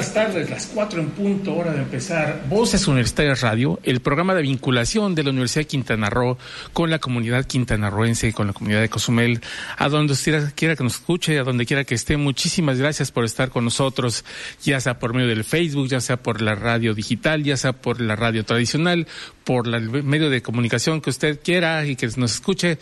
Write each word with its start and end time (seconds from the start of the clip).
Buenas 0.00 0.14
tardes, 0.14 0.48
las 0.48 0.66
cuatro 0.68 1.02
en 1.02 1.10
punto, 1.10 1.54
hora 1.54 1.72
de 1.72 1.80
empezar. 1.80 2.44
Voces 2.48 2.88
Universitarias 2.88 3.42
Radio, 3.42 3.78
el 3.82 4.00
programa 4.00 4.34
de 4.34 4.40
vinculación 4.40 5.14
de 5.14 5.24
la 5.24 5.28
Universidad 5.28 5.64
de 5.64 5.66
Quintana 5.66 6.08
Roo 6.08 6.38
con 6.72 6.88
la 6.88 6.98
comunidad 6.98 7.44
quintanarroense 7.44 8.28
y 8.28 8.32
con 8.32 8.46
la 8.46 8.54
comunidad 8.54 8.80
de 8.80 8.88
Cozumel. 8.88 9.42
A 9.76 9.90
donde 9.90 10.14
quiera, 10.14 10.50
quiera 10.54 10.74
que 10.74 10.84
nos 10.84 10.94
escuche, 10.94 11.38
a 11.38 11.42
donde 11.42 11.66
quiera 11.66 11.84
que 11.84 11.94
esté, 11.94 12.16
muchísimas 12.16 12.78
gracias 12.78 13.10
por 13.12 13.26
estar 13.26 13.50
con 13.50 13.62
nosotros, 13.66 14.24
ya 14.62 14.80
sea 14.80 14.98
por 14.98 15.12
medio 15.12 15.28
del 15.28 15.44
Facebook, 15.44 15.88
ya 15.88 16.00
sea 16.00 16.16
por 16.16 16.40
la 16.40 16.54
radio 16.54 16.94
digital, 16.94 17.44
ya 17.44 17.58
sea 17.58 17.74
por 17.74 18.00
la 18.00 18.16
radio 18.16 18.42
tradicional, 18.42 19.06
por 19.44 19.68
el 19.68 20.02
medio 20.02 20.30
de 20.30 20.40
comunicación 20.40 21.02
que 21.02 21.10
usted 21.10 21.40
quiera 21.44 21.84
y 21.84 21.96
que 21.96 22.08
nos 22.16 22.32
escuche. 22.36 22.78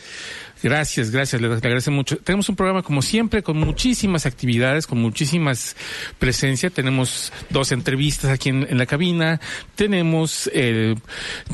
Gracias, 0.62 1.10
gracias, 1.10 1.40
le, 1.40 1.48
agradecemos 1.48 1.96
mucho. 1.96 2.16
Tenemos 2.18 2.48
un 2.48 2.56
programa 2.56 2.82
como 2.82 3.02
siempre 3.02 3.42
con 3.42 3.58
muchísimas 3.58 4.26
actividades, 4.26 4.86
con 4.86 4.98
muchísimas 4.98 5.76
presencia. 6.18 6.70
Tenemos 6.70 7.32
dos 7.50 7.72
entrevistas 7.72 8.30
aquí 8.30 8.48
en, 8.48 8.66
en 8.68 8.78
la 8.78 8.86
cabina, 8.86 9.40
tenemos 9.76 10.50
eh, 10.52 10.94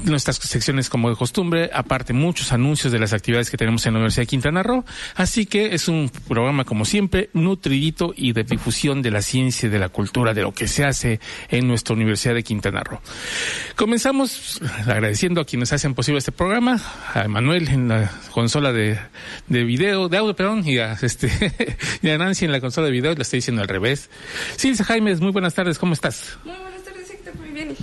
nuestras 0.04 0.36
secciones 0.36 0.88
como 0.88 1.10
de 1.10 1.16
costumbre, 1.16 1.70
aparte 1.73 2.12
muchos 2.12 2.52
anuncios 2.52 2.92
de 2.92 2.98
las 2.98 3.12
actividades 3.12 3.51
que 3.51 3.56
tenemos 3.56 3.84
en 3.87 3.92
la 3.95 3.98
Universidad 3.98 4.23
de 4.23 4.29
Quintana 4.29 4.62
Roo. 4.62 4.84
Así 5.14 5.46
que 5.46 5.74
es 5.74 5.88
un 5.88 6.10
programa 6.29 6.64
como 6.64 6.84
siempre 6.84 7.30
nutridito 7.32 8.14
y 8.16 8.32
de 8.32 8.45
difusión 8.45 9.02
de 9.02 9.10
la 9.10 9.23
ciencia 9.23 9.66
y 9.66 9.70
de 9.70 9.79
la 9.79 9.88
cultura, 9.88 10.34
de 10.34 10.42
lo 10.42 10.52
que 10.52 10.68
se 10.68 10.84
hace 10.84 11.20
en 11.48 11.68
nuestra 11.68 11.95
Universidad 11.95 12.34
de 12.34 12.42
Quintana 12.42 12.82
Roo. 12.82 13.01
Comenzamos 13.76 14.60
agradeciendo 14.86 15.40
a 15.40 15.45
quienes 15.45 15.73
hacen 15.73 15.95
posible 15.95 16.18
este 16.18 16.32
programa, 16.32 16.80
a 17.14 17.29
Manuel 17.29 17.68
en 17.68 17.88
la 17.88 18.10
consola 18.30 18.73
de, 18.73 18.93
de 19.48 19.64
video, 19.64 20.09
de 20.09 20.18
audio, 20.18 20.34
perdón, 20.34 20.66
y 20.66 20.78
a, 20.78 20.95
este, 21.00 21.30
y 22.02 22.10
a 22.10 22.18
Nancy 22.18 22.45
en 22.45 22.52
la 22.52 22.60
consola 22.60 22.87
de 22.87 22.92
video, 22.92 23.14
le 23.14 23.23
estoy 23.23 23.38
diciendo 23.38 23.62
al 23.62 23.68
revés. 23.68 24.10
Silvia 24.56 24.84
Jaime, 24.84 25.14
muy 25.16 25.32
buenas 25.32 25.54
tardes, 25.54 25.78
¿cómo 25.78 25.95
estás? 25.95 26.36
Muy 26.45 26.56
buenas 26.56 26.82
tardes, 26.82 27.10
Héctor, 27.10 27.34
muy 27.36 27.48
bien. 27.51 27.74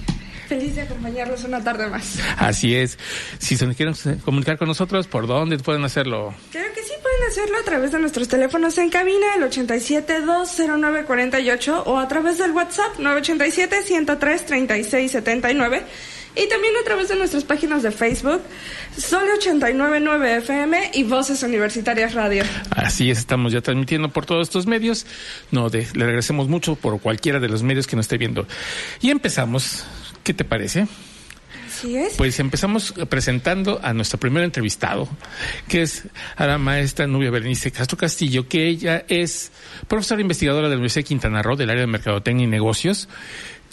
Feliz 0.47 0.75
de 0.75 0.81
acompañarlos 0.81 1.43
una 1.45 1.63
tarde 1.63 1.87
más. 1.87 2.19
Así 2.37 2.75
es. 2.75 2.99
Si 3.39 3.55
se 3.55 3.65
quieren 3.73 3.95
comunicar 4.25 4.57
con 4.57 4.67
nosotros, 4.67 5.07
¿por 5.07 5.25
dónde 5.25 5.57
pueden 5.59 5.85
hacerlo? 5.85 6.35
Claro 6.51 6.73
que 6.73 6.81
sí, 6.81 6.91
pueden 7.01 7.23
hacerlo 7.29 7.57
a 7.57 7.63
través 7.63 7.93
de 7.93 7.99
nuestros 7.99 8.27
teléfonos 8.27 8.77
en 8.77 8.89
cabina, 8.89 9.35
el 9.37 9.43
87-209-48 9.43 11.83
o 11.85 11.97
a 11.97 12.05
través 12.09 12.37
del 12.37 12.51
WhatsApp 12.51 12.97
987-103-3679 12.97 15.83
y 16.35 16.47
también 16.49 16.73
a 16.81 16.83
través 16.85 17.09
de 17.09 17.15
nuestras 17.15 17.43
páginas 17.43 17.83
de 17.83 17.91
Facebook, 17.91 18.41
Sol 18.97 19.23
899 19.37 20.37
FM 20.37 20.91
y 20.93 21.03
Voces 21.03 21.43
Universitarias 21.43 22.13
Radio. 22.13 22.43
Así 22.71 23.09
es, 23.11 23.19
estamos 23.19 23.51
ya 23.53 23.61
transmitiendo 23.61 24.09
por 24.09 24.25
todos 24.25 24.47
estos 24.47 24.65
medios. 24.67 25.05
No, 25.51 25.69
de- 25.69 25.87
le 25.93 26.03
agradecemos 26.03 26.47
mucho 26.47 26.75
por 26.75 26.99
cualquiera 27.01 27.39
de 27.39 27.49
los 27.49 27.63
medios 27.63 27.87
que 27.87 27.95
nos 27.95 28.05
esté 28.05 28.17
viendo. 28.17 28.47
Y 29.01 29.09
empezamos. 29.09 29.85
¿Qué 30.23 30.33
te 30.33 30.43
parece? 30.45 30.87
Así 31.67 31.95
es. 31.97 32.13
Pues 32.15 32.39
empezamos 32.39 32.93
presentando 33.09 33.79
a 33.81 33.93
nuestro 33.93 34.19
primer 34.19 34.43
entrevistado, 34.43 35.07
que 35.67 35.81
es 35.81 36.03
a 36.35 36.45
la 36.45 36.57
maestra 36.57 37.07
Nubia 37.07 37.31
Berenice 37.31 37.71
Castro 37.71 37.97
Castillo, 37.97 38.47
que 38.47 38.67
ella 38.67 39.03
es 39.07 39.51
profesora 39.87 40.21
investigadora 40.21 40.67
de 40.67 40.71
la 40.71 40.75
Universidad 40.75 40.99
de 41.05 41.07
Quintana 41.07 41.41
Roo 41.41 41.55
del 41.55 41.69
área 41.69 41.81
de 41.81 41.87
Mercadotecnia 41.87 42.43
y 42.43 42.47
Negocios, 42.47 43.09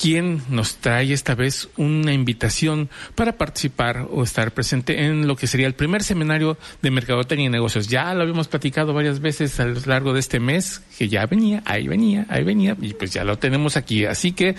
quien 0.01 0.43
nos 0.49 0.77
trae 0.77 1.13
esta 1.13 1.35
vez 1.35 1.69
una 1.77 2.13
invitación 2.13 2.89
para 3.15 3.33
participar 3.33 4.07
o 4.11 4.23
estar 4.23 4.53
presente 4.53 5.05
en 5.07 5.27
lo 5.27 5.37
que 5.37 5.47
sería 5.47 5.67
el 5.67 5.75
primer 5.75 6.03
seminario 6.05 6.57
de 6.83 6.91
Mercadotecnia 6.91 7.47
y 7.47 7.51
Negocios. 7.51 7.89
Ya 7.89 8.15
lo 8.15 8.23
habíamos 8.23 8.49
platicado 8.49 8.95
varias 8.95 9.21
veces 9.21 9.59
a 9.61 9.65
lo 9.65 9.81
largo 9.87 10.13
de 10.13 10.21
este 10.21 10.39
mes, 10.41 10.83
que 10.97 11.09
ya 11.09 11.27
venía, 11.27 11.63
ahí 11.67 11.89
venía, 11.89 12.27
ahí 12.29 12.45
venía, 12.45 12.77
y 12.81 12.95
pues 12.95 13.13
ya 13.13 13.25
lo 13.25 13.39
tenemos 13.39 13.77
aquí. 13.77 14.05
Así 14.05 14.33
que, 14.33 14.55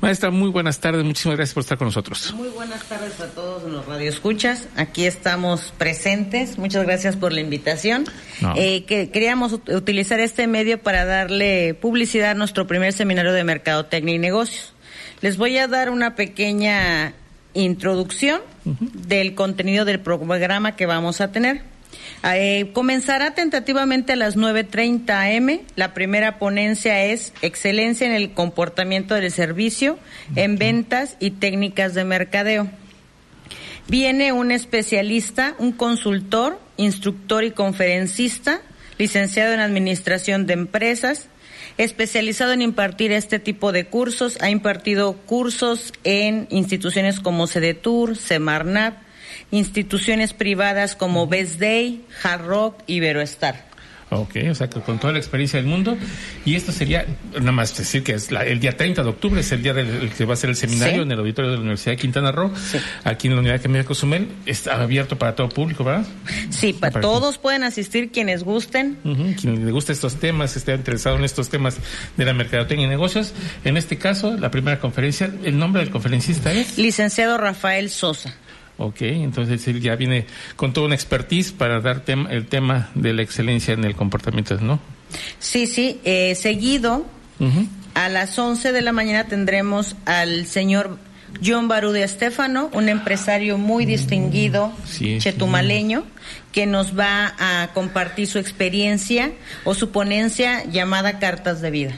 maestra, 0.00 0.30
muy 0.30 0.50
buenas 0.50 0.80
tardes, 0.80 1.04
muchísimas 1.04 1.36
gracias 1.36 1.54
por 1.54 1.62
estar 1.62 1.78
con 1.78 1.86
nosotros. 1.86 2.34
Muy 2.34 2.48
buenas 2.48 2.82
tardes 2.84 3.20
a 3.20 3.28
todos 3.28 3.70
los 3.70 3.86
radioescuchas. 3.86 4.68
Aquí 4.76 5.04
estamos 5.04 5.72
presentes. 5.78 6.58
Muchas 6.58 6.84
gracias 6.84 7.16
por 7.16 7.32
la 7.32 7.40
invitación. 7.40 8.04
No. 8.40 8.54
Eh, 8.56 8.84
que 8.84 9.10
queríamos 9.10 9.52
ut- 9.52 9.74
utilizar 9.76 10.18
este 10.20 10.46
medio 10.46 10.82
para 10.82 11.04
darle 11.04 11.74
publicidad 11.74 12.32
a 12.32 12.34
nuestro 12.34 12.66
primer 12.66 12.92
seminario 12.92 13.32
de 13.32 13.44
mercadotecnia 13.44 14.14
y 14.14 14.18
negocios. 14.18 14.71
Les 15.22 15.36
voy 15.36 15.56
a 15.58 15.68
dar 15.68 15.88
una 15.88 16.16
pequeña 16.16 17.14
introducción 17.54 18.40
del 18.64 19.36
contenido 19.36 19.84
del 19.84 20.00
programa 20.00 20.74
que 20.74 20.84
vamos 20.86 21.20
a 21.20 21.30
tener. 21.30 21.62
Eh, 22.24 22.70
comenzará 22.72 23.32
tentativamente 23.32 24.14
a 24.14 24.16
las 24.16 24.36
9.30 24.36 25.36
am. 25.36 25.60
La 25.76 25.94
primera 25.94 26.40
ponencia 26.40 27.04
es 27.04 27.32
Excelencia 27.40 28.04
en 28.04 28.14
el 28.14 28.32
comportamiento 28.32 29.14
del 29.14 29.30
servicio 29.30 29.96
en 30.34 30.58
ventas 30.58 31.16
y 31.20 31.30
técnicas 31.30 31.94
de 31.94 32.02
mercadeo. 32.02 32.68
Viene 33.86 34.32
un 34.32 34.50
especialista, 34.50 35.54
un 35.58 35.70
consultor, 35.70 36.58
instructor 36.76 37.44
y 37.44 37.52
conferencista, 37.52 38.60
licenciado 38.98 39.54
en 39.54 39.60
Administración 39.60 40.46
de 40.46 40.54
Empresas, 40.54 41.28
especializado 41.78 42.52
en 42.52 42.62
impartir 42.62 43.12
este 43.12 43.38
tipo 43.38 43.72
de 43.72 43.86
cursos. 43.86 44.38
Ha 44.40 44.50
impartido 44.50 45.14
cursos 45.14 45.92
en 46.04 46.46
instituciones 46.50 47.20
como 47.20 47.46
CEDETUR, 47.46 48.16
Semarnat, 48.16 48.96
instituciones 49.50 50.32
privadas 50.32 50.94
como 50.96 51.26
Best 51.26 51.58
Day, 51.58 52.04
Hard 52.22 52.46
Rock, 52.46 52.82
Iberoestar. 52.86 53.71
Ok, 54.12 54.36
o 54.50 54.54
sea, 54.54 54.68
que 54.68 54.80
con 54.80 54.98
toda 54.98 55.12
la 55.12 55.18
experiencia 55.18 55.58
del 55.58 55.66
mundo. 55.66 55.96
Y 56.44 56.54
esto 56.54 56.70
sería, 56.72 57.06
nada 57.38 57.52
más 57.52 57.76
decir 57.76 58.02
que 58.02 58.12
es 58.12 58.30
la- 58.30 58.44
el 58.44 58.60
día 58.60 58.76
30 58.76 59.02
de 59.02 59.08
octubre, 59.08 59.40
es 59.40 59.50
el 59.52 59.62
día 59.62 59.72
del 59.72 59.88
el 59.88 60.10
que 60.10 60.24
va 60.24 60.34
a 60.34 60.36
ser 60.36 60.50
el 60.50 60.56
seminario 60.56 60.96
Sí. 60.96 61.00
en 61.02 61.12
el 61.12 61.18
auditorio 61.18 61.50
de 61.50 61.56
la 61.56 61.60
Universidad 61.62 61.92
de 61.92 61.96
Quintana 61.96 62.30
Roo, 62.32 62.52
aquí 63.04 63.28
en 63.28 63.34
la 63.34 63.40
Unidad 63.40 63.56
Académica 63.56 63.78
de 63.80 63.84
Cozumel. 63.86 64.28
Está 64.46 64.80
abierto 64.82 65.16
para 65.18 65.34
todo 65.34 65.48
público, 65.48 65.84
¿verdad? 65.84 66.06
Sí, 66.50 66.72
pa- 66.72 66.90
Para- 66.90 67.00
todos 67.00 67.38
pueden 67.38 67.64
asistir 67.64 68.10
quienes 68.12 68.44
gusten. 68.44 68.98
Ujú, 69.04 69.34
Quien 69.40 69.64
le 69.64 69.72
guste 69.72 69.92
estos 69.92 70.16
temas, 70.16 70.56
esté 70.56 70.74
interesado 70.74 71.16
en 71.16 71.24
estos 71.24 71.48
temas 71.48 71.76
de 72.16 72.24
la 72.24 72.32
mercadotecnia 72.34 72.86
y 72.86 72.90
negocios. 72.90 73.32
En 73.64 73.76
este 73.76 73.96
caso, 73.98 74.36
la 74.36 74.50
primera 74.50 74.78
conferencia, 74.78 75.30
el 75.44 75.58
nombre 75.58 75.82
del 75.82 75.90
conferencista 75.90 76.52
es. 76.52 76.76
Licenciado 76.78 77.38
Rafael 77.38 77.88
Sosa. 77.90 78.34
Ok, 78.84 79.02
entonces 79.02 79.66
él 79.68 79.80
ya 79.80 79.94
viene 79.96 80.26
con 80.56 80.72
toda 80.72 80.86
una 80.86 80.94
expertise 80.96 81.52
para 81.52 81.80
dar 81.80 82.04
tem- 82.04 82.28
el 82.30 82.46
tema 82.46 82.90
de 82.94 83.12
la 83.12 83.22
excelencia 83.22 83.74
en 83.74 83.84
el 83.84 83.94
comportamiento, 83.94 84.58
¿no? 84.60 84.80
Sí, 85.38 85.66
sí, 85.66 86.00
eh, 86.04 86.34
seguido 86.34 87.06
a 87.94 88.08
las 88.08 88.38
11 88.38 88.72
de 88.72 88.82
la 88.82 88.92
mañana 88.92 89.24
tendremos 89.28 89.94
al 90.06 90.46
señor 90.46 90.96
John 91.44 91.66
Barude 91.68 92.02
Estefano, 92.02 92.70
un 92.72 92.88
empresario 92.88 93.56
muy 93.58 93.84
distinguido 93.86 94.72
Sí, 94.86 95.18
chetumaleño, 95.18 96.04
que 96.52 96.66
nos 96.66 96.96
va 96.98 97.34
a 97.38 97.68
compartir 97.72 98.26
su 98.26 98.38
experiencia 98.38 99.32
o 99.64 99.74
su 99.74 99.90
ponencia 99.90 100.64
llamada 100.70 101.18
Cartas 101.18 101.60
de 101.62 101.70
Vida. 101.70 101.92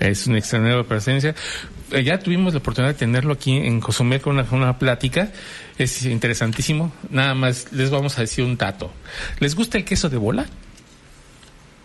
Es 0.00 0.26
una 0.26 0.38
extraordinaria 0.38 0.84
presencia. 0.84 1.34
Eh, 1.90 2.02
Ya 2.04 2.18
tuvimos 2.18 2.52
la 2.54 2.60
oportunidad 2.60 2.92
de 2.92 2.98
tenerlo 2.98 3.32
aquí 3.32 3.56
en 3.56 3.80
Cozumel 3.80 4.20
con 4.20 4.34
una, 4.38 4.46
una 4.50 4.78
plática. 4.78 5.30
Es 5.78 6.04
interesantísimo. 6.04 6.92
Nada 7.10 7.34
más 7.34 7.72
les 7.72 7.90
vamos 7.90 8.18
a 8.18 8.22
decir 8.22 8.44
un 8.44 8.56
dato. 8.56 8.92
¿Les 9.40 9.54
gusta 9.54 9.78
el 9.78 9.84
queso 9.84 10.08
de 10.08 10.16
bola? 10.16 10.46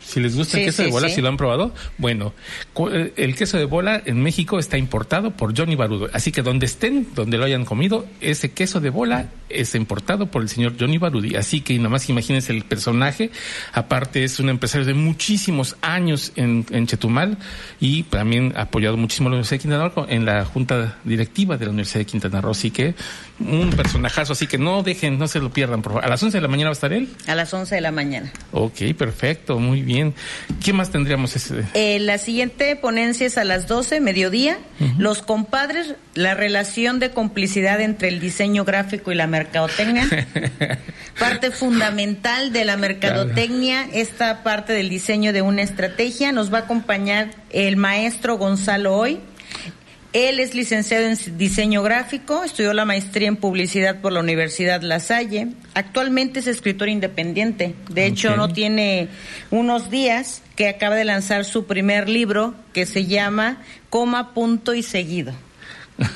Si 0.06 0.20
les 0.20 0.36
gusta 0.36 0.58
el 0.58 0.64
Sí, 0.64 0.66
queso 0.68 0.84
de 0.84 0.90
bola, 0.90 1.10
sí. 1.10 1.16
si 1.16 1.22
lo 1.22 1.30
han 1.30 1.38
probado, 1.38 1.74
bueno, 1.98 2.34
eh, 2.92 3.14
el 3.16 3.36
queso 3.36 3.58
de 3.58 3.66
bola 3.66 4.02
en 4.06 4.22
México 4.22 4.60
está 4.60 4.78
importado 4.78 5.32
por 5.32 5.58
Johnny 5.58 5.76
Barudo. 5.76 6.10
Así 6.14 6.32
que 6.32 6.42
donde 6.42 6.66
estén, 6.66 7.08
donde 7.16 7.38
lo 7.38 7.46
hayan 7.46 7.66
comido, 7.66 8.06
ese 8.22 8.52
queso 8.52 8.80
de 8.80 8.90
bola 8.90 9.30
es 9.50 9.76
importado 9.76 10.28
por 10.28 10.42
el 10.42 10.50
señor 10.50 10.74
Johnny 10.80 10.98
Barudi. 10.98 11.36
Así 11.36 11.62
que 11.62 11.78
nada 11.78 11.90
más 11.90 12.10
imagínense 12.10 12.52
el 12.52 12.64
personaje. 12.64 13.32
Aparte 13.72 14.24
es 14.24 14.40
un 14.40 14.50
empresario 14.50 14.86
de 14.86 14.94
muchísimos 14.94 15.76
años 15.82 16.32
en, 16.36 16.66
en 16.72 16.88
Chetumal 16.88 17.38
y 17.80 18.04
también 18.04 18.54
ha 18.56 18.64
apoyado 18.64 18.98
muchísimo 18.98 19.28
a 19.28 19.32
la 19.32 19.36
Universidad 19.38 19.58
de 19.58 19.62
Quintana 19.62 19.90
Roo 19.90 20.06
en 20.10 20.26
la 20.26 20.46
junta 20.46 20.98
directiva 21.04 21.58
de 21.58 21.66
la 21.66 21.72
Universidad 21.72 22.00
de 22.00 22.06
Quintana 22.06 22.42
Roo. 22.42 22.52
Así 22.52 22.72
que 22.72 22.96
un 23.40 23.72
personajazo. 23.72 24.34
Así 24.34 24.48
que 24.48 24.58
no 24.58 24.84
dejen, 24.84 25.18
no 25.18 25.28
se 25.28 25.40
lo 25.40 25.52
pierdan. 25.52 25.82
Por 25.82 25.94
favor. 25.94 26.06
A 26.06 26.10
las 26.10 26.22
11 26.22 26.38
de 26.38 26.42
la 26.42 26.48
mañana 26.48 26.70
va 26.70 26.72
a 26.72 26.74
estar 26.74 26.94
él. 26.94 27.10
A 27.28 27.36
las 27.36 27.54
11 27.54 27.76
de 27.76 27.82
la 27.82 27.92
mañana. 27.92 28.32
Ok, 28.52 28.94
perfecto, 28.98 29.60
muy 29.60 29.82
bien. 29.82 30.14
¿Qué 30.64 30.74
más 30.74 30.92
tendríamos? 30.92 31.36
Ese? 31.36 31.64
Eh, 31.74 32.00
la 32.00 32.18
siguiente 32.18 32.76
ponencia 32.76 33.28
es 33.28 33.38
a 33.38 33.44
las 33.44 33.68
12, 33.68 34.00
mediodía. 34.00 34.58
Los 34.98 35.22
compadres, 35.22 35.96
la 36.14 36.34
relación 36.34 37.00
de 37.00 37.12
complicidad 37.12 37.80
entre 37.80 38.10
el 38.10 38.20
diseño 38.20 38.66
gráfico 38.66 39.12
y 39.12 39.16
la 39.16 39.28
mercadotecnia. 39.28 40.08
parte 41.20 41.52
fundamental 41.52 42.52
de 42.52 42.66
la 42.66 42.76
mercadotecnia, 42.76 43.88
esta 43.94 44.44
parte 44.44 44.74
del 44.74 44.90
diseño 44.90 45.32
de 45.32 45.42
una 45.42 45.62
estrategia. 45.62 46.32
Nos 46.32 46.54
va 46.54 46.60
a 46.60 46.62
acompañar 46.62 47.32
el 47.50 47.78
maestro 47.78 48.38
Gonzalo 48.38 48.96
Hoy. 48.96 49.20
Él 50.14 50.40
es 50.40 50.54
licenciado 50.54 51.08
en 51.08 51.18
diseño 51.40 51.82
gráfico, 51.82 52.44
estudió 52.44 52.74
la 52.74 52.86
maestría 52.86 53.28
en 53.28 53.36
publicidad 53.36 54.00
por 54.00 54.12
la 54.12 54.20
Universidad 54.20 54.84
La 54.84 55.00
Salle. 55.00 55.48
Actualmente 55.74 56.40
es 56.40 56.46
escritor 56.46 56.88
independiente. 56.88 57.74
De 57.90 58.06
hecho, 58.06 58.38
no 58.38 58.48
tiene 58.54 59.08
unos 59.50 59.90
días 59.90 60.44
que 60.56 60.70
acaba 60.70 60.96
de 60.96 61.06
lanzar 61.06 61.46
su 61.46 61.66
primer 61.66 62.10
libro 62.10 62.54
que 62.74 62.86
se 62.86 63.08
llama 63.08 63.58
Coma, 63.90 64.36
punto 64.36 64.76
y 64.76 64.84
seguido. 64.84 65.34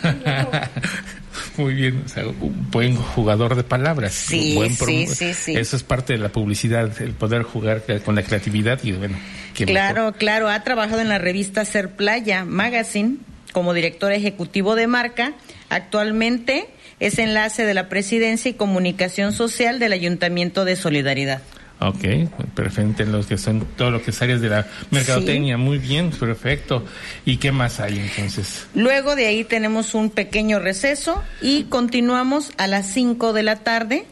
Muy 1.58 1.74
bien, 1.74 2.04
o 2.06 2.10
sea, 2.10 2.28
un 2.28 2.70
buen 2.70 2.96
jugador 2.96 3.56
de 3.56 3.64
palabras. 3.64 4.14
Sí, 4.14 4.54
buen 4.56 4.76
sí, 4.76 5.08
sí, 5.08 5.34
sí, 5.34 5.56
Eso 5.56 5.76
es 5.76 5.82
parte 5.82 6.14
de 6.14 6.20
la 6.20 6.30
publicidad, 6.30 7.02
el 7.02 7.14
poder 7.14 7.42
jugar 7.42 7.84
con 8.06 8.14
la 8.14 8.22
creatividad 8.22 8.80
y 8.84 8.92
bueno. 8.92 9.18
Claro, 9.56 10.14
claro, 10.14 10.50
ha 10.50 10.64
trabajado 10.64 11.02
en 11.02 11.10
la 11.10 11.18
revista 11.18 11.66
Ser 11.66 11.96
Playa 11.96 12.46
Magazine 12.46 13.18
como 13.58 13.74
director 13.74 14.12
ejecutivo 14.12 14.76
de 14.76 14.86
marca. 14.86 15.34
Actualmente 15.70 16.68
es 17.00 17.18
enlace 17.18 17.66
de 17.66 17.74
la 17.74 17.90
presidencia 17.90 18.52
y 18.52 18.54
comunicación 18.54 19.34
social 19.34 19.80
del 19.80 19.94
Ayuntamiento 19.94 20.64
de 20.64 20.76
Solidaridad. 20.76 21.42
Ok, 21.80 22.30
perfecto, 22.54 23.02
en 23.02 23.12
los 23.12 23.26
que 23.26 23.40
son 23.40 23.66
todo 23.76 23.90
lo 23.90 24.04
que 24.04 24.12
es 24.12 24.22
áreas 24.22 24.42
de 24.42 24.50
la 24.50 24.68
mercadotecnia, 24.92 25.58
muy 25.58 25.80
bien, 25.80 26.12
perfecto. 26.12 26.86
¿Y 27.26 27.38
qué 27.38 27.52
más 27.52 27.80
hay 27.80 27.98
entonces? 27.98 28.68
Luego 28.76 29.16
de 29.16 29.26
ahí 29.26 29.44
tenemos 29.44 29.96
un 29.96 30.12
pequeño 30.12 30.60
receso 30.60 31.24
y 31.42 31.64
continuamos 31.64 32.52
a 32.58 32.68
las 32.68 32.86
5 32.86 33.34
de 33.34 33.42
la 33.42 33.56
tarde 33.56 34.06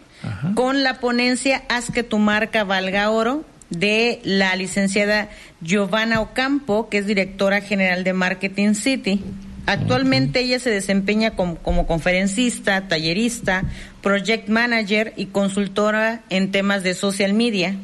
con 0.56 0.82
la 0.82 1.00
ponencia 1.00 1.62
Haz 1.70 1.92
que 1.92 2.02
tu 2.02 2.18
marca 2.18 2.64
valga 2.64 3.12
oro 3.12 3.46
de 3.70 4.20
la 4.24 4.56
licenciada 4.56 5.30
Giovanna 5.62 6.22
Ocampo, 6.22 6.90
que 6.90 7.00
es 7.00 7.08
directora 7.08 7.62
general 7.62 8.04
de 8.04 8.14
Marketing 8.14 8.74
City. 8.74 9.24
Actualmente 9.66 10.42
ella 10.42 10.60
se 10.60 10.70
desempeña 10.70 11.32
como, 11.32 11.88
conferencista, 11.88 12.88
tallerista, 12.88 13.64
project 14.02 14.48
manager 14.48 15.14
y 15.16 15.28
consultora 15.28 16.22
en 16.30 16.52
temas 16.52 16.84
de 16.84 16.94
social 16.94 17.34
media. 17.34 17.76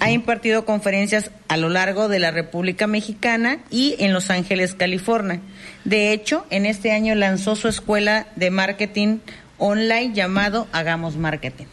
Ha 0.00 0.10
impartido 0.10 0.64
conferencias 0.64 1.30
a 1.48 1.56
lo 1.56 1.68
largo 1.68 2.08
de 2.08 2.18
la 2.18 2.30
República 2.30 2.86
Mexicana 2.86 3.58
y 3.70 3.96
en 3.98 4.12
Los 4.12 4.30
Ángeles, 4.30 4.74
California. 4.74 5.40
De 5.84 6.12
hecho, 6.12 6.46
en 6.50 6.66
este 6.66 6.92
año 6.92 7.14
lanzó 7.14 7.56
su 7.56 7.68
escuela 7.68 8.26
de 8.36 8.50
marketing 8.50 9.18
online 9.58 10.12
llamado 10.14 10.66
Hagamos 10.72 11.16
Marketing. 11.16 11.66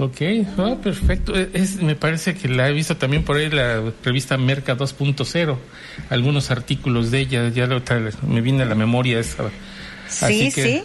Ok, 0.00 0.20
oh, 0.58 0.76
perfecto. 0.76 1.34
Es, 1.34 1.82
me 1.82 1.96
parece 1.96 2.34
que 2.34 2.46
la 2.48 2.68
he 2.68 2.72
visto 2.72 2.96
también 2.96 3.24
por 3.24 3.36
ahí 3.36 3.50
la 3.50 3.82
revista 4.04 4.36
Merca 4.38 4.76
2.0, 4.76 5.56
algunos 6.08 6.52
artículos 6.52 7.10
de 7.10 7.20
ella, 7.20 7.48
ya 7.48 7.66
lo, 7.66 7.82
me 8.28 8.40
viene 8.40 8.62
a 8.62 8.66
la 8.66 8.76
memoria 8.76 9.18
esa. 9.18 9.50
Sí, 10.08 10.52
sí. 10.52 10.82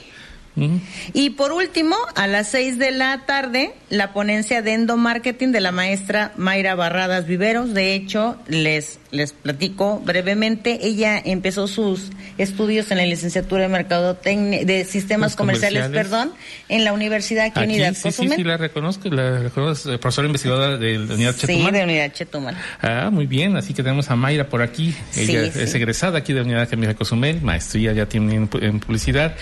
Y 1.13 1.31
por 1.31 1.51
último, 1.51 1.95
a 2.15 2.27
las 2.27 2.49
seis 2.49 2.77
de 2.77 2.91
la 2.91 3.25
tarde, 3.25 3.73
la 3.89 4.13
ponencia 4.13 4.61
de 4.61 4.73
endomarketing 4.73 5.51
de 5.51 5.61
la 5.61 5.71
maestra 5.71 6.31
Mayra 6.37 6.75
Barradas 6.75 7.25
Viveros. 7.25 7.73
De 7.73 7.95
hecho, 7.95 8.37
les, 8.47 8.99
les 9.11 9.33
platico 9.33 9.99
brevemente. 9.99 10.79
Ella 10.83 11.21
empezó 11.23 11.67
sus 11.67 12.11
estudios 12.37 12.91
en 12.91 12.97
la 12.97 13.05
licenciatura 13.05 13.63
de 13.63 13.69
Mercadotecnia, 13.69 14.63
de 14.63 14.85
Sistemas 14.85 15.35
comerciales, 15.35 15.89
perdón, 15.89 16.33
en 16.69 16.83
la 16.83 16.93
Universidad 16.93 17.45
aquí, 17.45 17.59
Unidad 17.59 17.93
sí, 17.93 18.11
Sí, 18.11 18.29
sí, 18.29 18.43
la 18.43 18.57
reconozco, 18.57 19.09
la 19.09 19.39
reconozco, 19.39 19.91
eh, 19.91 19.97
profesora 19.97 20.27
investigadora 20.27 20.77
de 20.77 20.99
la 20.99 21.13
Unidad 21.13 21.35
Chetumal. 21.35 21.71
Sí, 21.71 21.77
de 21.77 21.83
Unidad 21.83 22.13
Chetumal. 22.13 22.57
Ah, 22.81 23.09
muy 23.11 23.25
bien, 23.25 23.55
así 23.57 23.73
que 23.73 23.83
tenemos 23.83 24.09
a 24.09 24.15
Mayra 24.15 24.47
por 24.49 24.61
aquí. 24.61 24.93
Ella 25.15 25.43
es 25.43 25.73
egresada 25.73 26.19
aquí 26.19 26.33
de 26.33 26.39
la 26.39 26.45
Unidad 26.45 26.61
Académica 26.61 26.93
Cozumel, 26.93 27.41
maestría 27.41 27.93
ya 27.93 28.05
tiene 28.05 28.35
en, 28.35 28.79
publicidad. 28.79 29.35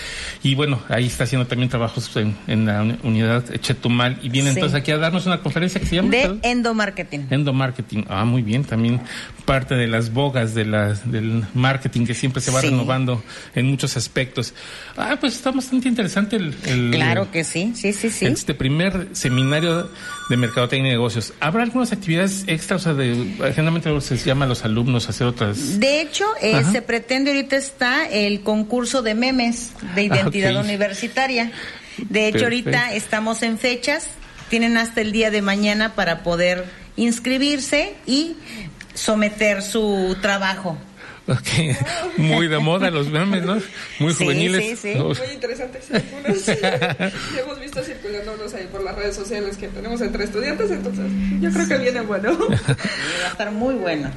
Y 0.44 0.56
bueno, 0.56 0.82
ahí 1.02 1.08
está 1.08 1.26
haciendo 1.26 1.48
también 1.48 1.70
trabajos 1.70 2.12
en, 2.16 2.66
la 2.66 2.82
Unidad 3.04 3.44
Chetumal. 3.60 4.20
Y 4.22 4.30
viene 4.30 4.52
entonces 4.52 4.76
aquí 4.76 4.92
a 4.92 4.98
darnos 4.98 5.26
una 5.26 5.40
conferencia 5.42 5.80
que 5.80 5.88
se 5.88 5.96
llama... 5.96 6.10
De 6.10 6.40
endomarketing. 6.44 7.28
Endomarketing, 7.30 8.06
ah, 8.10 8.26
muy 8.26 8.42
bien, 8.42 8.64
también 8.64 9.02
parte 9.46 9.76
de 9.76 9.88
las 9.88 10.14
bogas 10.14 10.54
de 10.54 10.62
del 11.06 11.44
marketing 11.54 12.06
que 12.06 12.14
siempre 12.14 12.42
se 12.42 12.52
va 12.52 12.62
renovando 12.62 13.24
en 13.56 13.66
muchos 13.66 13.98
aspectos. 13.98 14.54
Ah, 14.96 15.18
pues 15.20 15.36
está 15.36 15.52
bastante 15.52 15.90
interesante 15.90 16.38
el, 16.38 16.92
Claro 16.92 17.32
que 17.32 17.44
sí, 17.44 17.74
sí, 17.76 17.94
sí, 17.94 18.10
sí. 18.10 18.26
Este 18.26 18.54
primer 18.54 19.10
seminario 19.14 19.90
de 20.32 20.38
mercadotecnia 20.38 20.90
y 20.90 20.94
negocios. 20.94 21.34
¿Habrá 21.42 21.64
algunas 21.64 21.92
actividades 21.92 22.46
extras? 22.48 22.82
O 22.82 22.84
sea, 22.86 22.94
de, 22.94 23.14
generalmente 23.54 24.00
se 24.02 24.18
llama 24.18 24.46
a 24.46 24.48
los 24.48 24.64
alumnos 24.64 25.08
a 25.08 25.10
hacer 25.10 25.28
otras. 25.28 25.80
De 25.80 26.02
hecho, 26.02 26.26
eh, 26.42 26.64
se 26.72 26.82
pretende 26.82 27.32
ahorita 27.32 27.58
está 27.58 28.08
el 28.08 28.42
concurso 28.42 29.02
de 29.02 29.14
memes 29.14 29.74
de 29.94 30.02
ah, 30.02 30.06
identidad 30.06 30.56
universitaria. 30.56 31.52
De 31.98 32.28
hecho, 32.28 32.46
ahorita 32.46 32.94
estamos 32.94 33.44
en 33.44 33.60
fechas. 33.60 34.08
Tienen 34.50 34.78
hasta 34.78 35.02
el 35.02 35.12
día 35.12 35.32
de 35.32 35.42
mañana 35.42 35.96
para 35.96 36.24
poder 36.24 36.66
inscribirse 36.96 37.94
y 38.06 38.38
someter 38.94 39.62
su 39.62 40.18
trabajo. 40.22 40.78
Okay. 41.40 41.76
Muy 42.18 42.48
de 42.48 42.60
moda 42.60 42.90
los 42.90 43.10
memes, 43.10 43.44
¿no? 43.44 43.58
Muy 44.00 44.14
juveniles. 44.14 44.80
Sí, 44.80 44.94
sí. 44.94 45.00
Muy 45.00 45.16
interesantes 45.34 45.90
algunos. 45.92 46.48
hemos 47.38 47.60
visto 47.60 47.84
circulándonos 47.84 48.54
ahí 48.54 48.68
por 48.72 48.84
las 48.84 48.96
redes 48.96 49.16
sociales 49.16 49.56
que 49.56 49.68
tenemos 49.70 50.02
entre 50.02 50.26
estudiantes, 50.26 50.72
entonces 50.72 51.06
yo 51.40 51.52
creo 51.52 51.68
que 51.68 51.78
viene 51.78 52.02
bueno. 52.02 52.38
va 52.50 53.28
a 53.28 53.32
estar 53.32 53.52
muy 53.52 53.76
bueno. 53.76 54.12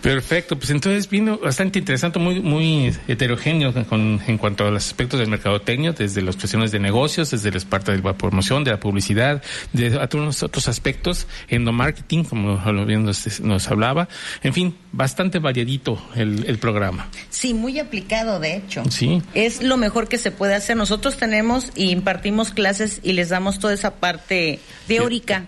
Perfecto, 0.00 0.56
pues 0.56 0.70
entonces 0.70 1.08
vino 1.08 1.38
bastante 1.38 1.78
interesante, 1.78 2.18
muy 2.18 2.40
muy 2.40 2.94
heterogéneo 3.08 3.72
con, 3.86 4.20
en 4.26 4.38
cuanto 4.38 4.66
a 4.66 4.70
los 4.70 4.86
aspectos 4.86 5.18
del 5.18 5.28
mercadotecnia, 5.28 5.92
desde 5.92 6.22
las 6.22 6.36
cuestiones 6.36 6.70
de 6.70 6.78
negocios, 6.78 7.30
desde 7.30 7.50
la 7.50 7.60
parte 7.68 7.92
de 7.92 7.98
la 7.98 8.14
promoción, 8.14 8.62
de 8.64 8.70
la 8.70 8.80
publicidad, 8.80 9.42
de 9.72 9.96
otros, 9.96 10.42
otros 10.42 10.68
aspectos, 10.68 11.26
endomarketing, 11.48 12.24
como 12.24 12.60
lo 12.72 12.86
bien 12.86 13.04
nos, 13.04 13.40
nos 13.40 13.68
hablaba. 13.68 14.08
En 14.42 14.54
fin, 14.54 14.76
bastante 14.92 15.38
variadito 15.38 16.00
el 16.14 16.44
el 16.46 16.58
programa. 16.60 17.08
Sí, 17.30 17.54
muy 17.54 17.78
aplicado, 17.78 18.38
de 18.38 18.56
hecho. 18.56 18.84
Sí. 18.90 19.22
Es 19.34 19.62
lo 19.62 19.76
mejor 19.76 20.08
que 20.08 20.18
se 20.18 20.30
puede 20.30 20.54
hacer. 20.54 20.76
Nosotros 20.76 21.16
tenemos 21.16 21.72
y 21.74 21.90
impartimos 21.90 22.50
clases 22.50 23.00
y 23.02 23.14
les 23.14 23.30
damos 23.30 23.58
toda 23.58 23.74
esa 23.74 23.94
parte 23.94 24.60
teórica. 24.86 25.46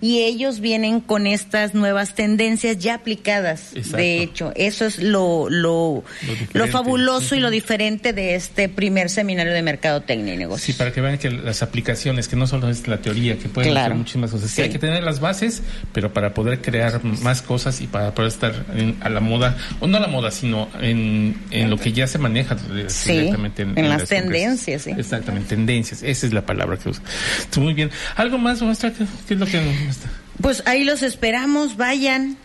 Y 0.00 0.20
ellos 0.20 0.60
vienen 0.60 1.00
con 1.00 1.26
estas 1.26 1.74
nuevas 1.74 2.14
tendencias 2.14 2.78
ya 2.78 2.94
aplicadas. 2.94 3.72
De 3.74 4.22
hecho, 4.22 4.52
eso 4.56 4.86
es 4.86 4.98
lo, 4.98 5.48
lo, 5.50 6.04
lo, 6.52 6.66
fabuloso 6.68 7.34
y 7.34 7.40
lo 7.40 7.50
diferente 7.50 8.12
de 8.12 8.34
este 8.34 8.68
primer 8.68 9.10
seminario 9.10 9.52
de 9.52 9.62
mercadotecnia 9.62 10.34
y 10.34 10.36
negocios. 10.36 10.66
Sí, 10.66 10.72
para 10.72 10.92
que 10.92 11.00
vean 11.00 11.18
que 11.18 11.30
las 11.30 11.62
aplicaciones, 11.62 12.28
que 12.28 12.36
no 12.36 12.46
solo 12.46 12.68
es 12.68 12.88
la 12.88 12.98
teoría, 12.98 13.38
que 13.38 13.48
pueden 13.48 13.76
hacer 13.76 13.94
muchísimas 13.94 14.30
cosas. 14.30 14.50
Sí, 14.50 14.62
hay 14.62 14.70
que 14.70 14.78
tener 14.78 15.02
las 15.02 15.20
bases, 15.20 15.62
pero 15.92 16.12
para 16.12 16.34
poder 16.34 16.60
crear 16.60 17.04
más 17.04 17.42
cosas 17.42 17.80
y 17.80 17.86
para 17.86 18.14
poder 18.14 18.32
estar 18.32 18.64
a 19.00 19.08
la 19.08 19.20
moda, 19.20 19.56
o 19.80 19.86
no 19.86 19.98
a 19.98 20.00
la 20.00 20.08
moda, 20.08 20.30
sino 20.38 20.68
en, 20.80 21.36
en 21.50 21.70
lo 21.70 21.76
que 21.76 21.92
ya 21.92 22.06
se 22.06 22.18
maneja 22.18 22.54
directamente 22.54 23.62
en, 23.62 23.88
las, 23.88 24.08
tendencias. 24.08 24.82
Sí. 24.82 24.90
Exactamente, 24.96 25.48
tendencias. 25.48 26.02
Esa 26.02 26.26
es 26.26 26.32
la 26.32 26.46
palabra 26.46 26.76
que 26.76 26.90
usa. 26.90 27.02
Muy 27.56 27.74
bien. 27.74 27.90
¿Algo 28.16 28.38
más, 28.38 28.62
muestra? 28.62 28.92
¿Qué, 28.92 29.04
es 29.04 29.38
lo 29.38 29.46
que 29.46 29.60
Pues 30.40 30.62
ahí 30.66 30.84
los 30.84 31.02
esperamos, 31.02 31.76
vayan. 31.76 32.36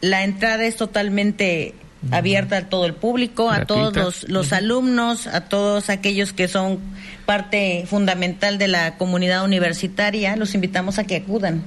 La 0.00 0.24
entrada 0.24 0.64
es 0.64 0.76
totalmente 0.76 1.74
abierta 2.10 2.56
a 2.56 2.68
todo 2.68 2.86
el 2.86 2.94
público, 2.94 3.50
a 3.50 3.64
todos 3.64 3.94
los, 3.94 4.28
los 4.28 4.52
alumnos, 4.52 5.28
a 5.28 5.42
todos 5.42 5.90
aquellos 5.90 6.32
que 6.32 6.48
son 6.48 6.80
parte 7.26 7.84
fundamental 7.86 8.58
de 8.58 8.68
la 8.68 8.96
comunidad 8.96 9.44
universitaria. 9.44 10.34
Los 10.36 10.54
invitamos 10.54 10.98
a 10.98 11.04
que 11.04 11.16
acudan. 11.16 11.62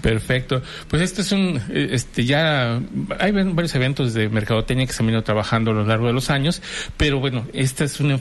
Perfecto. 0.00 0.62
Pues 0.88 1.02
este 1.02 1.22
es 1.22 1.32
un, 1.32 1.60
eh, 1.70 1.88
este 1.92 2.24
ya 2.24 2.80
hay 3.18 3.32
varios 3.32 3.74
eventos 3.74 4.14
de 4.14 4.28
mercadotecnia 4.28 4.86
que 4.86 4.92
se 4.92 5.02
han 5.02 5.06
venido 5.06 5.22
trabajando 5.22 5.72
a 5.72 5.74
lo 5.74 5.84
largo 5.84 6.06
de 6.06 6.12
los 6.12 6.30
años, 6.30 6.62
pero 6.96 7.18
bueno, 7.18 7.46
este 7.52 7.84
es 7.84 7.98
un, 8.00 8.12
eh, 8.12 8.18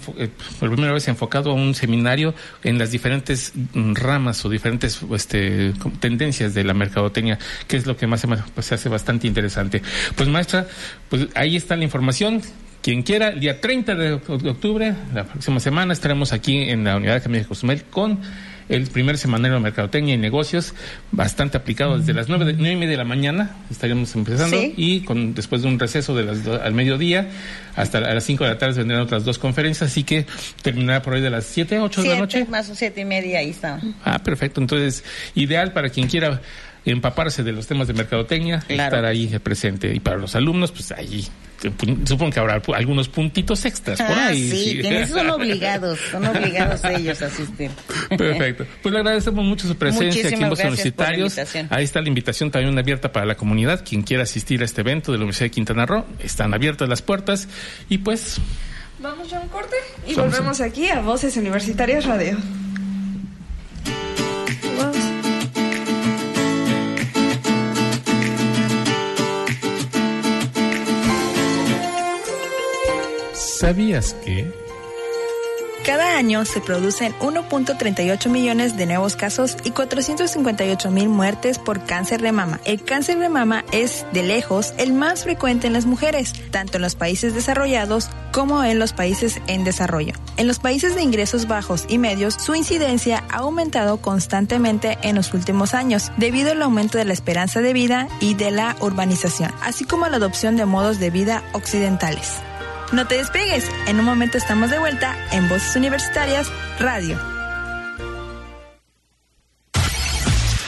por 0.59 0.71
primera 0.71 0.93
vez 0.93 1.07
enfocado 1.07 1.51
a 1.51 1.53
un 1.53 1.75
seminario 1.75 2.33
en 2.63 2.77
las 2.77 2.91
diferentes 2.91 3.53
ramas 3.73 4.43
o 4.45 4.49
diferentes 4.49 4.99
este, 5.13 5.73
tendencias 5.99 6.53
de 6.53 6.63
la 6.63 6.73
mercadotecnia, 6.73 7.37
que 7.67 7.77
es 7.77 7.85
lo 7.85 7.95
que 7.95 8.07
más 8.07 8.21
se, 8.21 8.27
pues, 8.27 8.65
se 8.65 8.75
hace 8.75 8.89
bastante 8.89 9.27
interesante. 9.27 9.81
Pues 10.15 10.27
maestra, 10.29 10.67
pues 11.09 11.27
ahí 11.35 11.55
está 11.55 11.75
la 11.75 11.83
información 11.83 12.41
quien 12.81 13.03
quiera, 13.03 13.29
el 13.29 13.39
día 13.39 13.59
30 13.59 13.95
de 13.95 14.13
octubre, 14.13 14.95
la 15.13 15.25
próxima 15.25 15.59
semana, 15.59 15.93
estaremos 15.93 16.31
aquí 16.31 16.69
en 16.69 16.85
la 16.85 16.95
Unidad 16.95 17.17
Académica 17.17 17.43
de 17.43 17.47
Cozumel 17.49 17.83
con 17.85 18.19
el 18.69 18.87
primer 18.87 19.17
semanario 19.17 19.55
de 19.57 19.63
mercadotecnia 19.63 20.15
y 20.15 20.17
negocios, 20.17 20.73
bastante 21.11 21.57
aplicado 21.57 21.97
desde 21.97 22.13
las 22.13 22.29
nueve, 22.29 22.45
de, 22.45 22.53
nueve 22.53 22.73
y 22.73 22.75
media 22.75 22.91
de 22.91 22.97
la 22.97 23.03
mañana, 23.03 23.55
estaríamos 23.71 24.13
empezando, 24.15 24.57
y 24.75 25.01
con 25.01 25.33
después 25.33 25.61
de 25.61 25.67
un 25.67 25.79
receso 25.79 26.15
de 26.15 26.23
las 26.23 26.45
al 26.47 26.73
mediodía, 26.73 27.29
hasta 27.75 27.99
a 27.99 28.13
las 28.13 28.23
cinco 28.23 28.43
de 28.43 28.51
la 28.51 28.57
tarde 28.57 28.79
vendrán 28.79 29.01
otras 29.01 29.23
dos 29.23 29.39
conferencias, 29.39 29.91
así 29.91 30.03
que 30.03 30.25
terminará 30.61 31.01
por 31.01 31.13
ahí 31.13 31.21
de 31.21 31.29
las 31.29 31.45
siete, 31.45 31.79
ocho 31.79 32.01
de 32.01 32.09
la 32.09 32.19
noche. 32.19 32.45
Más 32.49 32.69
o 32.69 32.75
siete 32.75 33.01
y 33.01 33.05
media, 33.05 33.39
ahí 33.39 33.49
está. 33.49 33.79
Ah, 34.03 34.19
perfecto, 34.19 34.61
entonces, 34.61 35.03
ideal 35.35 35.73
para 35.73 35.89
quien 35.89 36.07
quiera 36.07 36.41
empaparse 36.85 37.43
de 37.43 37.51
los 37.51 37.67
temas 37.67 37.87
de 37.87 37.93
mercadotecnia, 37.93 38.63
estar 38.67 39.05
ahí 39.05 39.27
presente. 39.39 39.93
Y 39.93 39.99
para 39.99 40.17
los 40.17 40.35
alumnos, 40.35 40.71
pues 40.71 40.91
ahí 40.91 41.27
supongo 42.05 42.31
que 42.31 42.39
habrá 42.39 42.61
algunos 42.75 43.07
puntitos 43.07 43.65
extras 43.65 44.01
por 44.01 44.17
ah, 44.17 44.27
ahí. 44.27 44.49
Sí, 44.49 45.05
son 45.07 45.29
obligados, 45.29 45.99
son 46.11 46.25
obligados 46.25 46.83
ellos 46.85 47.21
a 47.21 47.27
asistir. 47.27 47.71
Perfecto. 48.09 48.65
Pues 48.81 48.93
le 48.93 48.99
agradecemos 48.99 49.43
mucho 49.43 49.67
su 49.67 49.75
presencia 49.75 50.27
aquí 50.27 50.41
en 50.41 50.49
los 50.49 50.59
universitarios. 50.59 51.37
Ahí 51.69 51.83
está 51.83 52.01
la 52.01 52.07
invitación 52.07 52.51
también 52.51 52.77
abierta 52.77 53.11
para 53.11 53.25
la 53.25 53.35
comunidad. 53.35 53.83
Quien 53.87 54.03
quiera 54.03 54.23
asistir 54.23 54.61
a 54.61 54.65
este 54.65 54.81
evento 54.81 55.11
de 55.11 55.17
la 55.17 55.23
Universidad 55.23 55.45
de 55.45 55.51
Quintana 55.51 55.85
Roo, 55.85 56.05
están 56.19 56.53
abiertas 56.53 56.87
las 56.87 57.01
puertas. 57.01 57.47
Y 57.89 57.99
pues. 57.99 58.39
Vamos 58.99 59.31
a 59.31 59.39
un 59.39 59.47
corte 59.49 59.75
y 60.07 60.15
volvemos 60.15 60.59
aquí 60.59 60.89
a 60.89 61.01
Voces 61.01 61.37
Universitarias 61.37 62.05
Radio. 62.05 62.37
¿Sabías 73.67 74.13
que? 74.23 74.49
Cada 75.85 76.15
año 76.15 76.45
se 76.45 76.61
producen 76.61 77.11
1.38 77.19 78.29
millones 78.29 78.77
de 78.77 78.85
nuevos 78.85 79.17
casos 79.17 79.57
y 79.65 79.71
458 79.71 80.89
mil 80.89 81.09
muertes 81.09 81.59
por 81.59 81.83
cáncer 81.83 82.21
de 82.21 82.31
mama. 82.31 82.61
El 82.63 82.81
cáncer 82.81 83.19
de 83.19 83.27
mama 83.27 83.65
es, 83.73 84.05
de 84.13 84.23
lejos, 84.23 84.73
el 84.77 84.93
más 84.93 85.25
frecuente 85.25 85.67
en 85.67 85.73
las 85.73 85.85
mujeres, 85.85 86.31
tanto 86.49 86.77
en 86.77 86.83
los 86.83 86.95
países 86.95 87.33
desarrollados 87.33 88.09
como 88.31 88.63
en 88.63 88.79
los 88.79 88.93
países 88.93 89.41
en 89.47 89.65
desarrollo. 89.65 90.13
En 90.37 90.47
los 90.47 90.59
países 90.59 90.95
de 90.95 91.01
ingresos 91.01 91.49
bajos 91.49 91.87
y 91.89 91.97
medios, 91.97 92.35
su 92.35 92.55
incidencia 92.55 93.25
ha 93.29 93.39
aumentado 93.39 93.97
constantemente 93.97 94.97
en 95.01 95.17
los 95.17 95.33
últimos 95.33 95.73
años, 95.73 96.13
debido 96.15 96.53
al 96.53 96.61
aumento 96.61 96.97
de 96.97 97.03
la 97.03 97.11
esperanza 97.11 97.59
de 97.59 97.73
vida 97.73 98.07
y 98.21 98.33
de 98.33 98.49
la 98.49 98.77
urbanización, 98.79 99.51
así 99.61 99.83
como 99.83 100.05
a 100.05 100.09
la 100.09 100.15
adopción 100.15 100.55
de 100.55 100.65
modos 100.65 100.99
de 100.99 101.09
vida 101.09 101.43
occidentales. 101.51 102.39
No 102.91 103.05
te 103.05 103.15
despegues, 103.15 103.65
en 103.87 103.99
un 103.99 104.05
momento 104.05 104.37
estamos 104.37 104.69
de 104.69 104.79
vuelta 104.79 105.15
en 105.31 105.49
Voces 105.49 105.75
Universitarias 105.75 106.47
Radio. 106.79 107.19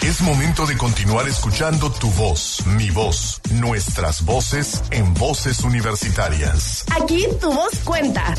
Es 0.02 0.22
momento 0.22 0.66
de 0.66 0.76
continuar 0.76 1.30
escuchando 1.30 1.92
tu 1.92 2.10
voz, 2.12 2.66
mi 2.66 2.90
voz, 2.90 3.40
nuestras 3.54 4.26
voces 4.26 4.84
en 4.92 5.14
Voces 5.14 5.62
Universitarias. 5.62 6.84
Aquí 7.02 7.26
tu 7.40 7.54
voz 7.54 7.72
cuenta. 7.86 8.36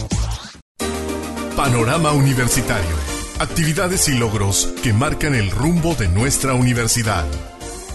Panorama 1.57 2.13
Universitario. 2.13 2.97
Actividades 3.39 4.09
y 4.09 4.19
logros 4.19 4.75
que 4.83 4.93
marcan 4.93 5.35
el 5.35 5.51
rumbo 5.51 5.95
de 5.95 6.09
nuestra 6.09 6.53
universidad. 6.53 7.25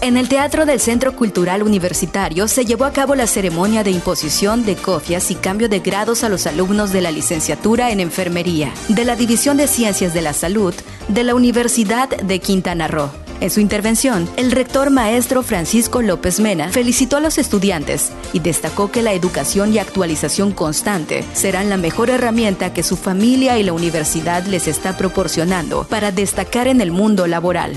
En 0.02 0.16
el 0.18 0.28
Teatro 0.28 0.66
del 0.66 0.78
Centro 0.78 1.16
Cultural 1.16 1.62
Universitario 1.62 2.48
se 2.48 2.64
llevó 2.64 2.84
a 2.84 2.92
cabo 2.92 3.14
la 3.14 3.26
ceremonia 3.26 3.82
de 3.82 3.90
imposición 3.90 4.64
de 4.64 4.76
cofias 4.76 5.30
y 5.30 5.34
cambio 5.34 5.68
de 5.68 5.80
grados 5.80 6.22
a 6.22 6.28
los 6.28 6.46
alumnos 6.46 6.92
de 6.92 7.00
la 7.00 7.10
licenciatura 7.10 7.90
en 7.90 8.00
enfermería 8.00 8.72
de 8.88 9.04
la 9.04 9.16
División 9.16 9.56
de 9.56 9.66
Ciencias 9.66 10.12
de 10.12 10.20
la 10.20 10.34
Salud 10.34 10.74
de 11.08 11.24
la 11.24 11.34
Universidad 11.34 12.08
de 12.10 12.38
Quintana 12.40 12.88
Roo. 12.88 13.10
En 13.40 13.50
su 13.50 13.60
intervención, 13.60 14.28
el 14.36 14.50
rector 14.50 14.90
maestro 14.90 15.42
Francisco 15.42 16.00
López 16.02 16.40
Mena 16.40 16.68
felicitó 16.70 17.16
a 17.16 17.20
los 17.20 17.36
estudiantes 17.36 18.10
y 18.32 18.40
destacó 18.40 18.90
que 18.90 19.02
la 19.02 19.12
educación 19.12 19.74
y 19.74 19.78
actualización 19.78 20.52
constante 20.52 21.24
serán 21.34 21.68
la 21.68 21.76
mejor 21.76 22.10
herramienta 22.10 22.72
que 22.72 22.82
su 22.82 22.96
familia 22.96 23.58
y 23.58 23.62
la 23.62 23.72
universidad 23.72 24.44
les 24.46 24.68
está 24.68 24.96
proporcionando 24.96 25.84
para 25.84 26.12
destacar 26.12 26.66
en 26.68 26.80
el 26.80 26.92
mundo 26.92 27.26
laboral. 27.26 27.76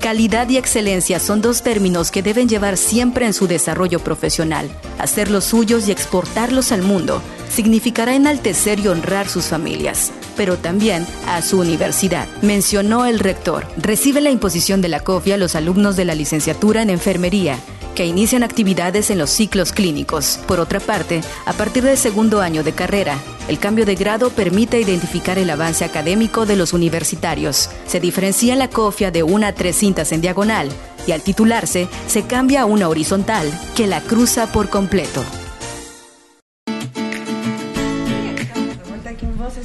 Calidad 0.00 0.48
y 0.48 0.56
excelencia 0.56 1.18
son 1.18 1.40
dos 1.42 1.62
términos 1.62 2.10
que 2.10 2.22
deben 2.22 2.48
llevar 2.48 2.76
siempre 2.76 3.26
en 3.26 3.32
su 3.32 3.46
desarrollo 3.48 3.98
profesional. 3.98 4.70
Hacerlos 4.98 5.44
suyos 5.44 5.88
y 5.88 5.92
exportarlos 5.92 6.70
al 6.70 6.82
mundo 6.82 7.22
significará 7.50 8.14
enaltecer 8.14 8.78
y 8.78 8.88
honrar 8.88 9.28
sus 9.28 9.46
familias, 9.46 10.12
pero 10.36 10.56
también 10.56 11.06
a 11.26 11.42
su 11.42 11.58
universidad, 11.58 12.28
mencionó 12.42 13.06
el 13.06 13.18
rector. 13.18 13.66
Recibe 13.78 14.20
la 14.20 14.30
imposición 14.30 14.80
de 14.80 14.88
la 14.88 15.00
COFIA 15.00 15.36
los 15.36 15.54
alumnos 15.54 15.96
de 15.96 16.04
la 16.04 16.14
licenciatura 16.14 16.82
en 16.82 16.90
enfermería 16.90 17.58
que 17.96 18.06
inician 18.06 18.44
actividades 18.44 19.10
en 19.10 19.18
los 19.18 19.30
ciclos 19.30 19.72
clínicos. 19.72 20.38
Por 20.46 20.60
otra 20.60 20.78
parte, 20.78 21.22
a 21.46 21.54
partir 21.54 21.82
del 21.82 21.96
segundo 21.96 22.42
año 22.42 22.62
de 22.62 22.72
carrera, 22.72 23.18
el 23.48 23.58
cambio 23.58 23.86
de 23.86 23.96
grado 23.96 24.30
permite 24.30 24.80
identificar 24.80 25.38
el 25.38 25.50
avance 25.50 25.84
académico 25.84 26.46
de 26.46 26.56
los 26.56 26.74
universitarios. 26.74 27.70
Se 27.86 27.98
diferencia 27.98 28.54
la 28.54 28.68
cofia 28.68 29.10
de 29.10 29.22
una 29.22 29.48
a 29.48 29.52
tres 29.54 29.76
cintas 29.76 30.12
en 30.12 30.20
diagonal 30.20 30.68
y 31.06 31.12
al 31.12 31.22
titularse 31.22 31.88
se 32.06 32.24
cambia 32.24 32.62
a 32.62 32.66
una 32.66 32.88
horizontal 32.88 33.50
que 33.74 33.86
la 33.86 34.02
cruza 34.02 34.52
por 34.52 34.68
completo. 34.68 35.24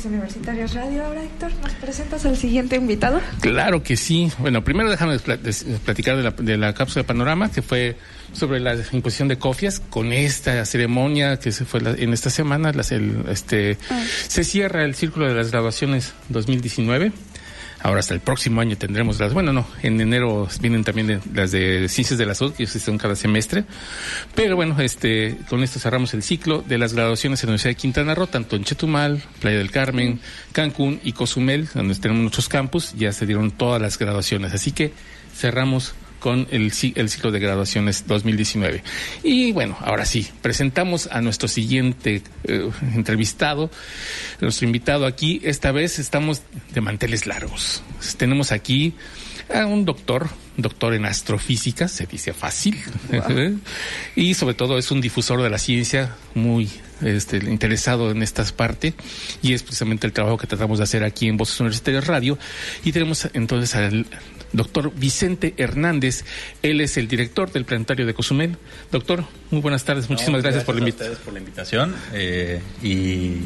Universitarias 0.04 0.74
Radio. 0.74 1.06
Ahora, 1.06 1.24
Héctor, 1.24 1.52
¿nos 1.62 1.72
presentas 1.74 2.26
al 2.26 2.36
siguiente 2.36 2.76
invitado? 2.76 3.22
Claro 3.40 3.82
que 3.82 3.96
sí. 3.96 4.32
Bueno, 4.40 4.64
primero 4.64 4.90
déjame 4.90 5.20
platicar 5.20 6.18
de 6.18 6.24
la, 6.24 6.32
de 6.32 6.58
la 6.58 6.74
cápsula 6.74 7.04
de 7.04 7.08
panorama, 7.08 7.50
que 7.50 7.62
fue 7.62 7.96
sobre 8.34 8.60
la 8.60 8.76
imposición 8.92 9.28
de 9.28 9.38
cofias 9.38 9.82
con 9.90 10.14
esta 10.14 10.66
ceremonia 10.66 11.38
que 11.40 11.52
se 11.52 11.66
fue 11.66 11.82
en 11.98 12.14
esta 12.14 12.30
semana. 12.30 12.72
Las, 12.72 12.92
el, 12.92 13.26
este, 13.30 13.78
ah. 13.90 14.04
Se 14.28 14.44
cierra 14.44 14.84
el 14.84 14.96
círculo 14.96 15.28
de 15.28 15.36
las 15.36 15.52
graduaciones 15.52 16.14
2019. 16.30 17.12
Ahora 17.84 18.00
hasta 18.02 18.14
el 18.14 18.20
próximo 18.20 18.62
año 18.62 18.78
tendremos 18.78 19.20
las, 19.20 19.34
bueno, 19.34 19.54
no, 19.54 19.66
en 19.82 20.00
enero 20.00 20.48
vienen 20.62 20.84
también 20.84 21.20
las 21.34 21.52
de 21.52 21.90
ciencias 21.90 22.20
de 22.20 22.28
la 22.28 22.36
salud, 22.36 22.54
que 22.54 22.68
son 22.68 23.00
cada 23.00 23.16
semestre. 23.16 23.66
Pero 24.36 24.56
bueno, 24.56 24.80
este, 24.80 25.38
con 25.50 25.64
esto 25.64 25.80
cerramos 25.80 26.14
el 26.14 26.22
ciclo 26.22 26.62
de 26.62 26.78
las 26.78 26.94
graduaciones 26.94 27.42
en 27.42 27.48
la 27.48 27.52
Universidad 27.52 27.72
de 27.72 27.76
Quintana 27.76 28.14
Roo, 28.14 28.28
tanto 28.28 28.56
en 28.56 28.66
Chetumal, 28.66 29.24
Playa 29.40 29.58
del 29.58 29.72
Carmen, 29.72 30.20
Cancún 30.52 31.00
y 31.04 31.14
Cozumel, 31.14 31.70
donde 31.74 31.96
tenemos 31.96 32.22
nuestros 32.22 32.50
campus, 32.50 32.94
ya 32.94 33.12
se 33.14 33.26
dieron 33.26 33.50
todas 33.50 33.82
las 33.82 33.98
graduaciones. 33.98 34.54
Así 34.54 34.72
que 34.72 34.94
cerramos 35.36 35.96
con 36.22 36.48
el, 36.52 36.72
el 36.96 37.10
ciclo 37.10 37.32
de 37.32 37.40
graduaciones 37.40 38.06
2019. 38.08 38.84
Y 39.24 39.52
bueno, 39.52 39.76
ahora 39.82 40.06
sí, 40.06 40.30
presentamos 40.42 41.10
a 41.12 41.20
nuestro 41.20 41.50
siguiente 41.50 42.22
eh, 42.46 42.70
entrevistado, 42.96 43.70
nuestro 44.40 44.68
invitado 44.68 45.06
aquí. 45.06 45.42
Esta 45.44 45.72
vez 45.74 46.00
estamos 46.00 46.44
de 46.74 46.80
manteles 46.80 47.26
largos. 47.26 47.84
Tenemos 48.18 48.52
aquí 48.52 48.94
a 49.54 49.66
un 49.66 49.84
doctor, 49.84 50.30
doctor 50.58 50.94
en 50.94 51.06
astrofísica, 51.06 51.88
se 51.88 52.06
dice 52.06 52.34
fácil, 52.34 52.78
y 54.16 54.36
sobre 54.36 54.54
todo 54.54 54.78
es 54.78 54.92
un 54.92 55.02
difusor 55.02 55.42
de 55.42 55.50
la 55.50 55.58
ciencia 55.58 56.16
muy 56.36 56.70
este, 57.02 57.38
interesado 57.38 58.12
en 58.12 58.22
esta 58.22 58.46
parte 58.46 58.94
y 59.42 59.54
es 59.54 59.64
precisamente 59.64 60.06
el 60.06 60.14
trabajo 60.14 60.38
que 60.38 60.48
tratamos 60.48 60.78
de 60.78 60.84
hacer 60.84 61.04
aquí 61.04 61.28
en 61.28 61.38
Voces 61.38 61.60
Universitarias 61.60 62.06
Radio 62.06 62.38
y 62.84 62.92
tenemos 62.92 63.28
entonces 63.34 63.76
al 63.76 64.06
doctor 64.54 64.92
Vicente 64.96 65.54
Hernández. 65.58 66.26
Él 66.62 66.82
es 66.82 66.98
el 66.98 67.08
director 67.08 67.52
del 67.52 67.66
Planetario 67.66 68.06
de 68.06 68.14
Cozumel. 68.14 68.58
Doctor, 68.92 69.26
muy 69.50 69.62
buenas 69.62 69.84
tardes. 69.84 70.10
Muchísimas 70.10 70.42
gracias, 70.42 70.64
por, 70.64 70.76
la 70.76 70.94
por 71.24 71.34
la 71.34 71.40
invitación. 71.40 71.96
Eh, 72.14 72.62
y 72.82 73.42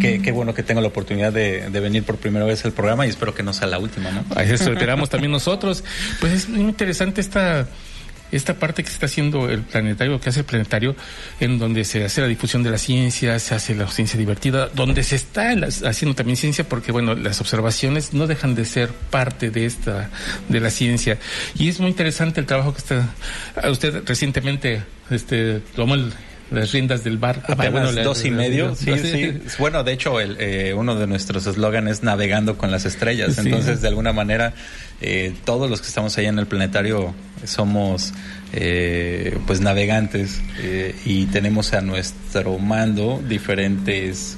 qué, 0.00 0.32
bueno 0.32 0.54
que 0.54 0.62
tengo 0.62 0.80
la 0.80 0.88
oportunidad 0.88 1.32
de, 1.32 1.68
venir 1.80 2.02
por 2.02 2.16
primera 2.16 2.44
vez 2.44 2.64
al 2.64 2.72
programa 2.72 3.06
y 3.06 3.10
espero 3.10 3.34
que 3.34 3.42
no 3.42 3.52
sea 3.52 3.68
la 3.68 3.78
última, 3.78 4.10
¿no? 4.10 4.24
Eso 4.40 4.72
esperamos 4.72 5.10
también 5.10 5.30
nosotros. 5.30 5.84
Pues 6.20 6.32
es 6.32 6.48
muy 6.48 6.60
interesante 6.60 7.20
esta 7.20 7.68
esta 8.32 8.54
parte 8.54 8.82
que 8.82 8.90
está 8.90 9.06
haciendo 9.06 9.48
el 9.48 9.62
planetario, 9.62 10.20
que 10.20 10.28
hace 10.28 10.40
el 10.40 10.46
planetario, 10.46 10.94
en 11.40 11.58
donde 11.58 11.84
se 11.84 12.04
hace 12.04 12.20
la 12.20 12.26
difusión 12.26 12.62
de 12.62 12.70
la 12.70 12.78
ciencia, 12.78 13.38
se 13.38 13.54
hace 13.54 13.74
la 13.74 13.88
ciencia 13.88 14.18
divertida, 14.18 14.68
donde 14.68 15.02
se 15.02 15.16
está 15.16 15.50
haciendo 15.84 16.14
también 16.14 16.36
ciencia, 16.36 16.68
porque 16.68 16.92
bueno, 16.92 17.14
las 17.14 17.40
observaciones 17.40 18.12
no 18.12 18.26
dejan 18.26 18.54
de 18.54 18.64
ser 18.64 18.90
parte 18.90 19.50
de 19.50 19.66
esta, 19.66 20.10
de 20.48 20.60
la 20.60 20.70
ciencia. 20.70 21.18
Y 21.58 21.68
es 21.68 21.80
muy 21.80 21.90
interesante 21.90 22.40
el 22.40 22.46
trabajo 22.46 22.72
que 22.72 22.78
está, 22.78 23.14
usted 23.68 24.02
recientemente 24.06 24.82
este, 25.10 25.60
tomó 25.74 25.94
el, 25.94 26.12
las 26.50 26.72
riendas 26.72 27.04
del 27.04 27.18
bar. 27.18 27.42
Apenas 27.46 27.94
dos 28.02 28.24
y 28.24 28.30
medio. 28.30 28.74
Sí, 28.74 28.92
sí. 28.98 29.40
Bueno, 29.58 29.84
de 29.84 29.92
hecho, 29.92 30.20
el, 30.20 30.36
eh, 30.40 30.74
uno 30.74 30.96
de 30.96 31.06
nuestros 31.06 31.46
eslóganes 31.46 31.90
es 31.90 32.02
navegando 32.02 32.58
con 32.58 32.70
las 32.70 32.84
estrellas. 32.84 33.38
Entonces, 33.38 33.80
de 33.80 33.88
alguna 33.88 34.12
manera, 34.12 34.54
eh, 35.00 35.34
todos 35.44 35.70
los 35.70 35.80
que 35.80 35.88
estamos 35.88 36.16
ahí 36.18 36.26
en 36.26 36.38
el 36.38 36.46
planetario 36.46 37.14
somos 37.44 38.12
eh, 38.52 39.38
pues 39.46 39.60
navegantes 39.60 40.40
y 41.06 41.24
tenemos 41.26 41.72
a 41.72 41.80
nuestro 41.80 42.58
mando 42.58 43.22
diferentes 43.26 44.36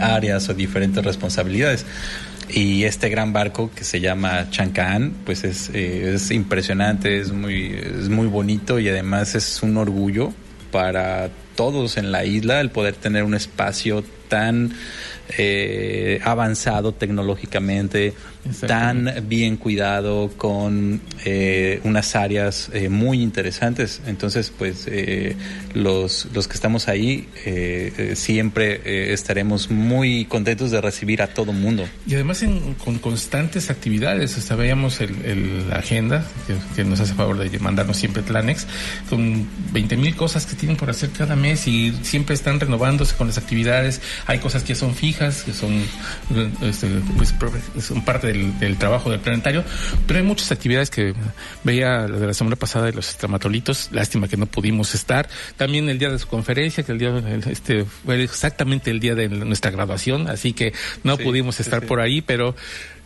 áreas 0.00 0.48
o 0.48 0.54
diferentes 0.54 1.04
responsabilidades. 1.04 1.86
Y 2.48 2.84
este 2.84 3.08
gran 3.08 3.32
barco 3.32 3.70
que 3.74 3.84
se 3.84 4.00
llama 4.00 4.50
Chancán, 4.50 5.14
pues 5.24 5.44
es, 5.44 5.70
es 5.70 6.30
impresionante, 6.30 7.18
es 7.18 7.32
muy, 7.32 7.74
es 7.74 8.10
muy 8.10 8.26
bonito 8.26 8.78
y 8.78 8.88
además 8.88 9.34
es 9.34 9.62
un 9.62 9.78
orgullo 9.78 10.34
para 10.74 11.30
todos 11.54 11.98
en 11.98 12.10
la 12.10 12.24
isla 12.24 12.60
el 12.60 12.72
poder 12.72 12.96
tener 12.96 13.22
un 13.22 13.34
espacio 13.34 14.02
tan 14.26 14.72
eh, 15.38 16.18
avanzado 16.24 16.90
tecnológicamente, 16.90 18.12
tan 18.66 19.12
bien 19.28 19.56
cuidado, 19.56 20.30
con 20.36 21.00
eh, 21.24 21.80
unas 21.84 22.14
áreas 22.16 22.70
eh, 22.72 22.88
muy 22.88 23.22
interesantes. 23.22 24.00
Entonces, 24.06 24.52
pues 24.56 24.88
los, 25.74 26.28
los 26.32 26.48
que 26.48 26.54
estamos 26.54 26.88
ahí 26.88 27.28
siempre 28.14 29.12
estaremos 29.12 29.70
muy 29.70 30.24
contentos 30.26 30.70
de 30.70 30.80
recibir 30.80 31.22
a 31.22 31.28
todo 31.28 31.52
mundo. 31.52 31.86
Y 32.06 32.14
además 32.14 32.44
con 32.82 32.98
constantes 32.98 33.70
actividades, 33.70 34.36
hasta 34.36 34.54
veíamos 34.56 35.00
el, 35.00 35.68
la 35.68 35.76
agenda 35.76 36.26
que, 36.76 36.84
nos 36.84 37.00
hace 37.00 37.14
favor 37.14 37.38
de 37.38 37.58
mandarnos 37.58 37.96
siempre 37.96 38.22
Tlanex, 38.22 38.66
con 39.08 39.46
20 39.72 39.96
mil 39.96 40.14
cosas 40.16 40.46
que 40.46 40.54
tienen 40.54 40.76
por 40.76 40.90
hacer 40.90 41.10
cada 41.10 41.36
mes 41.36 41.66
y 41.66 41.92
siempre 42.02 42.34
están 42.34 42.60
renovándose 42.60 43.16
con 43.16 43.26
las 43.28 43.38
actividades. 43.38 44.00
Hay 44.26 44.38
cosas 44.38 44.62
que 44.62 44.74
son 44.74 44.94
fijas 44.94 45.42
que 45.42 45.52
son, 45.52 45.82
este, 46.62 46.88
pues, 47.16 47.34
son 47.80 48.04
parte 48.04 48.33
del, 48.34 48.76
trabajo 48.78 49.10
del 49.10 49.20
planetario, 49.20 49.64
pero 50.06 50.18
hay 50.18 50.24
muchas 50.24 50.50
actividades 50.52 50.90
que 50.90 51.14
veía 51.62 52.06
de 52.06 52.26
la 52.26 52.34
semana 52.34 52.56
pasada 52.56 52.86
de 52.86 52.92
los 52.92 53.08
estramatolitos, 53.08 53.90
lástima 53.92 54.28
que 54.28 54.36
no 54.36 54.46
pudimos 54.46 54.94
estar, 54.94 55.28
también 55.56 55.88
el 55.88 55.98
día 55.98 56.10
de 56.10 56.18
su 56.18 56.28
conferencia, 56.28 56.84
que 56.84 56.92
el 56.92 56.98
día 56.98 57.22
este 57.50 57.84
fue 57.84 58.22
exactamente 58.22 58.90
el 58.90 59.00
día 59.00 59.14
de 59.14 59.28
nuestra 59.28 59.70
graduación, 59.70 60.28
así 60.28 60.52
que 60.52 60.72
no 61.02 61.16
pudimos 61.18 61.60
estar 61.60 61.86
por 61.86 62.00
ahí, 62.00 62.20
pero 62.20 62.54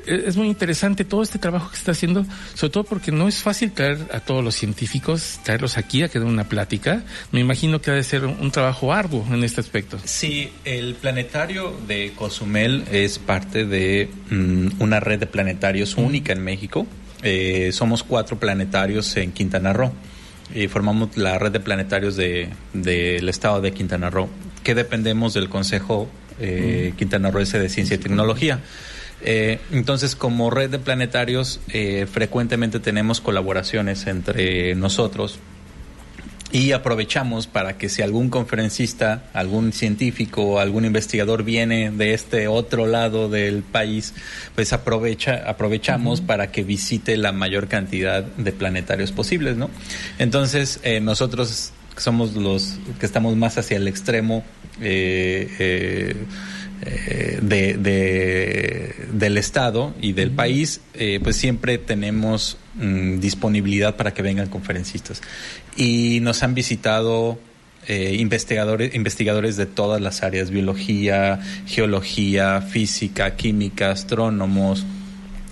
es 0.08 0.36
muy 0.36 0.48
interesante 0.48 1.04
todo 1.04 1.22
este 1.22 1.38
trabajo 1.38 1.70
que 1.70 1.76
está 1.76 1.92
haciendo, 1.92 2.24
sobre 2.54 2.72
todo 2.72 2.84
porque 2.84 3.12
no 3.12 3.28
es 3.28 3.42
fácil 3.42 3.72
traer 3.72 3.98
a 4.12 4.20
todos 4.20 4.42
los 4.42 4.54
científicos, 4.54 5.40
traerlos 5.44 5.76
aquí 5.76 6.02
a 6.02 6.08
que 6.08 6.18
den 6.18 6.28
una 6.28 6.48
plática. 6.48 7.02
Me 7.32 7.40
imagino 7.40 7.80
que 7.80 7.90
ha 7.90 7.94
de 7.94 8.02
ser 8.02 8.24
un, 8.24 8.50
trabajo 8.50 8.92
arduo 8.92 9.26
en 9.30 9.44
este 9.44 9.60
aspecto. 9.60 9.98
Sí, 10.04 10.50
el 10.64 10.94
planetario 10.94 11.74
de 11.86 12.12
Cozumel 12.16 12.84
es 12.90 13.18
parte 13.18 13.66
de 13.66 14.08
mm, 14.30 14.80
una 14.80 15.00
red 15.00 15.18
de 15.18 15.26
planetarios 15.26 15.96
única 15.96 16.32
en 16.32 16.42
México. 16.42 16.86
Eh, 17.22 17.70
somos 17.72 18.02
cuatro 18.02 18.38
planetarios 18.38 19.16
en 19.16 19.32
Quintana 19.32 19.72
Roo 19.72 19.92
y 20.54 20.68
formamos 20.68 21.16
la 21.16 21.38
red 21.38 21.52
de 21.52 21.60
planetarios 21.60 22.16
del 22.16 22.50
de, 22.72 23.16
estado 23.16 23.60
de 23.60 23.72
Quintana 23.72 24.08
Roo, 24.08 24.28
que 24.62 24.74
dependemos 24.74 25.34
del 25.34 25.48
Consejo 25.48 26.08
eh, 26.40 26.94
Quintanarroense 26.96 27.58
de 27.58 27.68
Ciencia 27.68 27.96
y 27.96 27.98
Tecnología. 27.98 28.60
Eh, 29.22 29.58
entonces, 29.72 30.14
como 30.14 30.50
red 30.50 30.70
de 30.70 30.78
planetarios, 30.78 31.60
eh, 31.68 32.06
frecuentemente 32.10 32.80
tenemos 32.80 33.20
colaboraciones 33.20 34.06
entre 34.06 34.74
nosotros 34.74 35.40
y 36.50 36.72
aprovechamos 36.72 37.46
para 37.46 37.76
que 37.76 37.88
si 37.88 38.02
algún 38.02 38.30
conferencista, 38.30 39.24
algún 39.34 39.72
científico, 39.72 40.60
algún 40.60 40.84
investigador 40.84 41.42
viene 41.42 41.90
de 41.90 42.14
este 42.14 42.48
otro 42.48 42.86
lado 42.86 43.28
del 43.28 43.62
país, 43.62 44.14
pues 44.54 44.72
aprovecha, 44.72 45.42
aprovechamos 45.46 46.20
para 46.20 46.50
que 46.50 46.62
visite 46.62 47.16
la 47.16 47.32
mayor 47.32 47.68
cantidad 47.68 48.22
de 48.22 48.52
planetarios 48.52 49.12
posibles, 49.12 49.56
¿no? 49.56 49.68
Entonces, 50.18 50.80
eh, 50.84 51.00
nosotros 51.00 51.72
somos 51.96 52.34
los 52.34 52.78
que 52.98 53.06
estamos 53.06 53.36
más 53.36 53.58
hacia 53.58 53.76
el 53.76 53.88
extremo 53.88 54.44
eh, 54.80 55.50
eh, 55.58 56.14
de, 56.80 57.76
del 59.12 59.38
Estado 59.38 59.94
y 60.00 60.12
del 60.12 60.30
país, 60.30 60.80
eh, 60.94 61.20
pues 61.22 61.36
siempre 61.36 61.78
tenemos 61.78 62.56
mm, 62.74 63.18
disponibilidad 63.18 63.96
para 63.96 64.14
que 64.14 64.22
vengan 64.22 64.48
conferencistas. 64.48 65.20
Y 65.76 66.20
nos 66.20 66.42
han 66.42 66.54
visitado 66.54 67.38
eh, 67.86 68.16
investigadores, 68.18 68.94
investigadores 68.94 69.56
de 69.56 69.66
todas 69.66 70.00
las 70.00 70.22
áreas, 70.22 70.50
biología, 70.50 71.40
geología, 71.66 72.60
física, 72.60 73.36
química, 73.36 73.90
astrónomos, 73.90 74.84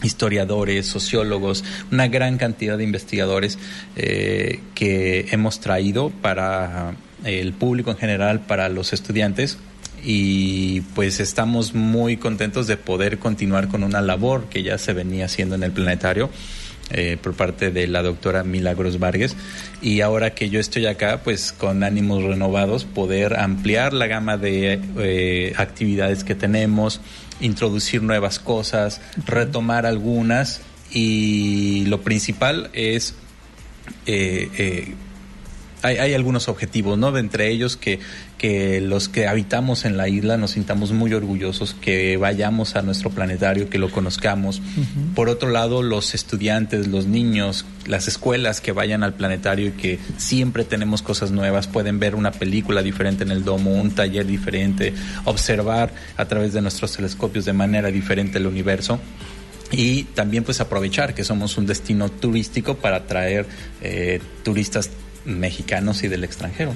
historiadores, 0.03 0.87
sociólogos, 0.87 1.65
una 1.91 2.07
gran 2.09 2.37
cantidad 2.37 2.77
de 2.77 2.85
investigadores 2.85 3.59
que 3.95 5.27
hemos 5.31 5.59
traído 5.61 6.11
para 6.11 6.95
el 7.25 7.55
público 7.55 7.91
en 7.93 7.97
general, 7.97 8.41
para 8.41 8.69
los 8.69 8.93
estudiantes, 8.93 9.57
y 10.09 10.83
pues 10.95 11.19
estamos 11.19 11.75
muy 11.75 12.17
contentos 12.17 12.69
de 12.69 12.77
poder 12.77 13.19
continuar 13.19 13.67
con 13.67 13.83
una 13.83 14.01
labor 14.01 14.45
que 14.49 14.63
ya 14.63 14.79
se 14.79 14.93
venía 14.93 15.25
haciendo 15.25 15.57
en 15.57 15.65
el 15.65 15.73
planetario. 15.73 16.31
Eh, 16.91 17.19
por 17.21 17.35
parte 17.35 17.73
de 17.73 17.89
la 17.89 18.01
doctora 18.01 18.45
Milagros 18.45 19.01
Vargas 19.01 19.35
y 19.83 20.03
ahora 20.03 20.35
que 20.35 20.51
yo 20.51 20.61
estoy 20.61 20.87
acá 20.87 21.23
pues 21.25 21.51
con 21.51 21.83
ánimos 21.83 22.23
renovados 22.23 22.85
poder 22.85 23.41
ampliar 23.41 23.93
la 23.93 24.07
gama 24.07 24.37
de 24.37 24.81
eh, 24.97 25.53
actividades 25.57 26.23
que 26.23 26.37
tenemos 26.37 27.01
introducir 27.41 28.05
nuevas 28.05 28.39
cosas 28.39 29.01
retomar 29.27 29.85
algunas 29.85 30.61
y 30.93 31.87
lo 31.87 32.03
principal 32.03 32.71
es 32.73 33.17
eh, 34.07 34.95
hay, 35.87 36.15
algunos 36.15 36.49
objetivos, 36.49 36.99
¿no? 36.99 37.13
De 37.13 37.21
entre 37.21 37.51
ellos 37.51 37.77
que, 37.77 38.01
que 38.39 38.81
los 38.81 39.09
que 39.09 39.27
habitamos 39.27 39.85
en 39.85 39.97
la 39.97 40.09
isla 40.09 40.37
nos 40.37 40.53
sintamos 40.53 40.93
muy 40.93 41.13
orgullosos, 41.15 41.75
que 41.75 42.17
vayamos 42.17 42.77
a 42.77 42.83
nuestro 42.83 43.11
planetario, 43.11 43.71
que 43.71 43.79
lo 43.79 43.91
conozcamos. 43.91 44.61
Por 45.15 45.29
otro 45.29 45.51
lado, 45.51 45.83
los 45.83 46.15
estudiantes, 46.15 46.89
los 46.89 47.07
niños, 47.07 47.65
las 47.87 48.09
escuelas 48.09 48.61
que 48.61 48.73
vayan 48.73 49.03
al 49.03 49.15
planetario 49.15 49.69
y 49.69 49.73
que 49.73 49.99
siempre 50.17 50.65
tenemos 50.65 51.03
cosas 51.03 51.31
nuevas, 51.31 51.67
pueden 51.67 51.99
ver 51.99 52.15
una 52.15 52.33
película 52.33 52.83
diferente 52.83 53.25
en 53.25 53.31
el 53.31 53.45
domo, 53.45 53.73
un 53.73 53.93
taller 53.93 54.27
diferente, 54.27 54.93
observar 55.25 55.93
a 56.17 56.25
través 56.27 56.53
de 56.53 56.63
nuestros 56.63 56.93
telescopios 56.93 57.45
de 57.45 57.53
manera 57.53 57.91
diferente 57.91 58.39
el 58.39 58.47
universo 58.47 59.01
y 59.71 60.05
también 60.05 60.45
pues 60.45 60.61
aprovechar 60.61 61.15
que 61.15 61.25
somos 61.25 61.59
un 61.59 61.67
destino 61.67 62.09
turístico 62.09 62.77
para 62.77 62.99
atraer 62.99 63.47
eh, 63.83 64.21
turistas 64.45 64.91
mexicanos 65.27 66.03
y 66.03 66.09
del 66.09 66.25
extranjero. 66.25 66.73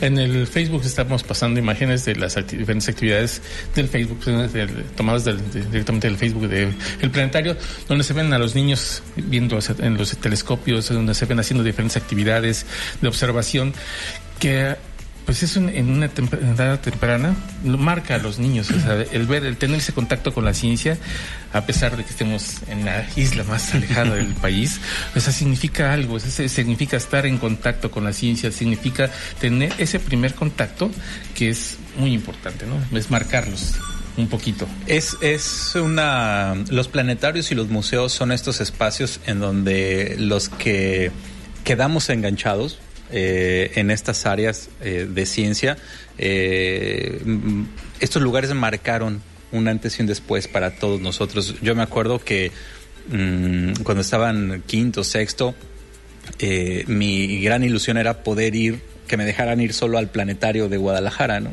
En 0.00 0.18
el 0.18 0.46
Facebook 0.46 0.82
estamos 0.84 1.22
pasando 1.22 1.60
imágenes 1.60 2.04
de 2.04 2.16
las 2.16 2.34
diferentes 2.34 2.88
actividades 2.88 3.42
del 3.74 3.88
Facebook, 3.88 4.18
pues, 4.24 4.50
tomadas 4.96 5.24
directamente 5.24 6.08
del 6.08 6.16
Facebook 6.16 6.48
del 6.48 6.74
planetario, 7.10 7.56
donde 7.88 8.04
se 8.04 8.12
ven 8.12 8.32
a 8.32 8.38
los 8.38 8.54
niños 8.54 9.02
viendo 9.16 9.58
en 9.78 9.96
los 9.96 10.16
telescopios, 10.16 10.88
donde 10.88 11.14
se 11.14 11.26
ven 11.26 11.38
haciendo 11.38 11.62
diferentes 11.62 11.96
actividades 11.96 12.66
de 13.00 13.08
observación 13.08 13.74
que 14.38 14.74
pues 15.24 15.42
es 15.42 15.56
en 15.56 15.88
una 15.88 16.06
edad 16.06 16.80
temprana, 16.80 17.36
marca 17.64 18.16
a 18.16 18.18
los 18.18 18.38
niños, 18.38 18.68
el 19.12 19.26
ver, 19.26 19.44
el 19.44 19.56
tener 19.56 19.78
ese 19.78 19.92
contacto 19.92 20.32
con 20.34 20.44
la 20.44 20.54
ciencia, 20.54 20.98
a 21.52 21.64
pesar 21.66 21.96
de 21.96 22.04
que 22.04 22.10
estemos 22.10 22.56
en 22.68 22.84
la 22.84 23.06
isla 23.16 23.44
más 23.44 23.74
alejada 23.74 24.14
del 24.14 24.34
país, 24.40 24.80
eso 25.14 25.32
significa 25.32 25.92
algo, 25.92 26.18
significa 26.20 26.96
estar 26.96 27.26
en 27.26 27.38
contacto 27.38 27.90
con 27.90 28.04
la 28.04 28.12
ciencia, 28.12 28.50
significa 28.50 29.10
tener 29.40 29.72
ese 29.78 30.00
primer 30.00 30.34
contacto 30.34 30.90
que 31.34 31.50
es 31.50 31.78
muy 31.96 32.12
importante, 32.12 32.66
¿no? 32.66 32.96
Es 32.96 33.10
marcarlos 33.10 33.76
un 34.16 34.28
poquito. 34.28 34.68
Es, 34.86 35.16
es 35.20 35.74
una. 35.74 36.54
Los 36.70 36.88
planetarios 36.88 37.50
y 37.50 37.54
los 37.54 37.68
museos 37.68 38.12
son 38.12 38.32
estos 38.32 38.60
espacios 38.60 39.20
en 39.26 39.40
donde 39.40 40.16
los 40.18 40.48
que 40.48 41.10
quedamos 41.64 42.10
enganchados, 42.10 42.78
eh, 43.12 43.72
en 43.74 43.90
estas 43.90 44.26
áreas 44.26 44.70
eh, 44.80 45.06
de 45.08 45.26
ciencia. 45.26 45.76
Eh, 46.18 47.22
estos 48.00 48.22
lugares 48.22 48.52
marcaron 48.54 49.22
un 49.52 49.68
antes 49.68 49.98
y 49.98 50.02
un 50.02 50.08
después 50.08 50.48
para 50.48 50.76
todos 50.76 51.00
nosotros. 51.00 51.56
Yo 51.60 51.74
me 51.74 51.82
acuerdo 51.82 52.18
que 52.18 52.50
mm, 53.10 53.82
cuando 53.82 54.00
estaban 54.00 54.62
quinto, 54.66 55.04
sexto, 55.04 55.54
mi 56.86 57.40
gran 57.40 57.64
ilusión 57.64 57.96
era 57.96 58.22
poder 58.22 58.54
ir 58.54 58.92
que 59.12 59.18
me 59.18 59.26
dejaran 59.26 59.60
ir 59.60 59.74
solo 59.74 59.98
al 59.98 60.08
planetario 60.08 60.70
de 60.70 60.78
Guadalajara, 60.78 61.38
¿no? 61.38 61.50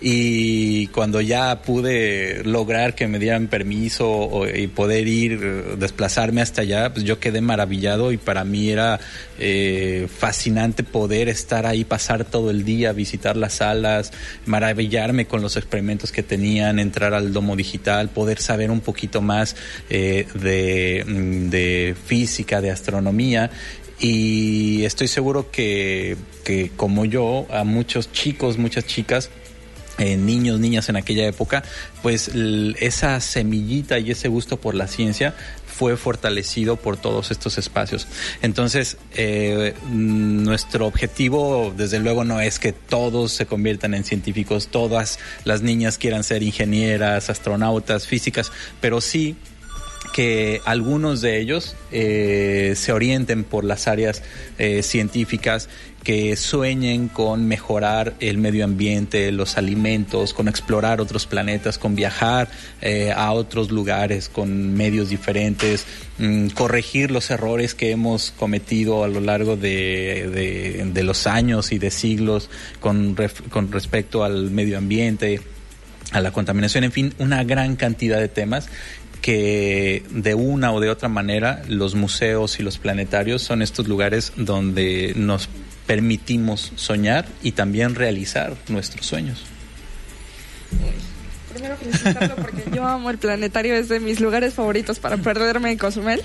Y 0.00 0.86
cuando 0.88 1.20
ya 1.20 1.62
pude 1.62 2.44
lograr 2.44 2.94
que 2.94 3.08
me 3.08 3.18
dieran 3.18 3.48
permiso 3.48 4.44
y 4.54 4.68
poder 4.68 5.08
ir, 5.08 5.40
desplazarme 5.78 6.42
hasta 6.42 6.62
allá, 6.62 6.92
pues 6.92 7.04
yo 7.04 7.18
quedé 7.18 7.40
maravillado 7.40 8.12
y 8.12 8.18
para 8.18 8.44
mí 8.44 8.70
era 8.70 9.00
eh, 9.40 10.06
fascinante 10.16 10.84
poder 10.84 11.28
estar 11.28 11.66
ahí, 11.66 11.82
pasar 11.84 12.24
todo 12.24 12.50
el 12.52 12.64
día, 12.64 12.92
visitar 12.92 13.36
las 13.36 13.54
salas, 13.54 14.12
maravillarme 14.46 15.26
con 15.26 15.42
los 15.42 15.56
experimentos 15.56 16.12
que 16.12 16.22
tenían, 16.22 16.78
entrar 16.78 17.14
al 17.14 17.32
domo 17.32 17.56
digital, 17.56 18.10
poder 18.10 18.38
saber 18.38 18.70
un 18.70 18.80
poquito 18.80 19.20
más 19.22 19.56
eh, 19.90 20.28
de, 20.34 21.04
de 21.50 21.96
física, 22.06 22.60
de 22.60 22.70
astronomía 22.70 23.50
y 24.02 24.84
estoy 24.84 25.06
seguro 25.06 25.52
que, 25.52 26.16
que 26.44 26.72
como 26.76 27.04
yo, 27.04 27.46
a 27.50 27.62
muchos 27.62 28.10
chicos, 28.10 28.58
muchas 28.58 28.84
chicas, 28.84 29.30
eh, 29.98 30.16
niños, 30.16 30.58
niñas 30.58 30.88
en 30.88 30.96
aquella 30.96 31.24
época, 31.24 31.62
pues 32.02 32.32
esa 32.80 33.20
semillita 33.20 34.00
y 34.00 34.10
ese 34.10 34.26
gusto 34.26 34.56
por 34.56 34.74
la 34.74 34.88
ciencia 34.88 35.34
fue 35.66 35.96
fortalecido 35.96 36.76
por 36.76 36.96
todos 36.96 37.30
estos 37.30 37.58
espacios. 37.58 38.08
Entonces, 38.42 38.96
eh, 39.14 39.74
nuestro 39.90 40.86
objetivo, 40.86 41.72
desde 41.76 42.00
luego, 42.00 42.24
no 42.24 42.40
es 42.40 42.58
que 42.58 42.72
todos 42.72 43.30
se 43.30 43.46
conviertan 43.46 43.94
en 43.94 44.02
científicos, 44.02 44.66
todas 44.66 45.20
las 45.44 45.62
niñas 45.62 45.96
quieran 45.96 46.24
ser 46.24 46.42
ingenieras, 46.42 47.30
astronautas, 47.30 48.08
físicas, 48.08 48.50
pero 48.80 49.00
sí 49.00 49.36
que 50.12 50.60
algunos 50.64 51.20
de 51.20 51.40
ellos 51.40 51.76
eh, 51.90 52.74
se 52.76 52.92
orienten 52.92 53.44
por 53.44 53.64
las 53.64 53.86
áreas 53.86 54.22
eh, 54.58 54.82
científicas, 54.82 55.68
que 56.02 56.34
sueñen 56.34 57.06
con 57.06 57.46
mejorar 57.46 58.14
el 58.18 58.38
medio 58.38 58.64
ambiente, 58.64 59.30
los 59.30 59.56
alimentos, 59.56 60.34
con 60.34 60.48
explorar 60.48 61.00
otros 61.00 61.26
planetas, 61.26 61.78
con 61.78 61.94
viajar 61.94 62.48
eh, 62.80 63.12
a 63.14 63.32
otros 63.32 63.70
lugares 63.70 64.28
con 64.28 64.74
medios 64.74 65.10
diferentes, 65.10 65.86
mm, 66.18 66.48
corregir 66.48 67.12
los 67.12 67.30
errores 67.30 67.74
que 67.74 67.92
hemos 67.92 68.32
cometido 68.32 69.04
a 69.04 69.08
lo 69.08 69.20
largo 69.20 69.56
de, 69.56 70.82
de, 70.92 71.02
los 71.04 71.26
años 71.26 71.72
y 71.72 71.78
de 71.78 71.90
siglos 71.90 72.50
con, 72.80 73.16
con 73.50 73.70
respecto 73.70 74.24
al 74.24 74.50
medio 74.50 74.78
ambiente 74.78 75.40
a 76.12 76.20
la 76.20 76.30
contaminación, 76.30 76.84
en 76.84 76.92
fin, 76.92 77.14
una 77.18 77.42
gran 77.42 77.76
cantidad 77.76 78.18
de 78.18 78.28
temas 78.28 78.68
que 79.22 80.02
de 80.10 80.34
una 80.34 80.72
o 80.72 80.80
de 80.80 80.90
otra 80.90 81.08
manera 81.08 81.62
los 81.68 81.94
museos 81.94 82.58
y 82.58 82.62
los 82.62 82.76
planetarios 82.76 83.40
son 83.40 83.62
estos 83.62 83.88
lugares 83.88 84.32
donde 84.36 85.12
nos 85.16 85.48
permitimos 85.86 86.72
soñar 86.76 87.26
y 87.42 87.52
también 87.52 87.94
realizar 87.94 88.56
nuestros 88.68 89.06
sueños. 89.06 89.44
Primero 91.52 91.76
felicitarlo 91.76 92.36
porque 92.36 92.64
yo 92.74 92.86
amo 92.86 93.10
el 93.10 93.18
planetario, 93.18 93.74
es 93.74 93.88
de 93.88 94.00
mis 94.00 94.20
lugares 94.20 94.54
favoritos 94.54 94.98
para 94.98 95.16
perderme 95.16 95.70
en 95.70 95.78
Cozumel. 95.78 96.22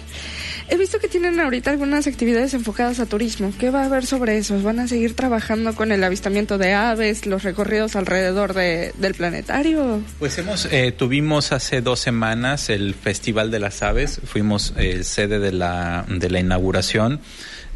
He 0.69 0.77
visto 0.77 0.99
que 0.99 1.07
tienen 1.07 1.39
ahorita 1.39 1.71
algunas 1.71 2.07
actividades 2.07 2.53
enfocadas 2.53 2.99
a 2.99 3.05
turismo. 3.05 3.53
¿Qué 3.57 3.69
va 3.69 3.83
a 3.83 3.85
haber 3.85 4.05
sobre 4.05 4.37
eso? 4.37 4.61
¿Van 4.61 4.79
a 4.79 4.87
seguir 4.87 5.15
trabajando 5.15 5.73
con 5.75 5.91
el 5.91 6.03
avistamiento 6.03 6.57
de 6.57 6.73
aves, 6.73 7.25
los 7.25 7.43
recorridos 7.43 7.95
alrededor 7.95 8.53
de, 8.53 8.93
del 8.97 9.13
planetario? 9.13 10.01
Pues 10.19 10.37
hemos, 10.37 10.65
eh, 10.71 10.91
tuvimos 10.91 11.51
hace 11.51 11.81
dos 11.81 11.99
semanas 11.99 12.69
el 12.69 12.95
Festival 12.95 13.51
de 13.51 13.59
las 13.59 13.81
Aves, 13.81 14.19
fuimos 14.25 14.73
eh, 14.77 15.03
sede 15.03 15.39
de 15.39 15.51
la, 15.51 16.05
de 16.09 16.29
la 16.29 16.39
inauguración. 16.39 17.21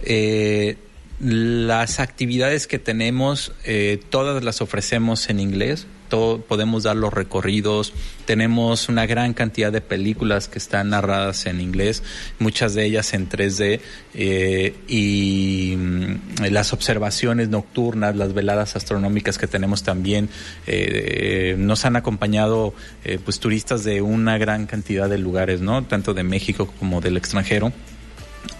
Eh, 0.03 0.77
las 1.21 1.99
actividades 1.99 2.67
que 2.67 2.79
tenemos, 2.79 3.53
eh, 3.63 3.99
todas 4.09 4.43
las 4.43 4.61
ofrecemos 4.61 5.29
en 5.29 5.39
inglés, 5.39 5.85
podemos 6.11 6.83
dar 6.83 6.95
los 6.95 7.13
recorridos, 7.13 7.93
tenemos 8.25 8.89
una 8.89 9.05
gran 9.05 9.33
cantidad 9.33 9.71
de 9.71 9.81
películas 9.81 10.47
que 10.47 10.59
están 10.59 10.89
narradas 10.89 11.45
en 11.45 11.61
inglés, 11.61 12.03
muchas 12.39 12.73
de 12.73 12.85
ellas 12.85 13.13
en 13.13 13.29
3D, 13.29 13.79
eh, 14.13 14.75
y 14.87 15.75
mm, 15.77 16.45
las 16.51 16.73
observaciones 16.73 17.49
nocturnas, 17.49 18.15
las 18.15 18.33
veladas 18.33 18.75
astronómicas 18.75 19.37
que 19.37 19.47
tenemos 19.47 19.83
también, 19.83 20.29
eh, 20.67 21.55
nos 21.57 21.85
han 21.85 21.95
acompañado 21.95 22.73
pues 23.25 23.39
turistas 23.39 23.83
de 23.83 24.01
una 24.01 24.37
gran 24.37 24.67
cantidad 24.67 25.09
de 25.09 25.17
lugares, 25.17 25.61
¿no? 25.61 25.83
Tanto 25.83 26.13
de 26.13 26.23
México 26.23 26.71
como 26.79 27.01
del 27.01 27.17
extranjero. 27.17 27.73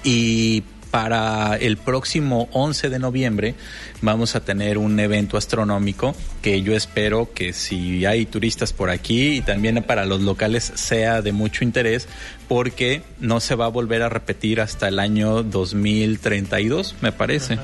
Y 0.04 0.64
para 0.92 1.56
el 1.56 1.78
próximo 1.78 2.50
11 2.52 2.90
de 2.90 3.00
noviembre 3.00 3.56
vamos 4.02 4.36
a 4.36 4.42
tener 4.42 4.78
un 4.78 5.00
evento 5.00 5.38
astronómico 5.38 6.14
que 6.42 6.62
yo 6.62 6.76
espero 6.76 7.32
que 7.34 7.54
si 7.54 8.06
hay 8.06 8.26
turistas 8.26 8.74
por 8.74 8.90
aquí 8.90 9.38
y 9.38 9.42
también 9.42 9.82
para 9.84 10.06
los 10.06 10.22
locales 10.22 10.72
sea 10.76 11.22
de 11.22 11.32
mucho 11.32 11.64
interés 11.64 12.08
porque 12.48 13.02
no 13.20 13.40
se 13.40 13.56
va 13.56 13.66
a 13.66 13.70
volver 13.70 14.02
a 14.02 14.10
repetir 14.10 14.60
hasta 14.60 14.90
el 14.90 15.00
año 15.00 15.44
2032, 15.44 16.96
me 17.02 17.14
parece. 17.14 17.58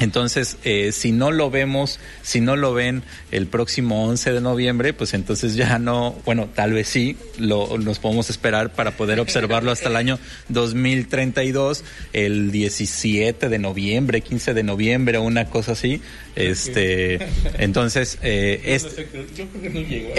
Entonces, 0.00 0.56
eh, 0.64 0.92
si 0.92 1.12
no 1.12 1.32
lo 1.32 1.50
vemos, 1.50 1.98
si 2.22 2.40
no 2.40 2.56
lo 2.56 2.72
ven 2.72 3.02
el 3.32 3.46
próximo 3.46 4.06
11 4.06 4.32
de 4.32 4.40
noviembre, 4.40 4.92
pues 4.92 5.14
entonces 5.14 5.54
ya 5.56 5.78
no, 5.78 6.16
bueno, 6.24 6.48
tal 6.54 6.72
vez 6.72 6.88
sí, 6.88 7.16
lo, 7.38 7.78
nos 7.78 7.98
podemos 7.98 8.30
esperar 8.30 8.72
para 8.72 8.92
poder 8.92 9.18
observarlo 9.18 9.72
hasta 9.72 9.88
el 9.88 9.96
año 9.96 10.18
2032, 10.48 11.84
el 12.12 12.52
17 12.52 13.48
de 13.48 13.58
noviembre, 13.58 14.20
15 14.20 14.54
de 14.54 14.62
noviembre, 14.62 15.18
una 15.18 15.46
cosa 15.46 15.72
así. 15.72 16.00
Este, 16.36 17.18
entonces, 17.58 18.18
eh, 18.22 18.60
este, 18.64 19.08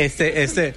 este, 0.04 0.44
este, 0.44 0.74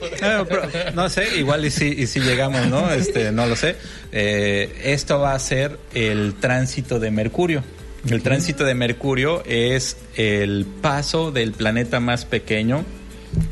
no, 0.94 1.08
sé, 1.08 1.36
igual 1.36 1.64
y 1.64 1.70
si, 1.70 1.86
y 1.88 2.06
si 2.06 2.20
llegamos, 2.20 2.68
¿no? 2.68 2.92
Este, 2.92 3.32
no 3.32 3.46
lo 3.46 3.56
sé. 3.56 3.74
Eh, 4.12 4.82
esto 4.84 5.18
va 5.18 5.34
a 5.34 5.38
ser 5.40 5.78
el 5.94 6.34
tránsito 6.34 7.00
de 7.00 7.10
Mercurio. 7.10 7.64
El 8.08 8.22
tránsito 8.22 8.64
de 8.64 8.74
Mercurio 8.74 9.44
es 9.44 9.96
el 10.16 10.66
paso 10.66 11.30
del 11.30 11.52
planeta 11.52 12.00
más 12.00 12.24
pequeño 12.24 12.84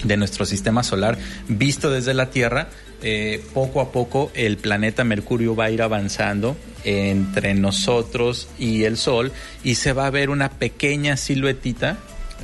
de 0.02 0.16
nuestro 0.16 0.44
sistema 0.44 0.82
solar 0.82 1.18
visto 1.48 1.90
desde 1.90 2.14
la 2.14 2.30
Tierra. 2.30 2.68
Eh, 3.02 3.42
poco 3.54 3.80
a 3.80 3.92
poco 3.92 4.30
el 4.34 4.58
planeta 4.58 5.04
Mercurio 5.04 5.54
va 5.54 5.66
a 5.66 5.70
ir 5.70 5.82
avanzando 5.82 6.56
entre 6.84 7.54
nosotros 7.54 8.48
y 8.58 8.84
el 8.84 8.96
Sol 8.96 9.32
y 9.62 9.76
se 9.76 9.92
va 9.92 10.06
a 10.06 10.10
ver 10.10 10.30
una 10.30 10.50
pequeña 10.50 11.16
siluetita 11.16 11.96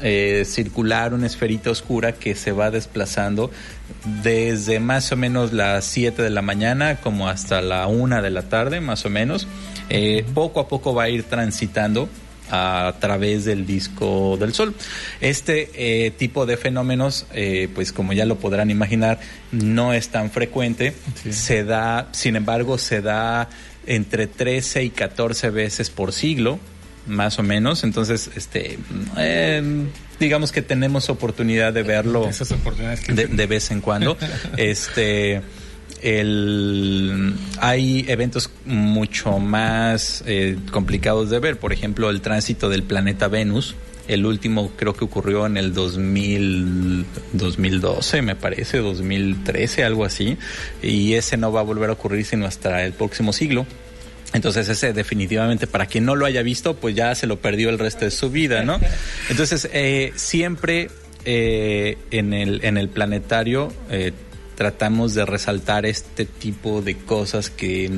eh, 0.03 0.45
circular, 0.47 1.13
una 1.13 1.27
esferita 1.27 1.71
oscura 1.71 2.13
que 2.13 2.35
se 2.35 2.53
va 2.53 2.71
desplazando 2.71 3.51
desde 4.23 4.79
más 4.79 5.11
o 5.11 5.17
menos 5.17 5.53
las 5.53 5.85
7 5.87 6.23
de 6.23 6.31
la 6.31 6.43
mañana 6.43 6.97
como 6.97 7.29
hasta 7.29 7.61
la 7.63 7.87
1 7.87 8.23
de 8.23 8.31
la 8.31 8.43
tarde, 8.43 8.81
más 8.81 9.05
o 9.05 9.11
menos 9.11 9.47
eh, 9.89 10.25
poco 10.35 10.61
a 10.61 10.69
poco 10.69 10.95
va 10.95 11.05
a 11.05 11.09
ir 11.09 11.25
transitando 11.25 12.09
a 12.51 12.95
través 13.01 13.45
del 13.45 13.67
disco 13.67 14.37
del 14.39 14.55
Sol. 14.55 14.75
Este 15.21 15.71
eh, 15.75 16.11
tipo 16.13 16.47
de 16.47 16.57
fenómenos, 16.57 17.27
eh, 17.33 17.69
pues 17.75 17.93
como 17.93 18.13
ya 18.13 18.25
lo 18.25 18.37
podrán 18.37 18.71
imaginar, 18.71 19.19
no 19.53 19.93
es 19.93 20.09
tan 20.09 20.31
frecuente. 20.31 20.95
Se 21.31 21.65
da, 21.65 22.09
sin 22.13 22.37
embargo, 22.37 22.79
se 22.79 23.01
da 23.03 23.49
entre 23.87 24.27
13 24.27 24.85
y 24.85 24.91
14 24.91 25.51
veces 25.51 25.91
por 25.91 26.13
siglo, 26.13 26.59
más 27.07 27.39
o 27.39 27.43
menos. 27.43 27.85
Entonces, 27.85 28.31
este, 28.37 28.79
digamos 30.21 30.53
que 30.53 30.63
tenemos 30.63 31.09
oportunidad 31.11 31.73
de 31.73 31.83
verlo 31.83 32.29
de, 33.09 33.27
de, 33.27 33.47
vez 33.47 33.71
en 33.71 33.81
cuando. 33.81 34.17
este 34.57 35.43
el, 36.03 37.35
hay 37.61 38.05
eventos 38.09 38.51
mucho 38.65 39.39
más 39.39 40.23
eh, 40.27 40.57
complicados 40.71 41.31
de 41.31 41.39
ver, 41.39 41.59
por 41.59 41.73
ejemplo, 41.73 42.11
el 42.11 42.21
tránsito 42.21 42.69
del 42.69 42.83
planeta 42.83 43.29
Venus. 43.29 43.75
El 44.09 44.25
último 44.25 44.71
creo 44.77 44.95
que 44.95 45.05
ocurrió 45.05 45.47
en 45.47 45.57
el 45.57 45.75
2000, 45.75 47.05
2012, 47.33 48.23
me 48.23 48.37
parece, 48.37 48.79
2013, 48.79 49.83
algo 49.85 50.05
así. 50.05 50.37
Y 50.83 51.15
ese 51.15 51.37
no 51.37 51.51
va 51.51 51.61
a 51.61 51.65
volver 51.65 51.91
a 51.91 51.95
ocurrir 51.95 52.25
sino 52.25 52.47
hasta 52.47 52.85
el 52.85 52.93
próximo 52.93 53.33
siglo. 53.33 53.67
Entonces 54.33 54.69
ese 54.69 54.93
definitivamente 54.93 55.67
para 55.67 55.87
quien 55.87 56.05
no 56.05 56.15
lo 56.15 56.27
haya 56.27 56.43
visto, 56.43 56.77
pues 56.77 56.95
ya 56.95 57.15
se 57.15 57.27
lo 57.27 57.41
perdió 57.41 57.69
el 57.69 57.79
resto 57.79 58.05
de 58.05 58.11
su 58.11 58.31
vida, 58.31 58.63
¿no? 58.63 58.79
Entonces 59.29 59.69
eh, 59.73 60.13
siempre 60.15 60.89
eh, 61.25 61.97
en, 62.11 62.33
el, 62.33 62.65
en 62.65 62.77
el 62.77 62.89
planetario 62.89 63.73
tratamos 64.57 65.15
de 65.15 65.25
resaltar 65.25 65.87
este 65.87 66.25
tipo 66.25 66.83
de 66.83 66.97
cosas 66.97 67.51
que 67.51 67.91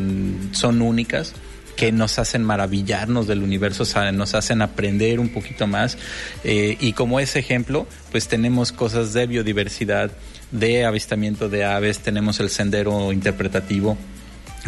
son 0.53 0.83
únicas, 0.83 1.33
que 1.77 1.93
nos 1.93 2.19
hacen 2.19 2.43
maravillarnos 2.43 3.27
del 3.29 3.43
universo, 3.43 3.85
nos 4.13 4.35
hacen 4.35 4.63
aprender 4.63 5.21
un 5.21 5.29
poquito 5.29 5.67
más. 5.67 5.97
Eh, 6.43 6.77
y 6.81 6.93
como 6.93 7.21
ese 7.21 7.39
ejemplo, 7.39 7.87
pues 8.11 8.27
tenemos 8.27 8.73
cosas 8.73 9.13
de 9.13 9.27
biodiversidad, 9.27 10.11
de 10.51 10.85
avistamiento 10.85 11.49
de 11.49 11.65
aves, 11.65 12.01
tenemos 12.01 12.41
el 12.41 12.51
sendero 12.51 13.13
interpretativo 13.13 13.97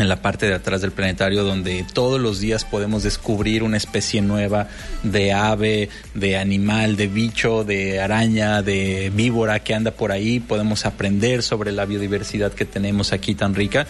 en 0.00 0.08
la 0.08 0.22
parte 0.22 0.46
de 0.46 0.54
atrás 0.54 0.80
del 0.80 0.92
planetario 0.92 1.44
donde 1.44 1.84
todos 1.92 2.20
los 2.20 2.40
días 2.40 2.64
podemos 2.64 3.02
descubrir 3.02 3.62
una 3.62 3.76
especie 3.76 4.22
nueva 4.22 4.68
de 5.02 5.32
ave, 5.32 5.90
de 6.14 6.38
animal, 6.38 6.96
de 6.96 7.06
bicho, 7.06 7.64
de 7.64 8.00
araña, 8.00 8.62
de 8.62 9.12
víbora 9.14 9.60
que 9.60 9.74
anda 9.74 9.90
por 9.90 10.10
ahí, 10.12 10.40
podemos 10.40 10.86
aprender 10.86 11.42
sobre 11.42 11.72
la 11.72 11.84
biodiversidad 11.84 12.52
que 12.52 12.64
tenemos 12.64 13.12
aquí 13.12 13.34
tan 13.34 13.54
rica. 13.54 13.86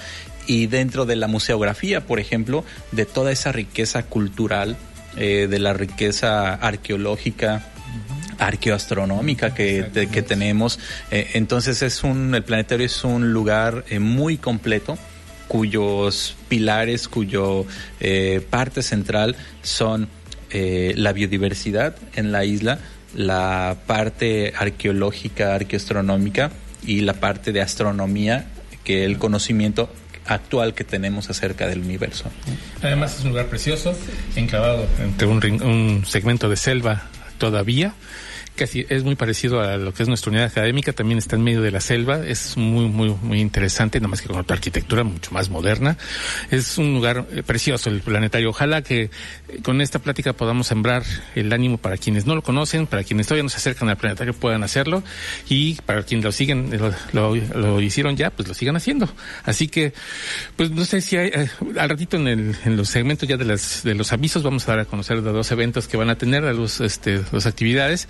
Y 0.47 0.67
dentro 0.67 1.07
de 1.07 1.17
la 1.17 1.29
museografía, 1.29 2.07
por 2.07 2.19
ejemplo, 2.19 2.65
de 2.91 3.07
toda 3.07 3.31
esa 3.31 3.53
riqueza 3.53 4.03
cultural, 4.03 4.77
eh, 5.17 5.47
de 5.49 5.59
la 5.59 5.73
riqueza 5.75 6.55
arqueológica, 6.55 7.63
arqueoastronómica 8.39 9.55
que, 9.55 10.09
que 10.11 10.23
tenemos. 10.23 10.79
Eh, 11.11 11.31
entonces 11.35 11.83
es 11.83 12.03
un, 12.03 12.35
el 12.35 12.43
planetario 12.43 12.87
es 12.87 13.05
un 13.05 13.33
lugar 13.33 13.85
eh, 13.91 13.99
muy 13.99 14.39
completo 14.39 14.99
cuyos 15.51 16.37
pilares, 16.49 17.09
cuyo 17.09 17.67
eh, 17.99 18.41
parte 18.51 18.85
central 18.85 19.35
son 19.63 20.09
eh, 20.51 20.95
la 20.97 21.13
biodiversidad 21.13 21.97
en 22.15 22.31
la 22.31 22.45
isla, 22.45 22.79
la 23.17 23.79
parte 23.85 24.53
arqueológica, 24.57 25.57
arqueoastronómica 25.57 26.53
y 26.87 27.01
la 27.01 27.15
parte 27.15 27.51
de 27.51 27.63
astronomía, 27.63 28.47
que 28.85 29.05
el 29.05 29.19
conocimiento 29.19 29.93
actual 30.25 30.73
que 30.73 30.85
tenemos 30.85 31.31
acerca 31.31 31.67
del 31.67 31.81
universo. 31.81 32.31
Además 32.81 33.19
es 33.19 33.25
un 33.25 33.31
lugar 33.31 33.47
precioso, 33.47 33.93
enclavado 34.37 34.87
entre 35.03 35.27
un, 35.27 35.63
un 35.65 36.05
segmento 36.07 36.49
de 36.49 36.57
selva 36.57 37.09
todavía 37.39 37.95
casi 38.57 38.87
es 38.89 39.05
muy 39.05 39.15
parecido 39.15 39.61
a 39.61 39.77
lo 39.77 39.93
que 39.93 40.03
es 40.03 40.09
nuestra 40.09 40.31
unidad 40.31 40.47
académica, 40.47 40.93
también 40.93 41.19
está 41.19 41.37
en 41.37 41.43
medio 41.43 41.63
de 41.63 41.71
la 41.71 41.81
selva, 41.81 42.27
es 42.27 42.57
muy, 42.57 42.87
muy, 42.87 43.15
muy 43.23 43.41
interesante, 43.41 43.99
nada 44.01 44.09
más 44.09 44.23
que 44.23 44.29
con 44.29 44.39
otra 44.39 44.57
arquitectura 44.57 45.05
mucho 45.05 45.31
más 45.33 45.51
moderna. 45.51 45.97
Es 46.51 46.79
un 46.79 46.95
lugar 46.95 47.27
eh, 47.33 47.43
precioso 47.43 47.91
el 47.91 48.01
planetario. 48.01 48.51
Ojalá 48.51 48.83
que 48.83 49.03
eh, 49.03 49.11
con 49.63 49.81
esta 49.81 49.99
plática 49.99 50.33
podamos 50.33 50.67
sembrar 50.67 51.05
el 51.35 51.53
ánimo 51.53 51.79
para 51.79 51.97
quienes 51.97 52.27
no 52.27 52.35
lo 52.35 52.43
conocen, 52.43 52.87
para 52.87 53.05
quienes 53.05 53.27
todavía 53.27 53.43
no 53.43 53.49
se 53.49 53.57
acercan 53.57 53.89
al 53.89 53.97
planetario 53.97 54.35
puedan 54.35 54.63
hacerlo 54.63 55.03
y 55.49 55.75
para 55.83 56.03
quienes 56.03 56.25
lo 56.25 56.33
siguen, 56.33 56.71
lo, 57.13 57.81
hicieron 57.81 58.17
ya, 58.17 58.31
pues 58.31 58.49
lo 58.49 58.55
sigan 58.55 58.77
haciendo. 58.77 59.09
Así 59.45 59.69
que, 59.69 59.93
pues 60.57 60.71
no 60.71 60.85
sé 60.85 61.01
si 61.01 61.17
hay, 61.17 61.29
eh, 61.29 61.49
al 61.79 61.89
ratito 61.89 62.17
en, 62.17 62.29
el, 62.29 62.57
en 62.65 62.77
los 62.77 62.89
segmentos 62.89 63.29
ya 63.29 63.37
de, 63.37 63.45
las, 63.45 63.83
de 63.83 63.95
los 63.95 64.13
avisos 64.13 64.43
vamos 64.43 64.69
a 64.69 64.73
dar 64.73 64.81
a 64.81 64.85
conocer 64.85 65.17
los 65.19 65.33
dos 65.33 65.51
eventos 65.53 65.89
que 65.89 65.97
van 65.97 66.11
a 66.11 66.17
tener, 66.17 66.45
a 66.45 66.53
los, 66.53 66.81
este, 66.81 67.21
las 67.33 67.47
actividades. 67.47 68.09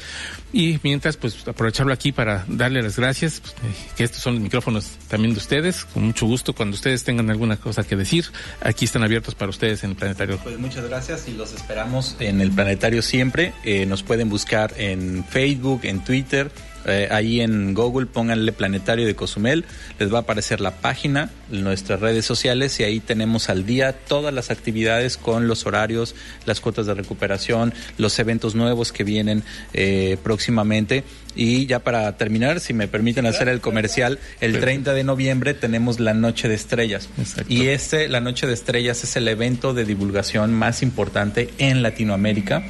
Y 0.52 0.78
mientras, 0.82 1.16
pues 1.16 1.46
aprovecharlo 1.46 1.92
aquí 1.92 2.12
para 2.12 2.44
darle 2.48 2.82
las 2.82 2.96
gracias, 2.96 3.40
pues, 3.40 3.52
eh, 3.52 3.74
que 3.96 4.04
estos 4.04 4.22
son 4.22 4.34
los 4.34 4.42
micrófonos 4.42 4.96
también 5.08 5.34
de 5.34 5.38
ustedes, 5.38 5.84
con 5.84 6.04
mucho 6.04 6.26
gusto, 6.26 6.54
cuando 6.54 6.74
ustedes 6.74 7.04
tengan 7.04 7.30
alguna 7.30 7.56
cosa 7.56 7.84
que 7.84 7.96
decir, 7.96 8.26
aquí 8.60 8.84
están 8.84 9.02
abiertos 9.02 9.34
para 9.34 9.50
ustedes 9.50 9.84
en 9.84 9.90
el 9.90 9.96
planetario. 9.96 10.38
Pues 10.38 10.58
muchas 10.58 10.88
gracias 10.88 11.28
y 11.28 11.32
los 11.32 11.52
esperamos 11.52 12.16
en 12.20 12.40
el 12.40 12.50
planetario 12.50 13.02
siempre. 13.02 13.52
Eh, 13.64 13.86
nos 13.86 14.02
pueden 14.02 14.28
buscar 14.28 14.74
en 14.76 15.24
Facebook, 15.24 15.80
en 15.84 16.04
Twitter 16.04 16.50
eh, 16.86 17.08
ahí 17.10 17.40
en 17.40 17.74
Google 17.74 18.06
pónganle 18.06 18.52
Planetario 18.52 19.06
de 19.06 19.14
Cozumel, 19.14 19.64
les 19.98 20.12
va 20.12 20.18
a 20.18 20.20
aparecer 20.22 20.60
la 20.60 20.72
página, 20.76 21.30
nuestras 21.50 22.00
redes 22.00 22.24
sociales 22.24 22.78
y 22.80 22.84
ahí 22.84 23.00
tenemos 23.00 23.48
al 23.48 23.66
día 23.66 23.92
todas 23.92 24.32
las 24.32 24.50
actividades 24.50 25.16
con 25.16 25.48
los 25.48 25.66
horarios, 25.66 26.14
las 26.46 26.60
cuotas 26.60 26.86
de 26.86 26.94
recuperación, 26.94 27.74
los 27.98 28.18
eventos 28.18 28.54
nuevos 28.54 28.92
que 28.92 29.04
vienen 29.04 29.42
eh, 29.72 30.16
próximamente. 30.22 31.04
Y 31.36 31.66
ya 31.66 31.78
para 31.78 32.16
terminar, 32.16 32.58
si 32.58 32.74
me 32.74 32.88
permiten 32.88 33.24
hacer 33.24 33.48
el 33.48 33.60
comercial, 33.60 34.18
el 34.40 34.58
30 34.58 34.94
de 34.94 35.04
noviembre 35.04 35.54
tenemos 35.54 36.00
la 36.00 36.12
Noche 36.12 36.48
de 36.48 36.56
Estrellas. 36.56 37.08
Y 37.48 37.68
este, 37.68 38.08
la 38.08 38.20
Noche 38.20 38.48
de 38.48 38.54
Estrellas, 38.54 39.04
es 39.04 39.14
el 39.16 39.28
evento 39.28 39.72
de 39.72 39.84
divulgación 39.84 40.52
más 40.52 40.82
importante 40.82 41.50
en 41.58 41.82
Latinoamérica 41.82 42.64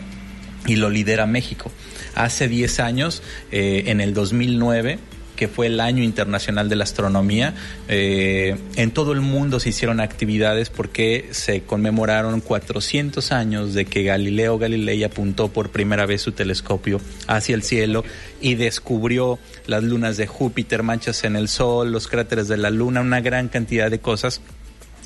y 0.67 0.77
lo 0.77 0.91
lidera 0.91 1.27
México 1.27 1.71
hace 2.15 2.49
10 2.49 2.81
años, 2.81 3.23
eh, 3.51 3.85
en 3.87 4.01
el 4.01 4.15
2009, 4.15 4.99
que 5.37 5.49
fue 5.49 5.69
el 5.69 5.81
año 5.81 6.03
internacional 6.03 6.69
de 6.69 6.77
la 6.77 6.85
astronomía. 6.85 7.55
Eh, 7.89 8.59
en 8.77 8.91
todo 8.91 9.13
el 9.13 9.23
mundo 9.23 9.59
se 9.59 9.71
hicieron 9.71 9.99
actividades 10.01 10.69
porque 10.69 11.31
se 11.31 11.63
conmemoraron 11.63 12.43
400 12.43 13.33
años 13.33 13.73
de 13.73 13.87
que 13.87 14.03
Galileo 14.03 14.59
Galilei 14.59 15.03
apuntó 15.03 15.49
por 15.49 15.71
primera 15.71 16.05
vez 16.05 16.21
su 16.21 16.33
telescopio 16.33 17.01
hacia 17.27 17.55
el 17.55 17.63
cielo 17.63 18.05
y 18.43 18.57
descubrió 18.57 19.39
las 19.67 19.83
lunas 19.83 20.19
de 20.19 20.27
Júpiter, 20.27 20.83
manchas 20.83 21.25
en 21.25 21.37
el 21.37 21.49
Sol, 21.49 21.91
los 21.91 22.07
cráteres 22.07 22.47
de 22.49 22.59
la 22.59 22.69
Luna, 22.69 23.01
una 23.01 23.23
gran 23.23 23.49
cantidad 23.49 23.91
de 23.91 23.99
cosas 23.99 24.43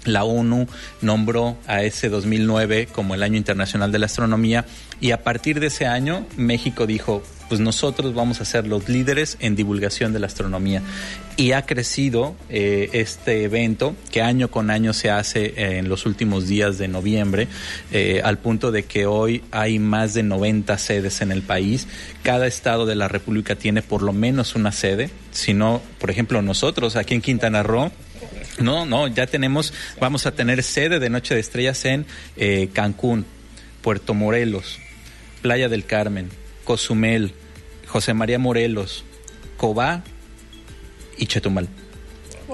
la 0.05 0.25
ONU 0.25 0.67
nombró 1.01 1.57
a 1.67 1.83
ese 1.83 2.09
2009 2.09 2.88
como 2.93 3.14
el 3.14 3.23
Año 3.23 3.37
Internacional 3.37 3.93
de 3.93 3.99
la 3.99 4.07
Astronomía 4.07 4.64
y 5.01 5.11
a 5.11 5.23
partir 5.23 5.61
de 5.61 5.67
ese 5.67 5.87
año 5.87 6.27
México 6.37 6.87
dijo, 6.87 7.23
pues 7.49 7.61
nosotros 7.61 8.14
vamos 8.14 8.40
a 8.40 8.45
ser 8.45 8.67
los 8.67 8.88
líderes 8.88 9.37
en 9.40 9.57
divulgación 9.57 10.12
de 10.12 10.19
la 10.19 10.27
astronomía. 10.27 10.83
Y 11.37 11.53
ha 11.53 11.67
crecido 11.67 12.37
eh, 12.49 12.90
este 12.93 13.45
evento 13.45 13.97
que 14.11 14.23
año 14.23 14.51
con 14.51 14.71
año 14.71 14.93
se 14.93 15.11
hace 15.11 15.47
eh, 15.47 15.79
en 15.79 15.88
los 15.88 16.07
últimos 16.07 16.47
días 16.47 16.79
de 16.79 16.88
noviembre, 16.88 17.49
eh, 17.93 18.23
al 18.25 18.38
punto 18.38 18.71
de 18.71 18.85
que 18.85 19.07
hoy 19.07 19.43
hay 19.51 19.79
más 19.79 20.14
de 20.14 20.23
90 20.23 20.79
sedes 20.79 21.21
en 21.21 21.33
el 21.33 21.43
país. 21.43 21.87
Cada 22.23 22.47
estado 22.47 22.87
de 22.87 22.95
la 22.95 23.09
República 23.09 23.57
tiene 23.57 23.83
por 23.83 24.03
lo 24.03 24.12
menos 24.12 24.55
una 24.55 24.73
sede. 24.73 25.11
Si 25.33 25.55
no, 25.55 25.83
por 25.99 26.11
ejemplo, 26.11 26.40
nosotros 26.40 26.97
aquí 26.97 27.14
en 27.14 27.21
Quintana 27.21 27.62
Roo, 27.62 27.90
no, 28.59 28.87
no, 28.87 29.09
ya 29.09 29.27
tenemos, 29.27 29.73
vamos 30.01 30.27
a 30.27 30.33
tener 30.33 30.62
sede 30.62 30.99
de 30.99 31.11
Noche 31.11 31.35
de 31.35 31.40
Estrellas 31.40 31.85
en 31.85 32.07
eh, 32.37 32.69
Cancún, 32.73 33.27
Puerto 33.83 34.14
Morelos, 34.14 34.79
Playa 35.43 35.69
del 35.69 35.85
Carmen, 35.85 36.31
Cozumel, 36.64 37.33
José 37.87 38.14
María 38.14 38.38
Morelos, 38.38 39.05
Cobá 39.57 40.03
y 41.19 41.27
Chetumal 41.27 41.69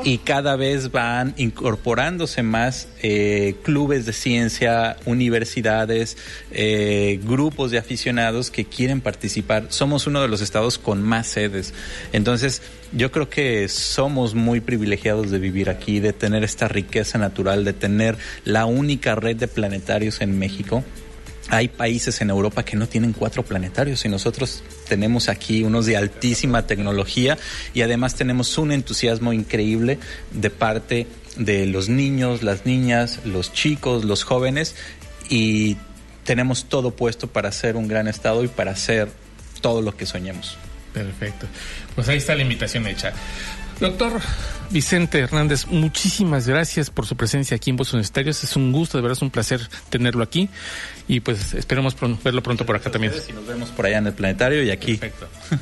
y 0.05 0.18
cada 0.18 0.57
vez 0.57 0.90
van 0.90 1.35
incorporándose 1.37 2.42
más 2.42 2.88
eh, 3.03 3.57
clubes 3.62 4.07
de 4.07 4.12
ciencia, 4.12 4.96
universidades, 5.07 6.16
eh, 6.50 7.20
grupos 7.24 7.70
de 7.70 7.79
aficionados 7.79 8.50
que 8.50 8.64
quieren 8.64 9.00
participar. 9.00 9.66
Somos 9.70 10.07
uno 10.07 10.22
de 10.22 10.29
los 10.29 10.40
estados 10.40 10.79
con 10.79 11.03
más 11.03 11.26
sedes. 11.26 11.74
Entonces, 12.12 12.62
yo 12.92 13.11
creo 13.12 13.29
que 13.29 13.68
somos 13.68 14.35
muy 14.35 14.61
privilegiados 14.61 15.31
de 15.31 15.38
vivir 15.38 15.70
aquí, 15.70 16.00
de 16.00 16.12
tener 16.12 16.44
esta 16.44 16.68
riqueza 16.68 17.18
natural, 17.18 17.64
de 17.64 17.72
tener 17.72 18.16
la 18.44 18.66
única 18.66 19.14
red 19.14 19.37
de 19.37 19.48
planetarios 19.48 20.20
en 20.20 20.38
México 20.38 20.85
hay 21.51 21.69
países 21.69 22.21
en 22.21 22.31
Europa 22.31 22.65
que 22.65 22.77
no 22.77 22.87
tienen 22.87 23.13
cuatro 23.13 23.45
planetarios 23.45 24.05
y 24.05 24.09
nosotros 24.09 24.63
tenemos 24.89 25.29
aquí 25.29 25.63
unos 25.63 25.87
de 25.87 25.97
altísima 25.97 26.67
tecnología 26.67 27.37
y 27.75 27.83
además 27.83 28.15
tenemos 28.15 28.57
un 28.57 28.73
entusiasmo 28.73 29.33
increíble 29.33 29.99
de 30.31 30.51
parte 30.51 31.07
de 31.37 31.67
los 31.67 31.89
niños, 31.89 32.43
las 32.43 32.67
niñas, 32.67 33.21
los 33.25 33.53
chicos, 33.53 34.05
los 34.05 34.23
jóvenes 34.23 34.77
y 35.29 35.77
tenemos 36.25 36.67
todo 36.67 36.93
puesto 36.93 37.27
para 37.27 37.51
ser 37.51 37.77
un 37.77 37.89
gran 37.89 38.07
estado 38.07 38.45
y 38.45 38.49
para 38.49 38.71
hacer 38.71 39.09
todo 39.61 39.83
lo 39.83 39.97
que 39.97 40.07
soñemos. 40.07 40.57
Perfecto. 40.95 41.47
Pues 41.95 42.09
ahí 42.09 42.19
está 42.19 42.35
la 42.35 42.43
invitación 42.43 42.87
hecha. 42.87 43.13
Doctor 43.81 44.21
Vicente 44.71 45.19
Hernández, 45.19 45.66
muchísimas 45.66 46.47
gracias 46.47 46.90
por 46.90 47.07
su 47.07 47.16
presencia 47.16 47.57
aquí 47.57 47.71
en 47.71 47.77
Voz 47.77 47.93
Universitarios. 47.95 48.45
Es 48.45 48.55
un 48.55 48.73
gusto, 48.73 48.99
de 48.99 49.03
verdad 49.03 49.16
es 49.16 49.23
un 49.23 49.31
placer 49.31 49.69
tenerlo 49.88 50.23
aquí 50.23 50.51
y 51.09 51.21
pues 51.21 51.55
esperemos 51.55 51.97
verlo 52.23 52.43
pronto 52.43 52.66
por 52.66 52.77
acá 52.77 52.90
también. 52.90 53.14
Y 53.29 53.33
nos 53.33 53.47
vemos 53.47 53.71
por 53.71 53.87
allá 53.87 53.99
en 53.99 54.07
el 54.09 54.12
planetario 54.12 54.62
y 54.62 54.71
aquí. 54.71 54.97
Perfecto. 54.99 55.29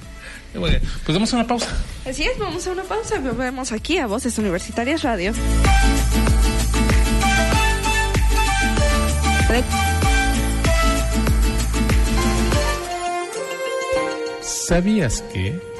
pues 0.52 0.82
vamos 1.06 1.32
a 1.32 1.36
una 1.36 1.46
pausa. 1.46 1.68
Así 2.04 2.24
es, 2.24 2.36
vamos 2.38 2.66
a 2.66 2.72
una 2.72 2.82
pausa. 2.82 3.20
Vemos 3.20 3.70
aquí 3.70 3.98
a 3.98 4.06
Voces 4.06 4.36
Universitarias 4.36 5.02
Radio. 5.02 5.32
¿Sabías 14.42 15.22
que... 15.32 15.77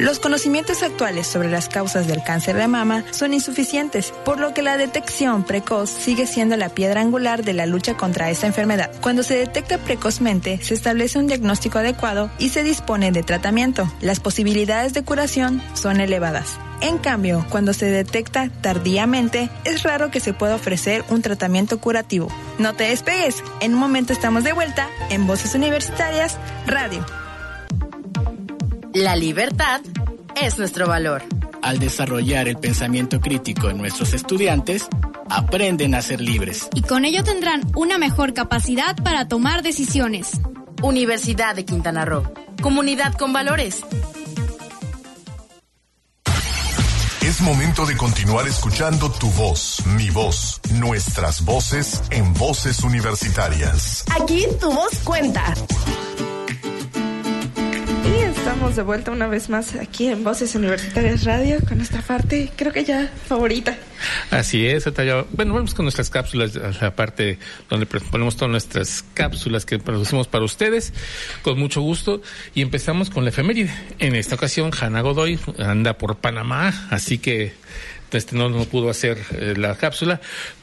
Los 0.00 0.18
conocimientos 0.18 0.82
actuales 0.82 1.26
sobre 1.26 1.50
las 1.50 1.68
causas 1.68 2.06
del 2.06 2.22
cáncer 2.22 2.56
de 2.56 2.66
mama 2.68 3.04
son 3.10 3.34
insuficientes, 3.34 4.14
por 4.24 4.40
lo 4.40 4.54
que 4.54 4.62
la 4.62 4.78
detección 4.78 5.44
precoz 5.44 5.90
sigue 5.90 6.26
siendo 6.26 6.56
la 6.56 6.70
piedra 6.70 7.02
angular 7.02 7.44
de 7.44 7.52
la 7.52 7.66
lucha 7.66 7.98
contra 7.98 8.30
esta 8.30 8.46
enfermedad. 8.46 8.90
Cuando 9.02 9.22
se 9.22 9.36
detecta 9.36 9.76
precozmente, 9.76 10.58
se 10.62 10.72
establece 10.72 11.18
un 11.18 11.26
diagnóstico 11.26 11.80
adecuado 11.80 12.30
y 12.38 12.48
se 12.48 12.62
dispone 12.62 13.12
de 13.12 13.22
tratamiento. 13.22 13.92
Las 14.00 14.20
posibilidades 14.20 14.94
de 14.94 15.04
curación 15.04 15.62
son 15.74 16.00
elevadas. 16.00 16.58
En 16.80 16.96
cambio, 16.96 17.44
cuando 17.50 17.74
se 17.74 17.90
detecta 17.90 18.48
tardíamente, 18.62 19.50
es 19.64 19.82
raro 19.82 20.10
que 20.10 20.20
se 20.20 20.32
pueda 20.32 20.54
ofrecer 20.54 21.04
un 21.10 21.20
tratamiento 21.20 21.78
curativo. 21.78 22.28
No 22.58 22.72
te 22.72 22.84
despegues, 22.84 23.44
en 23.60 23.74
un 23.74 23.80
momento 23.80 24.14
estamos 24.14 24.44
de 24.44 24.54
vuelta 24.54 24.88
en 25.10 25.26
Voces 25.26 25.54
Universitarias 25.54 26.38
Radio. 26.66 27.04
La 29.00 29.16
libertad 29.16 29.80
es 30.36 30.58
nuestro 30.58 30.86
valor. 30.86 31.22
Al 31.62 31.78
desarrollar 31.78 32.48
el 32.48 32.58
pensamiento 32.58 33.18
crítico 33.18 33.70
en 33.70 33.78
nuestros 33.78 34.12
estudiantes, 34.12 34.88
aprenden 35.30 35.94
a 35.94 36.02
ser 36.02 36.20
libres. 36.20 36.68
Y 36.74 36.82
con 36.82 37.06
ello 37.06 37.24
tendrán 37.24 37.62
una 37.74 37.96
mejor 37.96 38.34
capacidad 38.34 38.94
para 39.02 39.26
tomar 39.26 39.62
decisiones. 39.62 40.32
Universidad 40.82 41.56
de 41.56 41.64
Quintana 41.64 42.04
Roo. 42.04 42.30
Comunidad 42.60 43.14
con 43.14 43.32
valores. 43.32 43.82
Es 47.22 47.40
momento 47.40 47.86
de 47.86 47.96
continuar 47.96 48.46
escuchando 48.46 49.10
tu 49.12 49.30
voz, 49.30 49.82
mi 49.96 50.10
voz, 50.10 50.60
nuestras 50.74 51.42
voces 51.46 52.02
en 52.10 52.34
voces 52.34 52.84
universitarias. 52.84 54.04
Aquí 54.14 54.44
tu 54.60 54.70
voz 54.70 54.98
cuenta. 55.04 55.54
Estamos 58.40 58.74
de 58.74 58.82
vuelta 58.82 59.10
una 59.10 59.28
vez 59.28 59.50
más 59.50 59.74
aquí 59.74 60.08
en 60.08 60.24
Voces 60.24 60.54
Universitarias 60.54 61.24
Radio 61.24 61.58
con 61.68 61.76
nuestra 61.76 62.00
parte, 62.00 62.50
creo 62.56 62.72
que 62.72 62.84
ya 62.84 63.12
favorita. 63.26 63.76
Así 64.30 64.66
es, 64.66 64.86
ya, 64.86 65.26
bueno, 65.30 65.52
vamos 65.52 65.74
con 65.74 65.84
nuestras 65.84 66.08
cápsulas, 66.08 66.54
la 66.80 66.96
parte 66.96 67.38
donde 67.68 67.84
ponemos 67.84 68.36
todas 68.36 68.50
nuestras 68.50 69.04
cápsulas 69.12 69.66
que 69.66 69.78
producimos 69.78 70.26
para 70.26 70.46
ustedes, 70.46 70.94
con 71.42 71.58
mucho 71.58 71.82
gusto, 71.82 72.22
y 72.54 72.62
empezamos 72.62 73.10
con 73.10 73.24
la 73.24 73.28
efeméride. 73.28 73.74
En 73.98 74.16
esta 74.16 74.36
ocasión, 74.36 74.70
Hanna 74.72 75.02
Godoy 75.02 75.38
anda 75.58 75.98
por 75.98 76.16
Panamá, 76.16 76.88
así 76.90 77.18
que 77.18 77.52
este 78.10 78.36
no, 78.36 78.48
no 78.48 78.64
pudo 78.64 78.88
hacer 78.88 79.18
eh, 79.32 79.52
la 79.54 79.76
cápsula, 79.76 80.18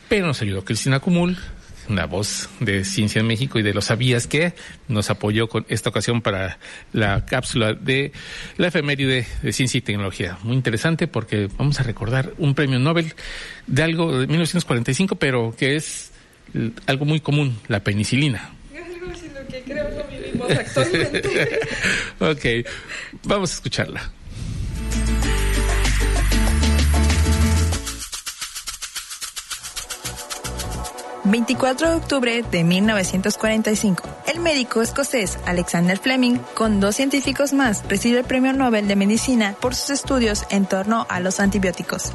pero 0.10 0.26
nos 0.26 0.42
ayudó 0.42 0.66
Cristina 0.66 1.00
Cumul, 1.00 1.38
una 1.90 2.06
voz 2.06 2.50
de 2.60 2.84
Ciencia 2.84 3.20
en 3.20 3.28
México 3.28 3.60
y 3.60 3.64
de 3.64 3.74
los 3.74 3.86
sabías 3.86 4.28
que 4.28 4.54
nos 4.88 5.10
apoyó 5.10 5.48
con 5.48 5.66
esta 5.70 5.90
ocasión 5.90 6.22
para 6.22 6.60
la 6.94 7.26
cápsula 7.26 7.74
de 7.74 8.12
la 8.58 8.68
efeméride 8.68 9.26
de 9.42 9.54
ciencia 9.54 9.78
y 9.78 9.82
tecnología. 9.82 10.38
Muy 10.44 10.56
interesante 10.56 11.08
porque 11.08 11.50
vamos 11.58 11.80
a 11.80 11.84
recordar 11.84 12.34
un 12.38 12.56
premio 12.56 12.80
Nobel 12.80 13.14
de 13.68 13.84
algo 13.84 14.20
de 14.20 14.28
1945, 14.28 15.16
pero 15.16 15.56
que 15.58 15.76
es 15.76 16.12
algo 16.86 17.06
muy 17.06 17.20
común, 17.20 17.58
la 17.68 17.84
penicilina. 17.84 18.52
lo 18.74 19.48
que 19.48 19.62
creo 19.62 20.08
que 20.10 20.18
vivimos 20.18 20.52
actualmente. 20.52 21.60
ok, 22.20 22.70
vamos 23.24 23.52
a 23.52 23.54
escucharla. 23.56 24.12
24 31.32 31.90
de 31.90 31.96
octubre 31.96 32.44
de 32.44 32.64
1945, 32.64 34.04
el 34.34 34.40
médico 34.40 34.82
escocés 34.82 35.38
Alexander 35.46 35.98
Fleming, 35.98 36.38
con 36.54 36.80
dos 36.80 36.96
científicos 36.96 37.52
más, 37.52 37.84
recibe 37.90 38.20
el 38.20 38.26
Premio 38.26 38.54
Nobel 38.54 38.88
de 38.88 38.96
Medicina 38.96 39.56
por 39.60 39.76
sus 39.76 39.90
estudios 39.90 40.46
en 40.50 40.66
torno 40.66 41.06
a 41.10 41.20
los 41.20 41.40
antibióticos. 41.40 42.14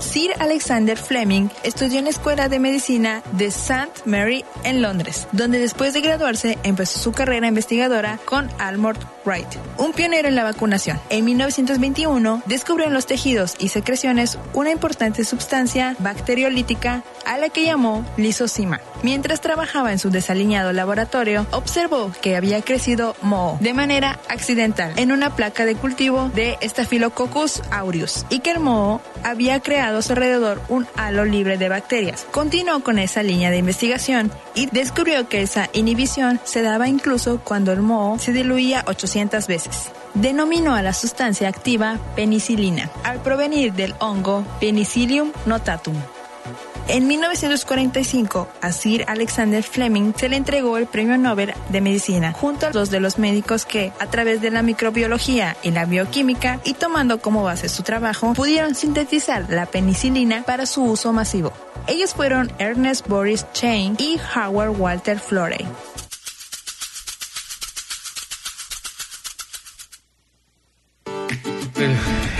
Sir 0.00 0.32
Alexander 0.38 0.96
Fleming 0.96 1.48
estudió 1.64 1.98
en 1.98 2.04
la 2.04 2.10
Escuela 2.10 2.48
de 2.48 2.58
Medicina 2.58 3.22
de 3.32 3.46
St. 3.46 3.88
Mary 4.04 4.44
en 4.62 4.80
Londres, 4.80 5.26
donde 5.32 5.58
después 5.58 5.92
de 5.92 6.00
graduarse 6.00 6.58
empezó 6.62 6.98
su 6.98 7.12
carrera 7.12 7.48
investigadora 7.48 8.18
con 8.24 8.48
Almond 8.58 8.98
Wright, 9.24 9.48
un 9.76 9.92
pionero 9.92 10.28
en 10.28 10.36
la 10.36 10.44
vacunación. 10.44 11.00
En 11.10 11.24
1921 11.24 12.42
descubrió 12.46 12.86
en 12.86 12.94
los 12.94 13.06
tejidos 13.06 13.56
y 13.58 13.68
secreciones 13.68 14.38
una 14.54 14.70
importante 14.70 15.24
sustancia 15.24 15.96
bacteriolítica 15.98 17.02
a 17.26 17.36
la 17.36 17.48
que 17.48 17.64
llamó 17.64 18.06
lisocima. 18.16 18.80
Mientras 19.02 19.40
trabajaba 19.40 19.92
en 19.92 19.98
su 19.98 20.10
desaliñado 20.10 20.72
laboratorio, 20.72 21.46
observó 21.52 22.10
que 22.20 22.36
había 22.36 22.62
crecido 22.62 23.14
moho 23.22 23.58
de 23.60 23.74
manera 23.74 24.18
accidental 24.28 24.92
en 24.96 25.12
una 25.12 25.36
placa 25.36 25.66
de 25.66 25.76
cultivo 25.76 26.30
de 26.34 26.56
Staphylococcus 26.62 27.62
aureus 27.70 28.24
y 28.28 28.40
que 28.40 28.52
el 28.52 28.60
moho 28.60 29.00
había 29.24 29.60
creado 29.60 29.98
a 29.98 30.02
su 30.02 30.12
alrededor 30.12 30.60
un 30.68 30.86
halo 30.96 31.24
libre 31.24 31.58
de 31.58 31.68
bacterias. 31.68 32.26
Continuó 32.30 32.80
con 32.80 32.98
esa 32.98 33.22
línea 33.22 33.50
de 33.50 33.58
investigación 33.58 34.30
y 34.54 34.66
descubrió 34.66 35.28
que 35.28 35.42
esa 35.42 35.68
inhibición 35.72 36.40
se 36.44 36.62
daba 36.62 36.88
incluso 36.88 37.40
cuando 37.42 37.72
el 37.72 37.82
moho 37.82 38.18
se 38.18 38.32
diluía 38.32 38.84
800 38.86 39.46
veces. 39.46 39.90
Denominó 40.14 40.74
a 40.74 40.82
la 40.82 40.92
sustancia 40.92 41.48
activa 41.48 41.98
penicilina, 42.16 42.90
al 43.04 43.22
provenir 43.22 43.72
del 43.72 43.94
hongo 44.00 44.44
Penicillium 44.60 45.32
notatum. 45.46 45.94
En 46.90 47.06
1945, 47.06 48.48
a 48.62 48.72
Sir 48.72 49.04
Alexander 49.08 49.62
Fleming 49.62 50.14
se 50.16 50.30
le 50.30 50.36
entregó 50.36 50.78
el 50.78 50.86
Premio 50.86 51.18
Nobel 51.18 51.52
de 51.68 51.82
Medicina, 51.82 52.32
junto 52.32 52.64
a 52.64 52.70
dos 52.70 52.88
de 52.88 52.98
los 52.98 53.18
médicos 53.18 53.66
que, 53.66 53.92
a 54.00 54.06
través 54.06 54.40
de 54.40 54.50
la 54.50 54.62
microbiología 54.62 55.54
y 55.62 55.70
la 55.70 55.84
bioquímica, 55.84 56.60
y 56.64 56.72
tomando 56.72 57.20
como 57.20 57.42
base 57.42 57.68
su 57.68 57.82
trabajo, 57.82 58.32
pudieron 58.32 58.74
sintetizar 58.74 59.50
la 59.50 59.66
penicilina 59.66 60.44
para 60.44 60.64
su 60.64 60.82
uso 60.82 61.12
masivo. 61.12 61.52
Ellos 61.88 62.14
fueron 62.14 62.50
Ernest 62.58 63.06
Boris 63.06 63.44
Chain 63.52 63.96
y 63.98 64.18
Howard 64.34 64.80
Walter 64.80 65.20
Florey. 65.20 65.66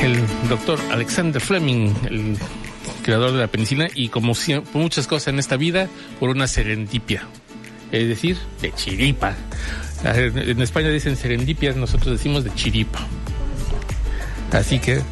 El, 0.02 0.26
doctor 0.48 0.80
Alexander 0.90 1.40
Fleming, 1.40 1.92
el 2.06 2.38
creador 3.09 3.33
de 3.33 3.38
la 3.38 3.47
penicilina 3.47 3.88
y 3.94 4.11
como 4.11 4.35
por 4.35 4.83
muchas 4.83 5.07
cosas 5.07 5.29
en 5.29 5.38
esta 5.38 5.57
vida, 5.57 5.88
por 6.21 6.29
una 6.29 6.47
serendipia, 6.47 7.23
es 7.90 8.07
decir, 8.07 8.37
de 8.61 8.71
chiripa. 8.73 9.35
En 10.05 10.61
España 10.61 10.90
dicen 10.90 11.16
serendipia, 11.16 11.73
nosotros 11.73 12.18
decimos 12.18 12.44
de 12.44 12.55
chiripa. 12.55 12.99
Así 14.53 14.79
que... 14.79 15.01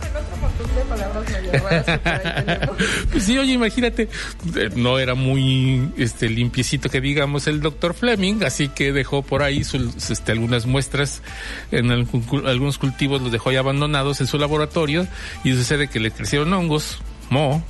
pues 3.12 3.24
sí, 3.24 3.38
oye, 3.38 3.52
imagínate, 3.52 4.10
eh, 4.56 4.70
no 4.76 4.98
era 4.98 5.14
muy 5.14 5.90
este 5.96 6.28
limpiecito 6.28 6.90
que 6.90 7.00
digamos 7.00 7.46
el 7.46 7.62
doctor 7.62 7.94
Fleming, 7.94 8.44
así 8.44 8.68
que 8.68 8.92
dejó 8.92 9.22
por 9.22 9.42
ahí 9.42 9.62
este, 10.10 10.32
algunas 10.32 10.66
muestras 10.66 11.22
en 11.70 11.90
algunos 11.90 12.76
cultivos 12.76 13.22
los 13.22 13.32
dejó 13.32 13.52
ya 13.52 13.60
abandonados 13.60 14.20
en 14.20 14.26
su 14.26 14.36
laboratorio 14.36 15.06
y 15.44 15.54
sucede 15.54 15.88
que 15.88 15.98
le 15.98 16.10
crecieron 16.10 16.52
hongos, 16.52 16.98
mo, 17.30 17.64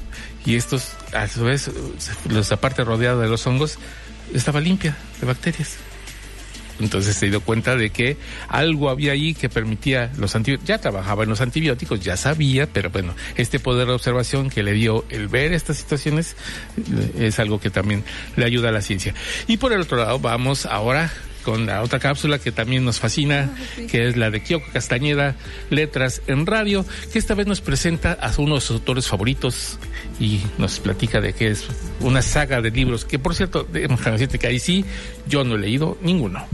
y 0.44 0.54
estos, 0.54 0.92
a 1.12 1.26
su 1.26 1.44
vez, 1.44 1.70
la 2.28 2.56
parte 2.56 2.84
rodeada 2.84 3.22
de 3.22 3.28
los 3.28 3.46
hongos 3.46 3.78
estaba 4.32 4.60
limpia 4.60 4.96
de 5.20 5.26
bacterias. 5.26 5.78
Entonces 6.78 7.16
se 7.16 7.30
dio 7.30 7.40
cuenta 7.40 7.74
de 7.74 7.90
que 7.90 8.16
algo 8.48 8.90
había 8.90 9.12
ahí 9.12 9.34
que 9.34 9.48
permitía 9.48 10.12
los 10.18 10.36
antibióticos. 10.36 10.68
Ya 10.68 10.78
trabajaba 10.78 11.22
en 11.22 11.30
los 11.30 11.40
antibióticos, 11.40 12.00
ya 12.00 12.16
sabía, 12.16 12.66
pero 12.66 12.90
bueno, 12.90 13.14
este 13.36 13.58
poder 13.58 13.86
de 13.86 13.94
observación 13.94 14.50
que 14.50 14.62
le 14.62 14.72
dio 14.72 15.04
el 15.08 15.28
ver 15.28 15.52
estas 15.52 15.78
situaciones 15.78 16.36
eh, 16.76 17.26
es 17.26 17.38
algo 17.38 17.60
que 17.60 17.70
también 17.70 18.04
le 18.36 18.44
ayuda 18.44 18.68
a 18.68 18.72
la 18.72 18.82
ciencia. 18.82 19.14
Y 19.46 19.56
por 19.56 19.72
el 19.72 19.80
otro 19.80 19.96
lado, 19.96 20.18
vamos 20.18 20.66
ahora 20.66 21.10
con 21.46 21.64
la 21.64 21.80
otra 21.80 22.00
cápsula 22.00 22.40
que 22.40 22.50
también 22.50 22.84
nos 22.84 22.98
fascina, 22.98 23.48
ah, 23.54 23.80
que 23.88 24.08
es 24.08 24.16
la 24.16 24.32
de 24.32 24.42
Kyoko 24.42 24.66
Castañeda, 24.72 25.36
Letras 25.70 26.20
en 26.26 26.44
Radio, 26.44 26.84
que 27.12 27.20
esta 27.20 27.34
vez 27.34 27.46
nos 27.46 27.60
presenta 27.60 28.14
a 28.14 28.32
uno 28.38 28.56
de 28.56 28.60
sus 28.60 28.72
autores 28.72 29.06
favoritos 29.06 29.78
y 30.18 30.40
nos 30.58 30.80
platica 30.80 31.20
de 31.20 31.34
que 31.34 31.52
es 31.52 31.64
una 32.00 32.20
saga 32.20 32.60
de 32.60 32.72
libros, 32.72 33.04
que 33.04 33.20
por 33.20 33.36
cierto, 33.36 33.62
déjame 33.62 34.10
decirte 34.10 34.40
que 34.40 34.48
ahí 34.48 34.58
sí, 34.58 34.84
yo 35.28 35.44
no 35.44 35.54
he 35.54 35.58
leído 35.58 35.96
ninguno. 36.02 36.44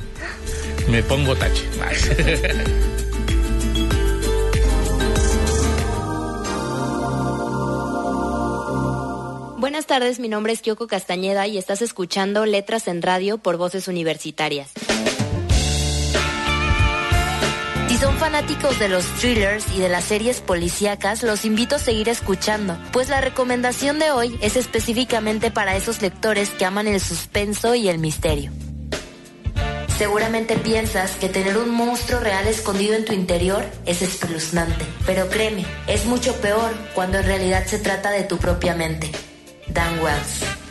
Me 0.90 1.02
pongo 1.02 1.34
tache. 1.36 1.64
Buenas 9.62 9.86
tardes, 9.86 10.18
mi 10.18 10.28
nombre 10.28 10.52
es 10.52 10.60
Kyoko 10.60 10.88
Castañeda 10.88 11.46
y 11.46 11.56
estás 11.56 11.82
escuchando 11.82 12.46
Letras 12.46 12.88
en 12.88 13.00
Radio 13.00 13.38
por 13.38 13.58
Voces 13.58 13.86
Universitarias. 13.86 14.72
Si 17.86 17.96
son 17.96 18.16
fanáticos 18.16 18.80
de 18.80 18.88
los 18.88 19.04
thrillers 19.20 19.64
y 19.72 19.78
de 19.78 19.88
las 19.88 20.02
series 20.02 20.40
policíacas, 20.40 21.22
los 21.22 21.44
invito 21.44 21.76
a 21.76 21.78
seguir 21.78 22.08
escuchando, 22.08 22.76
pues 22.92 23.08
la 23.08 23.20
recomendación 23.20 24.00
de 24.00 24.10
hoy 24.10 24.36
es 24.42 24.56
específicamente 24.56 25.52
para 25.52 25.76
esos 25.76 26.02
lectores 26.02 26.50
que 26.50 26.64
aman 26.64 26.88
el 26.88 27.00
suspenso 27.00 27.76
y 27.76 27.88
el 27.88 28.00
misterio. 28.00 28.50
Seguramente 29.96 30.56
piensas 30.56 31.12
que 31.14 31.28
tener 31.28 31.56
un 31.56 31.70
monstruo 31.70 32.18
real 32.18 32.48
escondido 32.48 32.96
en 32.96 33.04
tu 33.04 33.12
interior 33.12 33.64
es 33.86 34.02
espeluznante, 34.02 34.84
pero 35.06 35.28
créeme, 35.28 35.64
es 35.86 36.04
mucho 36.04 36.34
peor 36.40 36.72
cuando 36.96 37.18
en 37.18 37.26
realidad 37.26 37.64
se 37.64 37.78
trata 37.78 38.10
de 38.10 38.24
tu 38.24 38.38
propia 38.38 38.74
mente. 38.74 39.12
Dan 39.72 40.02
Wells. 40.04 40.61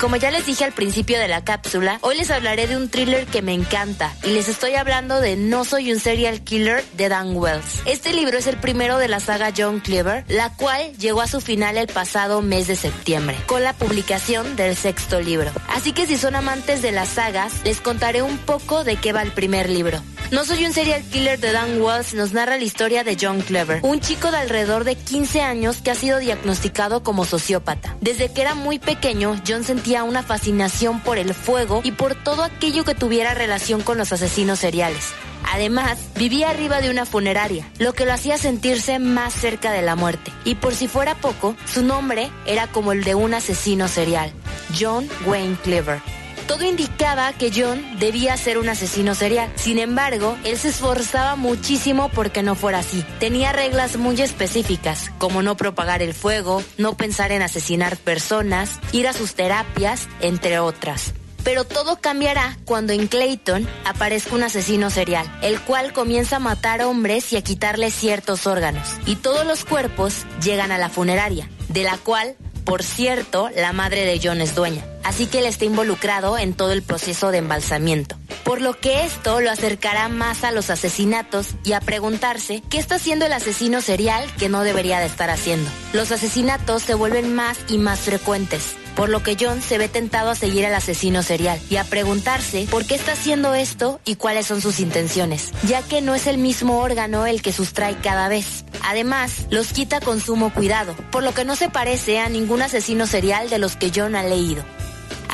Como 0.00 0.16
ya 0.16 0.30
les 0.30 0.44
dije 0.44 0.64
al 0.64 0.72
principio 0.72 1.18
de 1.18 1.28
la 1.28 1.44
cápsula, 1.44 1.98
hoy 2.02 2.16
les 2.16 2.30
hablaré 2.30 2.66
de 2.66 2.76
un 2.76 2.88
thriller 2.88 3.26
que 3.26 3.42
me 3.42 3.54
encanta 3.54 4.12
y 4.24 4.30
les 4.30 4.48
estoy 4.48 4.74
hablando 4.74 5.20
de 5.20 5.36
No 5.36 5.64
soy 5.64 5.92
un 5.92 6.00
serial 6.00 6.42
killer 6.42 6.84
de 6.96 7.08
Dan 7.08 7.36
Wells. 7.36 7.82
Este 7.86 8.12
libro 8.12 8.36
es 8.36 8.46
el 8.46 8.56
primero 8.56 8.98
de 8.98 9.08
la 9.08 9.20
saga 9.20 9.52
John 9.56 9.80
Cleaver, 9.80 10.24
la 10.28 10.50
cual 10.50 10.92
llegó 10.98 11.20
a 11.20 11.28
su 11.28 11.40
final 11.40 11.78
el 11.78 11.86
pasado 11.86 12.42
mes 12.42 12.66
de 12.66 12.76
septiembre, 12.76 13.36
con 13.46 13.62
la 13.62 13.72
publicación 13.72 14.56
del 14.56 14.76
sexto 14.76 15.20
libro. 15.20 15.50
Así 15.68 15.92
que 15.92 16.06
si 16.06 16.18
son 16.18 16.34
amantes 16.34 16.82
de 16.82 16.92
las 16.92 17.10
sagas, 17.10 17.52
les 17.64 17.80
contaré 17.80 18.22
un 18.22 18.38
poco 18.38 18.84
de 18.84 18.96
qué 18.96 19.12
va 19.12 19.22
el 19.22 19.32
primer 19.32 19.70
libro. 19.70 20.02
No 20.30 20.44
soy 20.44 20.64
un 20.64 20.72
serial 20.72 21.02
killer 21.04 21.38
de 21.38 21.52
Dan 21.52 21.80
Wells 21.80 22.14
nos 22.14 22.32
narra 22.32 22.56
la 22.56 22.64
historia 22.64 23.04
de 23.04 23.16
John 23.20 23.40
Clever, 23.40 23.80
un 23.82 24.00
chico 24.00 24.30
de 24.30 24.38
alrededor 24.38 24.84
de 24.84 24.96
15 24.96 25.42
años 25.42 25.76
que 25.76 25.90
ha 25.90 25.94
sido 25.94 26.18
diagnosticado 26.18 27.02
como 27.02 27.24
sociópata. 27.24 27.96
Desde 28.00 28.32
que 28.32 28.40
era 28.40 28.54
muy 28.54 28.78
pequeño, 28.78 29.40
John 29.46 29.62
sentía 29.64 29.83
una 29.92 30.22
fascinación 30.22 31.00
por 31.00 31.18
el 31.18 31.34
fuego 31.34 31.82
y 31.84 31.92
por 31.92 32.14
todo 32.14 32.42
aquello 32.42 32.84
que 32.84 32.94
tuviera 32.94 33.34
relación 33.34 33.82
con 33.82 33.98
los 33.98 34.12
asesinos 34.12 34.58
seriales. 34.58 35.12
Además, 35.52 35.98
vivía 36.16 36.50
arriba 36.50 36.80
de 36.80 36.90
una 36.90 37.04
funeraria, 37.04 37.70
lo 37.78 37.92
que 37.92 38.06
lo 38.06 38.14
hacía 38.14 38.38
sentirse 38.38 38.98
más 38.98 39.34
cerca 39.34 39.72
de 39.72 39.82
la 39.82 39.94
muerte. 39.94 40.32
Y 40.44 40.54
por 40.54 40.74
si 40.74 40.88
fuera 40.88 41.14
poco, 41.16 41.54
su 41.66 41.82
nombre 41.82 42.30
era 42.46 42.66
como 42.66 42.92
el 42.92 43.04
de 43.04 43.14
un 43.14 43.34
asesino 43.34 43.86
serial, 43.86 44.32
John 44.76 45.08
Wayne 45.26 45.56
Clever. 45.62 46.23
Todo 46.46 46.64
indicaba 46.64 47.32
que 47.32 47.50
John 47.54 47.98
debía 47.98 48.36
ser 48.36 48.58
un 48.58 48.68
asesino 48.68 49.14
serial. 49.14 49.50
Sin 49.56 49.78
embargo, 49.78 50.36
él 50.44 50.58
se 50.58 50.68
esforzaba 50.68 51.36
muchísimo 51.36 52.10
porque 52.10 52.42
no 52.42 52.54
fuera 52.54 52.80
así. 52.80 53.04
Tenía 53.18 53.52
reglas 53.52 53.96
muy 53.96 54.20
específicas, 54.20 55.10
como 55.18 55.42
no 55.42 55.56
propagar 55.56 56.02
el 56.02 56.12
fuego, 56.12 56.62
no 56.76 56.96
pensar 56.96 57.32
en 57.32 57.40
asesinar 57.40 57.96
personas, 57.96 58.78
ir 58.92 59.08
a 59.08 59.14
sus 59.14 59.34
terapias, 59.34 60.06
entre 60.20 60.58
otras. 60.58 61.14
Pero 61.44 61.64
todo 61.64 62.00
cambiará 62.00 62.58
cuando 62.64 62.92
en 62.92 63.06
Clayton 63.06 63.66
aparezca 63.84 64.34
un 64.34 64.42
asesino 64.42 64.90
serial, 64.90 65.26
el 65.42 65.60
cual 65.60 65.92
comienza 65.92 66.36
a 66.36 66.40
matar 66.40 66.82
hombres 66.82 67.32
y 67.32 67.36
a 67.36 67.42
quitarles 67.42 67.94
ciertos 67.94 68.46
órganos. 68.46 68.88
Y 69.06 69.16
todos 69.16 69.46
los 69.46 69.64
cuerpos 69.64 70.26
llegan 70.42 70.72
a 70.72 70.78
la 70.78 70.88
funeraria, 70.88 71.48
de 71.68 71.84
la 71.84 71.96
cual 71.98 72.36
por 72.64 72.82
cierto, 72.82 73.50
la 73.54 73.72
madre 73.74 74.06
de 74.06 74.18
John 74.22 74.40
es 74.40 74.54
dueña, 74.54 74.84
así 75.04 75.26
que 75.26 75.38
él 75.38 75.46
está 75.46 75.64
involucrado 75.64 76.36
en 76.38 76.54
todo 76.54 76.72
el 76.72 76.82
proceso 76.82 77.30
de 77.30 77.38
embalsamiento. 77.38 78.16
Por 78.44 78.60
lo 78.60 78.78
que 78.78 79.04
esto 79.04 79.40
lo 79.40 79.50
acercará 79.50 80.08
más 80.08 80.44
a 80.44 80.50
los 80.50 80.70
asesinatos 80.70 81.48
y 81.64 81.72
a 81.72 81.80
preguntarse 81.80 82.62
qué 82.68 82.78
está 82.78 82.96
haciendo 82.96 83.24
el 83.24 83.32
asesino 83.32 83.80
serial 83.80 84.30
que 84.38 84.48
no 84.48 84.62
debería 84.62 84.98
de 84.98 85.06
estar 85.06 85.30
haciendo. 85.30 85.70
Los 85.92 86.12
asesinatos 86.12 86.82
se 86.82 86.94
vuelven 86.94 87.34
más 87.34 87.58
y 87.68 87.78
más 87.78 88.00
frecuentes, 88.00 88.74
por 88.96 89.08
lo 89.08 89.22
que 89.22 89.36
John 89.40 89.62
se 89.62 89.78
ve 89.78 89.88
tentado 89.88 90.30
a 90.30 90.34
seguir 90.34 90.66
al 90.66 90.74
asesino 90.74 91.22
serial 91.22 91.58
y 91.70 91.76
a 91.76 91.84
preguntarse 91.84 92.66
por 92.70 92.86
qué 92.86 92.94
está 92.94 93.12
haciendo 93.12 93.54
esto 93.54 94.00
y 94.04 94.16
cuáles 94.16 94.46
son 94.46 94.60
sus 94.60 94.80
intenciones, 94.80 95.50
ya 95.66 95.82
que 95.82 96.00
no 96.02 96.14
es 96.14 96.26
el 96.26 96.38
mismo 96.38 96.78
órgano 96.80 97.26
el 97.26 97.42
que 97.42 97.52
sustrae 97.52 97.96
cada 97.96 98.28
vez. 98.28 98.64
Además, 98.82 99.46
los 99.50 99.72
quita 99.72 100.00
con 100.00 100.20
sumo 100.20 100.52
cuidado, 100.52 100.94
por 101.10 101.22
lo 101.22 101.32
que 101.32 101.44
no 101.44 101.56
se 101.56 101.70
parece 101.70 102.18
a 102.18 102.28
ningún 102.28 102.62
asesino 102.62 103.06
serial 103.06 103.48
de 103.48 103.58
los 103.58 103.76
que 103.76 103.90
John 103.94 104.16
ha 104.16 104.22
leído. 104.22 104.62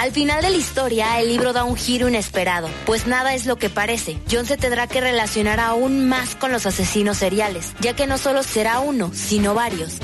Al 0.00 0.12
final 0.12 0.40
de 0.40 0.48
la 0.48 0.56
historia, 0.56 1.20
el 1.20 1.28
libro 1.28 1.52
da 1.52 1.64
un 1.64 1.76
giro 1.76 2.08
inesperado, 2.08 2.70
pues 2.86 3.06
nada 3.06 3.34
es 3.34 3.44
lo 3.44 3.56
que 3.56 3.68
parece. 3.68 4.16
John 4.30 4.46
se 4.46 4.56
tendrá 4.56 4.86
que 4.86 4.98
relacionar 4.98 5.60
aún 5.60 6.08
más 6.08 6.36
con 6.36 6.52
los 6.52 6.64
asesinos 6.64 7.18
seriales, 7.18 7.74
ya 7.80 7.94
que 7.94 8.06
no 8.06 8.16
solo 8.16 8.42
será 8.42 8.80
uno, 8.80 9.10
sino 9.12 9.52
varios. 9.52 9.98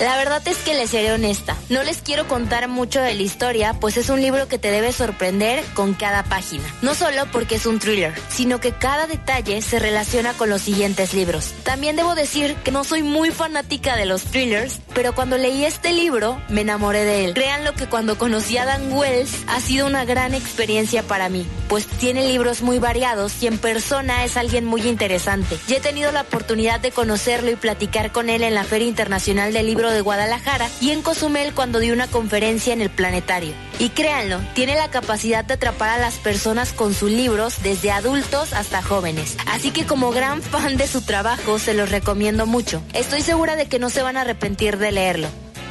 La 0.00 0.16
verdad 0.16 0.42
es 0.46 0.56
que 0.58 0.74
les 0.74 0.90
seré 0.90 1.12
honesta. 1.12 1.56
No 1.68 1.84
les 1.84 1.98
quiero 1.98 2.26
contar 2.26 2.66
mucho 2.66 3.00
de 3.00 3.14
la 3.14 3.22
historia, 3.22 3.74
pues 3.74 3.96
es 3.96 4.08
un 4.08 4.20
libro 4.20 4.48
que 4.48 4.58
te 4.58 4.72
debe 4.72 4.90
sorprender 4.92 5.64
con 5.74 5.94
cada 5.94 6.24
página. 6.24 6.64
No 6.82 6.94
solo 6.94 7.26
porque 7.30 7.54
es 7.54 7.66
un 7.66 7.78
thriller, 7.78 8.12
sino 8.28 8.58
que 8.58 8.72
cada 8.72 9.06
detalle 9.06 9.62
se 9.62 9.78
relaciona 9.78 10.32
con 10.32 10.50
los 10.50 10.62
siguientes 10.62 11.14
libros. 11.14 11.54
También 11.62 11.94
debo 11.94 12.16
decir 12.16 12.56
que 12.64 12.72
no 12.72 12.82
soy 12.82 13.04
muy 13.04 13.30
fanática 13.30 13.94
de 13.94 14.06
los 14.06 14.24
thrillers, 14.24 14.80
pero 14.94 15.14
cuando 15.14 15.38
leí 15.38 15.64
este 15.64 15.92
libro 15.92 16.42
me 16.48 16.62
enamoré 16.62 17.04
de 17.04 17.26
él. 17.26 17.34
Créanlo 17.34 17.74
que 17.74 17.86
cuando 17.86 18.18
conocí 18.18 18.58
a 18.58 18.64
Dan 18.64 18.92
Wells 18.92 19.44
ha 19.46 19.60
sido 19.60 19.86
una 19.86 20.04
gran 20.04 20.34
experiencia 20.34 21.04
para 21.04 21.28
mí, 21.28 21.46
pues 21.68 21.86
tiene 21.86 22.26
libros 22.26 22.62
muy 22.62 22.80
variados 22.80 23.40
y 23.40 23.46
en 23.46 23.58
persona 23.58 24.24
es 24.24 24.36
alguien 24.36 24.64
muy 24.64 24.82
interesante. 24.82 25.56
Ya 25.68 25.76
he 25.76 25.80
tenido 25.80 26.10
la 26.10 26.22
oportunidad 26.22 26.80
de 26.80 26.90
conocerlo 26.90 27.52
y 27.52 27.56
platicar 27.56 28.10
con 28.10 28.28
él 28.28 28.42
en 28.42 28.54
la 28.54 28.64
Feria 28.64 28.88
Internacional 28.88 29.52
del 29.52 29.66
Libro 29.66 29.83
de 29.90 30.00
Guadalajara 30.00 30.68
y 30.80 30.90
en 30.90 31.02
Cozumel 31.02 31.54
cuando 31.54 31.78
dio 31.78 31.92
una 31.92 32.06
conferencia 32.06 32.72
en 32.72 32.80
el 32.80 32.90
planetario. 32.90 33.52
Y 33.78 33.90
créanlo, 33.90 34.40
tiene 34.54 34.74
la 34.76 34.90
capacidad 34.90 35.44
de 35.44 35.54
atrapar 35.54 35.90
a 35.90 35.98
las 35.98 36.14
personas 36.16 36.72
con 36.72 36.94
sus 36.94 37.10
libros 37.10 37.62
desde 37.62 37.90
adultos 37.90 38.52
hasta 38.52 38.82
jóvenes. 38.82 39.36
Así 39.46 39.70
que 39.70 39.86
como 39.86 40.10
gran 40.10 40.42
fan 40.42 40.76
de 40.76 40.86
su 40.86 41.02
trabajo 41.02 41.58
se 41.58 41.74
los 41.74 41.90
recomiendo 41.90 42.46
mucho. 42.46 42.82
Estoy 42.92 43.22
segura 43.22 43.56
de 43.56 43.66
que 43.66 43.78
no 43.78 43.90
se 43.90 44.02
van 44.02 44.16
a 44.16 44.22
arrepentir 44.22 44.78
de 44.78 44.92
leerlo. 44.92 45.28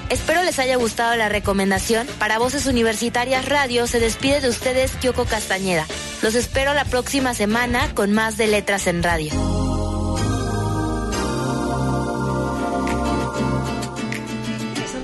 Espero 0.10 0.44
les 0.44 0.60
haya 0.60 0.76
gustado 0.76 1.16
la 1.16 1.30
recomendación. 1.30 2.06
Para 2.20 2.38
Voces 2.38 2.68
Universitarias 2.68 3.48
Radio 3.48 3.88
se 3.88 4.00
despide 4.00 4.42
de 4.42 4.50
ustedes 4.50 4.92
Kyoko 5.02 5.26
Castañeda. 5.26 5.88
Los 6.22 6.36
espero 6.36 6.74
la 6.74 6.86
próxima 6.86 7.34
semana 7.34 7.96
con 7.96 8.12
más 8.12 8.38
de 8.38 8.48
Letras 8.48 8.88
en 8.88 9.02
Radio. 9.02 9.73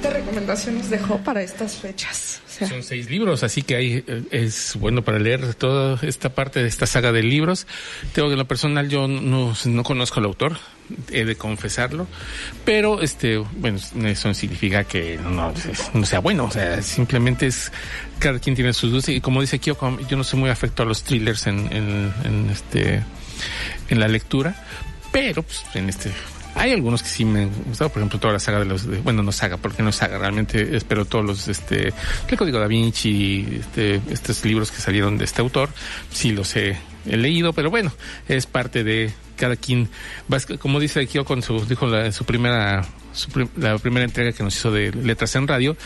Recomendaciones 0.10 0.90
dejó 0.90 1.18
para 1.20 1.42
estas 1.42 1.76
fechas? 1.76 2.42
Son 2.68 2.84
seis 2.84 3.10
libros, 3.10 3.44
así 3.44 3.62
que 3.62 3.76
ahí 3.76 4.04
eh, 4.06 4.24
es 4.32 4.76
bueno 4.76 5.02
para 5.02 5.18
leer 5.18 5.54
toda 5.54 5.98
esta 6.02 6.30
parte 6.30 6.62
de 6.62 6.68
esta 6.68 6.86
saga 6.86 7.12
de 7.12 7.24
libros. 7.24 7.68
Tengo 8.14 8.30
que 8.30 8.36
lo 8.36 8.46
personal 8.46 8.90
yo 8.90 9.08
no, 9.08 9.54
no 9.66 9.84
conozco 9.84 10.20
al 10.20 10.26
autor, 10.26 10.58
he 11.12 11.24
de 11.24 11.36
confesarlo, 11.36 12.08
pero 12.66 13.02
este, 13.02 13.38
bueno, 13.38 13.78
eso 13.78 14.28
no 14.28 14.34
significa 14.34 14.84
que 14.84 15.18
no, 15.18 15.54
sea 16.06 16.20
bueno, 16.20 16.46
o 16.46 16.52
sea, 16.52 16.82
simplemente 16.82 17.48
es 17.48 17.72
cada 18.20 18.40
quien 18.40 18.56
tiene 18.56 18.74
sus 18.74 18.92
dudas 18.92 19.08
y 19.08 19.22
como 19.22 19.40
dice 19.40 19.60
Kyoko, 19.60 20.00
yo 20.10 20.18
no 20.18 20.26
soy 20.26 20.40
muy 20.40 20.50
afecto 20.50 20.84
a 20.84 20.86
los 20.86 21.04
thrillers 21.04 21.48
en 21.48 22.50
este 22.52 23.04
en 23.90 24.00
la 24.00 24.08
lectura, 24.08 24.56
pero 25.12 25.44
pues, 25.44 25.64
en 25.74 25.90
este 25.90 26.12
hay 26.60 26.74
algunos 26.74 27.02
que 27.02 27.10
sí 27.10 27.24
me 27.24 27.44
han 27.44 27.52
gustado, 27.68 27.90
por 27.90 28.02
ejemplo, 28.02 28.20
toda 28.20 28.34
la 28.34 28.40
saga 28.40 28.60
de 28.60 28.66
los, 28.66 28.86
de, 28.86 28.98
bueno, 28.98 29.24
no 29.24 29.32
saga, 29.32 29.56
porque 29.56 29.82
no 29.82 29.90
es 29.90 29.96
saga, 29.96 30.18
realmente 30.18 30.76
espero 30.76 31.06
todos 31.06 31.24
los, 31.24 31.48
este, 31.48 31.94
el 32.28 32.38
Código 32.38 32.60
da 32.60 32.68
Vinci, 32.68 33.48
este, 33.62 34.02
estos 34.10 34.44
libros 34.44 34.70
que 34.70 34.82
salieron 34.82 35.18
de 35.18 35.24
este 35.24 35.42
autor, 35.42 35.70
sí 36.12 36.32
los 36.32 36.56
he, 36.58 36.78
leído, 37.06 37.54
pero 37.54 37.70
bueno, 37.70 37.94
es 38.28 38.46
parte 38.46 38.84
de 38.84 39.12
cada 39.38 39.56
quien, 39.56 39.90
como 40.60 40.82
dice 40.82 41.00
aquí 41.00 41.18
con 41.24 41.42
su, 41.42 41.66
dijo 41.66 41.88
la, 41.88 42.12
su 42.12 42.26
primera, 42.26 42.86
su, 43.14 43.50
la 43.56 43.78
primera 43.78 44.04
entrega 44.04 44.34
que 44.34 44.44
nos 44.44 44.56
hizo 44.56 44.70
de 44.70 44.92
Letras 44.92 45.34
en 45.36 45.48
Radio, 45.48 45.78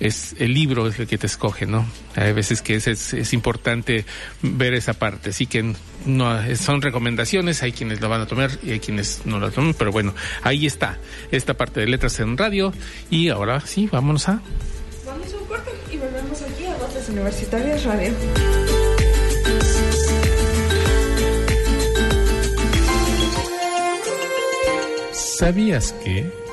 es 0.00 0.34
el 0.38 0.54
libro 0.54 0.88
es 0.88 0.98
el 0.98 1.06
que 1.06 1.18
te 1.18 1.26
escoge, 1.26 1.66
¿no? 1.66 1.86
Hay 2.16 2.32
veces 2.32 2.62
que 2.62 2.76
es, 2.76 2.86
es, 2.86 3.14
es, 3.14 3.32
importante 3.32 4.04
ver 4.42 4.74
esa 4.74 4.94
parte, 4.94 5.30
así 5.30 5.46
que 5.46 5.74
no 6.06 6.56
son 6.56 6.82
recomendaciones, 6.82 7.62
hay 7.62 7.72
quienes 7.72 8.00
la 8.00 8.08
van 8.08 8.20
a 8.20 8.26
tomar 8.26 8.50
y 8.62 8.72
hay 8.72 8.80
quienes 8.80 9.22
no 9.24 9.38
la 9.40 9.50
toman, 9.50 9.74
pero 9.74 9.92
bueno, 9.92 10.14
ahí 10.42 10.66
está 10.66 10.98
esta 11.30 11.54
parte 11.54 11.80
de 11.80 11.86
letras 11.86 12.18
en 12.20 12.36
radio 12.36 12.72
y 13.10 13.28
ahora 13.28 13.60
sí, 13.60 13.88
vámonos 13.90 14.28
a 14.28 14.40
Vamos 15.06 15.32
a 15.32 15.36
un 15.36 15.44
corte 15.46 15.70
y 15.92 15.96
volvemos 15.96 16.42
aquí 16.42 16.66
a 16.66 16.76
Voces 16.76 17.08
Universitarias 17.08 17.84
Radio. 17.84 18.12
¿Sabías 25.12 25.92
que? 26.04 26.43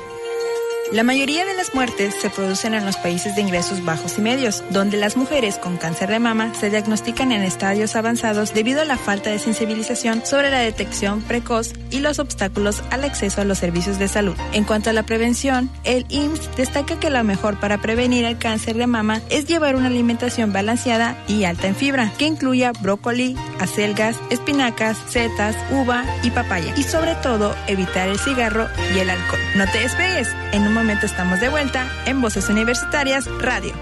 La 0.92 1.04
mayoría 1.04 1.46
de 1.46 1.54
las 1.54 1.74
muertes 1.74 2.14
se 2.20 2.28
producen 2.28 2.74
en 2.74 2.84
los 2.84 2.98
países 2.98 3.34
de 3.34 3.40
ingresos 3.40 3.82
bajos 3.82 4.18
y 4.18 4.20
medios, 4.20 4.62
donde 4.68 4.98
las 4.98 5.16
mujeres 5.16 5.56
con 5.56 5.78
cáncer 5.78 6.10
de 6.10 6.18
mama 6.18 6.52
se 6.52 6.68
diagnostican 6.68 7.32
en 7.32 7.40
estadios 7.40 7.96
avanzados 7.96 8.52
debido 8.52 8.82
a 8.82 8.84
la 8.84 8.98
falta 8.98 9.30
de 9.30 9.38
sensibilización 9.38 10.20
sobre 10.26 10.50
la 10.50 10.58
detección 10.58 11.22
precoz 11.22 11.72
y 11.90 12.00
los 12.00 12.18
obstáculos 12.18 12.82
al 12.90 13.04
acceso 13.04 13.40
a 13.40 13.44
los 13.44 13.56
servicios 13.56 13.98
de 13.98 14.06
salud. 14.06 14.34
En 14.52 14.64
cuanto 14.64 14.90
a 14.90 14.92
la 14.92 15.02
prevención, 15.02 15.70
el 15.84 16.04
IMSS 16.10 16.56
destaca 16.56 17.00
que 17.00 17.08
lo 17.08 17.24
mejor 17.24 17.58
para 17.58 17.78
prevenir 17.80 18.26
el 18.26 18.36
cáncer 18.36 18.76
de 18.76 18.86
mama 18.86 19.22
es 19.30 19.46
llevar 19.46 19.76
una 19.76 19.86
alimentación 19.86 20.52
balanceada 20.52 21.16
y 21.26 21.44
alta 21.44 21.68
en 21.68 21.74
fibra, 21.74 22.12
que 22.18 22.26
incluya 22.26 22.72
brócoli, 22.82 23.34
acelgas, 23.60 24.16
espinacas, 24.28 24.98
setas, 25.08 25.56
uva 25.70 26.04
y 26.22 26.30
papaya. 26.32 26.74
Y 26.76 26.82
sobre 26.82 27.14
todo, 27.14 27.56
evitar 27.66 28.10
el 28.10 28.18
cigarro 28.18 28.68
y 28.94 28.98
el 28.98 29.08
alcohol. 29.08 29.40
No 29.56 29.64
te 29.72 29.78
despegues, 29.78 30.28
en 30.52 30.66
un 30.66 30.81
momento 30.82 31.06
estamos 31.06 31.38
de 31.38 31.48
vuelta 31.48 31.88
en 32.06 32.20
Voces 32.20 32.48
Universitarias 32.48 33.26
Radio. 33.38 33.72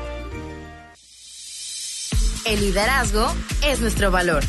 El 2.44 2.60
liderazgo 2.60 3.26
es 3.64 3.80
nuestro 3.80 4.10
valor. 4.10 4.44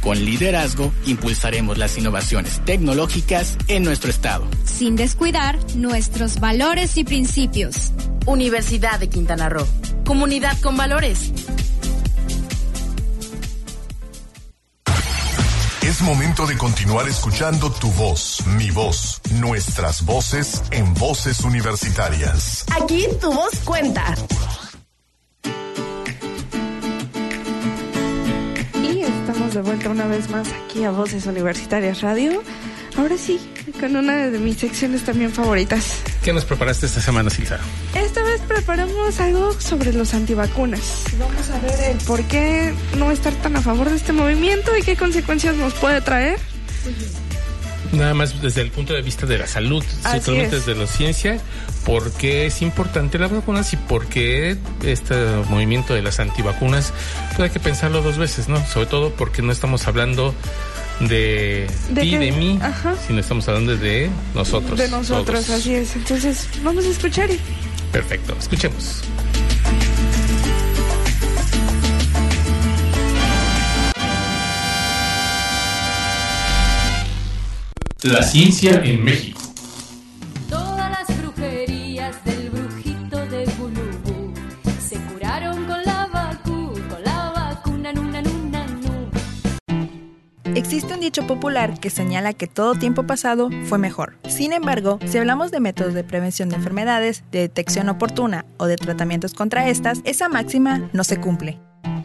Con 0.00 0.18
liderazgo 0.18 0.92
impulsaremos 1.06 1.78
las 1.78 1.96
innovaciones 1.96 2.60
tecnológicas 2.64 3.56
en 3.68 3.84
nuestro 3.84 4.10
estado. 4.10 4.48
Sin 4.64 4.96
descuidar 4.96 5.56
nuestros 5.76 6.40
valores 6.40 6.96
y 6.96 7.04
principios. 7.04 7.92
Universidad 8.26 8.98
de 8.98 9.08
Quintana 9.08 9.48
Roo. 9.48 9.68
Comunidad 10.04 10.58
con 10.60 10.76
valores. 10.76 11.32
Es 15.92 16.00
momento 16.00 16.46
de 16.46 16.56
continuar 16.56 17.06
escuchando 17.06 17.70
tu 17.70 17.90
voz, 17.92 18.42
mi 18.56 18.70
voz, 18.70 19.20
nuestras 19.32 20.02
voces 20.06 20.62
en 20.70 20.94
voces 20.94 21.40
universitarias. 21.40 22.64
Aquí 22.82 23.06
tu 23.20 23.30
voz 23.30 23.60
cuenta. 23.62 24.14
Y 28.82 29.00
estamos 29.00 29.18
estamos 29.20 29.52
de 29.52 29.60
vuelta 29.60 29.90
una 29.90 30.06
vez 30.06 30.30
más 30.30 30.48
aquí 30.64 30.82
a 30.84 30.90
Voces 30.92 31.26
Universitarias 31.26 32.00
Radio. 32.00 32.42
Ahora 32.96 33.18
sí, 33.18 33.38
con 33.78 33.94
una 33.94 34.30
de 34.30 34.38
mis 34.38 34.56
secciones 34.56 35.04
también 35.04 35.30
favoritas. 35.30 35.98
¿Qué 36.22 36.32
nos 36.32 36.44
preparaste 36.44 36.86
esta 36.86 37.00
semana, 37.00 37.30
Silsa? 37.30 37.58
Esta 37.94 38.22
vez 38.22 38.40
preparamos 38.42 39.18
algo 39.18 39.52
sobre 39.60 39.92
los 39.92 40.14
antivacunas. 40.14 41.04
Vamos 41.18 41.50
a 41.50 41.58
ver 41.58 41.90
el 41.90 41.96
por 41.98 42.22
qué 42.24 42.72
no 42.96 43.10
estar 43.10 43.32
tan 43.34 43.56
a 43.56 43.60
favor 43.60 43.90
de 43.90 43.96
este 43.96 44.12
movimiento 44.12 44.70
y 44.76 44.82
qué 44.82 44.96
consecuencias 44.96 45.56
nos 45.56 45.74
puede 45.74 46.00
traer. 46.00 46.38
Nada 47.90 48.14
más 48.14 48.40
desde 48.40 48.60
el 48.60 48.70
punto 48.70 48.94
de 48.94 49.02
vista 49.02 49.26
de 49.26 49.36
la 49.36 49.48
salud, 49.48 49.84
totalmente 50.02 50.56
desde 50.56 50.76
la 50.76 50.86
ciencia, 50.86 51.40
por 51.84 52.12
qué 52.12 52.46
es 52.46 52.62
importante 52.62 53.18
las 53.18 53.32
vacunas 53.32 53.72
y 53.72 53.76
por 53.76 54.06
qué 54.06 54.56
este 54.84 55.14
movimiento 55.50 55.92
de 55.92 56.02
las 56.02 56.20
antivacunas, 56.20 56.92
pues 57.30 57.40
hay 57.40 57.50
que 57.50 57.60
pensarlo 57.60 58.00
dos 58.00 58.16
veces, 58.16 58.48
¿no? 58.48 58.64
Sobre 58.66 58.86
todo 58.86 59.10
porque 59.10 59.42
no 59.42 59.50
estamos 59.50 59.88
hablando 59.88 60.34
de, 61.00 61.66
ti, 61.94 62.16
de 62.16 62.32
mí, 62.32 62.58
sino 63.06 63.20
estamos 63.20 63.48
hablando 63.48 63.76
de 63.76 64.10
nosotros. 64.34 64.78
De 64.78 64.88
nosotros, 64.88 65.50
así 65.50 65.74
es. 65.74 65.96
Entonces, 65.96 66.48
vamos 66.62 66.84
a 66.84 66.88
escuchar. 66.88 67.30
Perfecto, 67.92 68.36
escuchemos. 68.38 69.02
La 78.02 78.22
ciencia 78.22 78.82
en 78.84 79.04
México. 79.04 79.41
Existe 90.54 90.92
un 90.92 91.00
dicho 91.00 91.26
popular 91.26 91.80
que 91.80 91.88
señala 91.88 92.34
que 92.34 92.46
todo 92.46 92.74
tiempo 92.74 93.04
pasado 93.04 93.48
fue 93.64 93.78
mejor. 93.78 94.18
Sin 94.28 94.52
embargo, 94.52 94.98
si 95.06 95.16
hablamos 95.16 95.50
de 95.50 95.60
métodos 95.60 95.94
de 95.94 96.04
prevención 96.04 96.50
de 96.50 96.56
enfermedades, 96.56 97.24
de 97.32 97.40
detección 97.40 97.88
oportuna 97.88 98.44
o 98.58 98.66
de 98.66 98.76
tratamientos 98.76 99.32
contra 99.32 99.68
estas, 99.68 100.02
esa 100.04 100.28
máxima 100.28 100.90
no 100.92 101.04
se 101.04 101.18
cumple. 101.18 101.58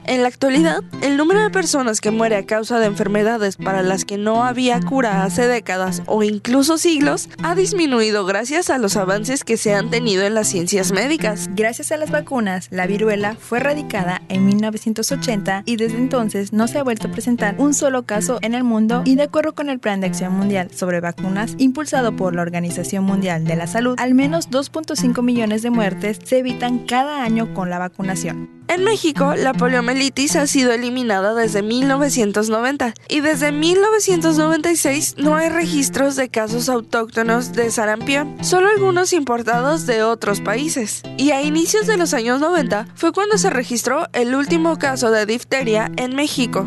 En 0.08 0.22
la 0.22 0.30
actualidad, 0.30 0.86
el 1.02 1.18
número 1.18 1.42
de 1.42 1.50
personas 1.50 2.00
que 2.00 2.12
muere 2.12 2.38
a 2.38 2.46
causa 2.46 2.80
de 2.80 2.86
enfermedades 2.86 3.58
para 3.58 3.82
las 3.82 4.06
que 4.06 4.18
no 4.18 4.46
había 4.46 4.80
cura 4.80 5.26
hace 5.26 5.48
décadas 5.48 6.02
o 6.06 6.24
incluso 6.24 6.78
siglos 6.78 7.28
ha 7.44 7.56
disminuido 7.56 8.26
gracias 8.26 8.70
a 8.70 8.78
los 8.78 8.96
avances 8.96 9.44
que 9.44 9.58
se 9.58 9.76
han 9.76 9.90
tenido 9.90 10.24
en 10.24 10.34
las 10.34 10.48
ciencias 10.48 10.94
médicas. 10.94 11.50
Gracias 11.54 11.92
a 11.92 11.98
las 11.98 12.10
vacunas, 12.10 12.70
la 12.72 12.88
viruela 12.88 13.36
fue 13.36 13.58
erradicada 13.58 14.22
en 14.30 14.46
1980 14.46 15.64
y 15.66 15.76
desde 15.76 15.98
entonces 15.98 16.54
no 16.54 16.70
se 16.70 16.78
ha 16.78 16.84
vuelto 16.84 17.10
a 17.10 17.12
presentar 17.12 17.56
un 17.58 17.74
solo 17.74 18.04
caso 18.04 18.40
en 18.42 18.54
el 18.54 18.64
mundo 18.64 19.02
y 19.04 19.16
de 19.16 19.24
acuerdo 19.24 19.56
con 19.56 19.70
el 19.70 19.80
Plan 19.80 20.00
de 20.00 20.08
Acción 20.08 20.32
Mundial 20.32 20.72
sobre 20.74 21.02
Vacunas 21.02 21.56
impulsado 21.58 22.16
por 22.16 22.34
la 22.34 22.44
Organización 22.44 23.04
Mundial 23.04 23.44
de 23.44 23.58
la 23.58 23.68
Salud, 23.68 23.96
al 24.00 24.14
menos 24.14 24.50
2.5 24.50 25.22
millones 25.22 25.64
de 25.64 25.70
muertes 25.70 26.22
se 26.24 26.38
evitan 26.38 26.80
cada 26.86 27.26
año 27.26 27.54
con 27.54 27.70
la 27.70 27.78
vacunación. 27.78 28.57
En 28.70 28.84
México, 28.84 29.34
la 29.36 29.54
poliomielitis 29.54 30.36
ha 30.36 30.46
sido 30.46 30.74
eliminada 30.74 31.34
desde 31.34 31.62
1990 31.62 32.94
y 33.08 33.22
desde 33.22 33.54
1996 33.54 35.16
no 35.18 35.36
hay 35.36 35.50
registros 35.50 36.18
de 36.18 36.30
casos 36.30 36.68
autóctonos 36.68 37.54
de 37.54 37.72
sarampión, 37.72 38.36
solo 38.44 38.68
algunos 38.68 39.14
importados 39.14 39.86
de 39.86 40.04
otros 40.04 40.42
países. 40.42 41.02
Y 41.18 41.32
a 41.32 41.42
inicios 41.42 41.88
de 41.88 41.98
los 41.98 42.14
años 42.14 42.42
90 42.42 42.88
fue 42.96 43.14
cuando 43.14 43.38
se 43.38 43.50
registró 43.50 44.08
el 44.12 44.36
último 44.36 44.78
caso 44.78 45.12
de 45.12 45.26
difteria 45.26 45.90
en 45.96 46.16
México. 46.16 46.66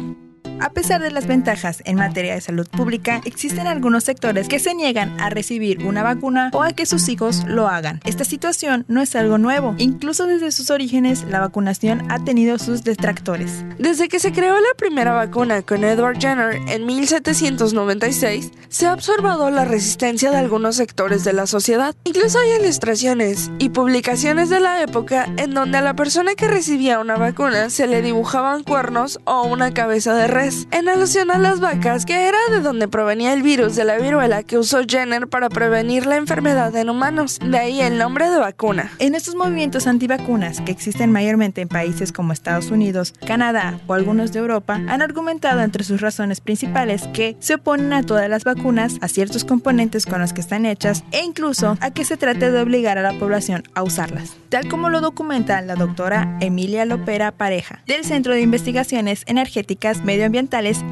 A 0.61 0.71
pesar 0.73 1.01
de 1.01 1.11
las 1.11 1.27
ventajas 1.27 1.83
en 1.87 1.97
materia 1.97 2.35
de 2.35 2.41
salud 2.43 2.69
pública, 2.69 3.23
existen 3.25 3.67
algunos 3.67 4.05
sectores 4.05 4.47
que 4.47 4.59
se 4.59 4.75
niegan 4.75 5.19
a 5.19 5.31
recibir 5.31 5.87
una 5.87 6.03
vacuna 6.03 6.51
o 6.53 6.63
a 6.63 6.73
que 6.73 6.85
sus 6.85 7.09
hijos 7.09 7.45
lo 7.47 7.67
hagan. 7.67 8.01
Esta 8.05 8.25
situación 8.25 8.85
no 8.87 9.01
es 9.01 9.17
algo 9.17 9.39
nuevo. 9.39 9.75
Incluso 9.79 10.27
desde 10.27 10.53
sus 10.53 10.71
orígenes, 10.71 11.25
la 11.25 11.41
vacunación 11.41 12.11
ha 12.11 12.23
tenido 12.23 12.59
sus 12.59 12.85
detractores. 12.85 13.65
Desde 13.79 14.09
que 14.09 14.21
se 14.21 14.33
creó 14.33 14.55
la 14.55 14.75
primera 14.77 15.13
vacuna 15.13 15.63
con 15.63 15.83
Edward 15.83 16.19
Jenner 16.21 16.57
en 16.69 16.85
1796, 16.85 18.51
se 18.69 18.87
ha 18.87 18.93
observado 18.93 19.51
la 19.51 19.65
resistencia 19.65 20.31
de 20.31 20.37
algunos 20.37 20.77
sectores 20.77 21.25
de 21.25 21.33
la 21.33 21.47
sociedad. 21.47 21.95
Incluso 22.05 22.39
hay 22.39 22.61
ilustraciones 22.61 23.51
y 23.59 23.71
publicaciones 23.71 24.51
de 24.51 24.61
la 24.61 24.83
época 24.83 25.27
en 25.39 25.55
donde 25.55 25.79
a 25.79 25.83
la 25.83 25.95
persona 25.95 26.35
que 26.35 26.49
recibía 26.49 27.01
una 27.01 27.17
vacuna 27.17 27.71
se 27.71 27.87
le 27.87 28.03
dibujaban 28.03 28.63
cuernos 28.63 29.21
o 29.25 29.45
una 29.45 29.73
cabeza 29.73 30.15
de 30.15 30.27
res, 30.27 30.50
en 30.71 30.89
alusión 30.89 31.31
a 31.31 31.39
las 31.39 31.61
vacas, 31.61 32.05
que 32.05 32.27
era 32.27 32.39
de 32.51 32.61
donde 32.61 32.89
provenía 32.89 33.33
el 33.33 33.43
virus 33.43 33.77
de 33.77 33.85
la 33.85 33.99
viruela 33.99 34.43
que 34.43 34.59
usó 34.59 34.81
Jenner 34.87 35.29
para 35.29 35.49
prevenir 35.49 36.07
la 36.07 36.17
enfermedad 36.17 36.75
en 36.75 36.91
humanos. 36.91 37.39
De 37.45 37.57
ahí 37.57 37.81
el 37.81 37.99
nombre 37.99 38.29
de 38.29 38.39
vacuna. 38.39 38.91
En 38.99 39.15
estos 39.15 39.35
movimientos 39.35 39.87
antivacunas, 39.87 40.61
que 40.61 40.73
existen 40.73 41.13
mayormente 41.13 41.61
en 41.61 41.69
países 41.69 42.11
como 42.11 42.33
Estados 42.33 42.71
Unidos, 42.71 43.15
Canadá 43.25 43.79
o 43.87 43.95
algunos 43.95 44.33
de 44.33 44.41
Europa, 44.41 44.75
han 44.75 45.03
argumentado 45.03 45.61
entre 45.61 45.85
sus 45.85 46.01
razones 46.01 46.41
principales 46.41 47.07
que 47.15 47.37
se 47.39 47.55
oponen 47.55 47.93
a 47.93 48.03
todas 48.03 48.29
las 48.29 48.43
vacunas, 48.43 48.99
a 49.01 49.09
ciertos 49.09 49.45
componentes 49.45 50.05
con 50.05 50.21
los 50.21 50.33
que 50.33 50.41
están 50.41 50.67
hechas 50.67 51.05
e 51.13 51.23
incluso 51.23 51.79
a 51.81 51.91
que 51.93 52.05
se 52.05 52.17
trate 52.17 52.51
de 52.51 52.61
obligar 52.61 52.99
a 52.99 53.03
la 53.03 53.19
población 53.19 53.63
a 53.75 53.85
usarlas. 53.85 54.37
Tal 54.49 54.69
como 54.69 54.91
lo 54.91 55.01
documenta 55.01 55.61
la 55.63 55.77
doctora 55.77 56.39
Emilia 56.41 56.85
Lopera 56.85 57.31
Pareja, 57.31 57.83
del 57.87 58.05
Centro 58.05 58.35
de 58.35 58.41
Investigaciones 58.41 59.23
Energéticas, 59.29 60.03
Medioambientales 60.03 60.40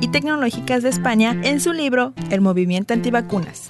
y 0.01 0.09
Tecnológicas 0.09 0.83
de 0.83 0.91
España, 0.91 1.35
en 1.43 1.61
su 1.61 1.73
libro 1.73 2.13
El 2.31 2.43
movimiento 2.43 2.93
antivacunas. 2.93 3.69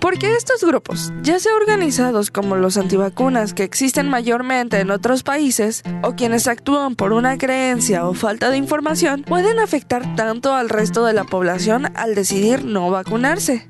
Porque 0.00 0.36
estos 0.36 0.62
grupos, 0.62 1.12
ya 1.22 1.40
sea 1.40 1.56
organizados 1.56 2.30
como 2.30 2.54
los 2.54 2.76
antivacunas 2.76 3.52
que 3.52 3.64
existen 3.64 4.08
mayormente 4.08 4.78
en 4.78 4.92
otros 4.92 5.24
países, 5.24 5.82
o 6.02 6.14
quienes 6.14 6.46
actúan 6.46 6.94
por 6.94 7.12
una 7.12 7.36
creencia 7.36 8.06
o 8.06 8.14
falta 8.14 8.50
de 8.50 8.58
información, 8.58 9.22
pueden 9.22 9.58
afectar 9.58 10.14
tanto 10.14 10.54
al 10.54 10.68
resto 10.68 11.04
de 11.04 11.14
la 11.14 11.24
población 11.24 11.90
al 11.96 12.14
decidir 12.14 12.64
no 12.64 12.90
vacunarse. 12.90 13.68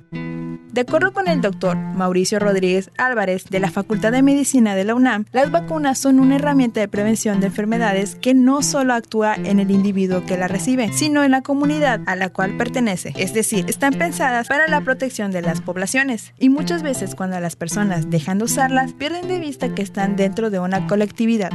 De 0.72 0.82
acuerdo 0.82 1.12
con 1.12 1.28
el 1.28 1.40
doctor 1.40 1.76
Mauricio 1.76 2.38
Rodríguez 2.38 2.90
Álvarez 2.98 3.46
de 3.46 3.58
la 3.58 3.70
Facultad 3.70 4.12
de 4.12 4.22
Medicina 4.22 4.74
de 4.74 4.84
la 4.84 4.94
UNAM, 4.94 5.24
las 5.32 5.50
vacunas 5.50 5.98
son 5.98 6.20
una 6.20 6.36
herramienta 6.36 6.80
de 6.80 6.88
prevención 6.88 7.40
de 7.40 7.46
enfermedades 7.46 8.16
que 8.16 8.34
no 8.34 8.62
solo 8.62 8.92
actúa 8.94 9.34
en 9.34 9.60
el 9.60 9.70
individuo 9.70 10.24
que 10.26 10.36
la 10.36 10.46
recibe, 10.46 10.92
sino 10.92 11.24
en 11.24 11.30
la 11.30 11.42
comunidad 11.42 12.00
a 12.06 12.16
la 12.16 12.28
cual 12.28 12.56
pertenece. 12.56 13.14
Es 13.16 13.32
decir, 13.32 13.64
están 13.68 13.94
pensadas 13.94 14.46
para 14.46 14.68
la 14.68 14.82
protección 14.82 15.30
de 15.30 15.42
las 15.42 15.62
poblaciones. 15.62 16.34
Y 16.38 16.50
muchas 16.50 16.82
veces 16.82 17.14
cuando 17.14 17.40
las 17.40 17.56
personas 17.56 18.10
dejan 18.10 18.38
de 18.38 18.44
usarlas, 18.44 18.92
pierden 18.92 19.26
de 19.26 19.38
vista 19.38 19.74
que 19.74 19.82
están 19.82 20.16
dentro 20.16 20.50
de 20.50 20.58
una 20.58 20.86
colectividad. 20.86 21.50